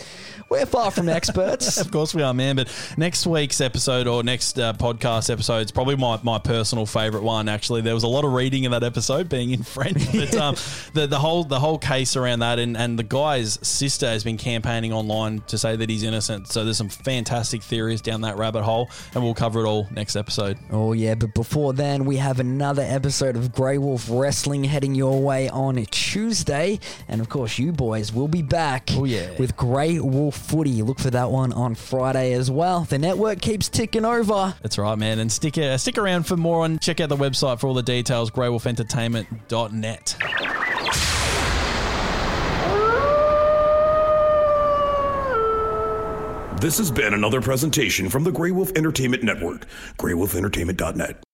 we're 0.53 0.67
far 0.67 0.91
from 0.91 1.09
experts. 1.09 1.79
Of 1.83 1.91
course 1.91 2.15
we 2.15 2.23
are, 2.23 2.35
man. 2.35 2.57
But 2.57 2.69
next 2.99 3.27
week's 3.27 3.61
episode 3.61 4.07
or 4.07 4.23
next 4.23 4.59
uh, 4.59 4.75
podcast 4.75 5.31
episode 5.31 5.65
is 5.65 5.73
probably 5.73 5.97
my, 5.97 6.21
my 6.23 6.39
personal 6.39 6.85
favorite 6.87 7.23
one. 7.23 7.49
Actually, 7.49 7.81
there 7.81 7.95
was 7.95 8.03
a 8.03 8.09
lot 8.09 8.25
of 8.25 8.33
reading 8.33 8.65
in 8.65 8.71
that 8.73 8.83
episode, 8.85 9.29
being 9.29 9.51
in 9.51 9.63
French. 9.63 10.03
But 10.13 10.35
um, 10.37 10.55
the 10.93 11.07
the 11.07 11.19
whole 11.19 11.45
the 11.45 11.59
whole 11.59 11.79
case 11.79 12.17
around 12.17 12.41
that, 12.41 12.59
and, 12.59 12.77
and 12.77 12.99
the 12.99 13.03
guy's 13.03 13.59
sister 13.67 14.07
has 14.07 14.23
been 14.25 14.37
campaigning 14.37 14.93
online 14.93 15.41
to 15.49 15.57
say 15.57 15.75
that 15.75 15.89
he's 15.89 16.03
innocent. 16.03 16.49
So 16.49 16.65
there's 16.65 16.77
some 16.77 16.91
fantastic 16.91 17.63
theories 17.63 18.03
down 18.03 18.21
that 18.21 18.37
rabbit 18.37 18.63
hole, 18.63 18.91
and 19.15 19.25
we'll 19.25 19.35
cover 19.35 19.65
it 19.65 19.67
all 19.67 19.89
next 19.91 20.15
episode. 20.17 20.59
Oh, 20.71 20.93
yeah, 20.93 21.15
but 21.15 21.33
before 21.35 21.73
then, 21.73 22.05
we 22.05 22.19
have 22.19 22.39
another 22.41 22.83
episode 22.83 23.37
of 23.37 23.53
Grey 23.53 23.79
Wolf 23.79 24.07
Wrestling 24.11 24.65
heading 24.65 24.95
your 24.95 25.21
way 25.23 25.49
on 25.49 25.77
Tuesday. 25.87 26.79
And 27.09 27.21
of 27.21 27.29
course, 27.31 27.59
you 27.59 27.73
boys 27.73 28.13
will 28.13 28.29
be 28.29 28.43
back 28.43 28.91
Oh, 28.93 29.05
yeah. 29.05 29.31
with 29.39 29.57
Grey 29.57 29.99
Wolf 29.99 30.42
footy. 30.43 30.83
Look 30.83 30.99
for 30.99 31.11
that 31.11 31.31
one 31.31 31.53
on 31.53 31.75
Friday 31.75 32.33
as 32.33 32.51
well. 32.51 32.81
The 32.85 32.99
network 32.99 33.41
keeps 33.41 33.69
ticking 33.69 34.05
over. 34.05 34.55
That's 34.63 34.79
right, 34.79 34.99
man. 34.99 35.19
And 35.19 35.31
stick 35.31 35.59
uh, 35.59 35.79
stick 35.79 35.99
around 35.99 36.25
for 36.25 36.37
more 36.37 36.65
and 36.65 36.81
check 36.81 37.01
out 37.01 37.09
the 37.09 37.17
website 37.17 37.61
for 37.61 37.67
all 37.67 37.75
the 37.75 37.83
details, 37.83 38.31
greywolfentertainment.net. 38.31 40.17
This 46.61 46.79
has 46.79 46.93
been 46.93 47.13
another 47.13 47.41
presentation 47.41 48.09
from 48.09 48.23
the 48.23 48.31
Grey 48.31 48.53
Wolf 48.53 48.71
Entertainment 48.77 49.25
Network, 49.25 49.67
greywolfentertainment.net. 49.99 51.25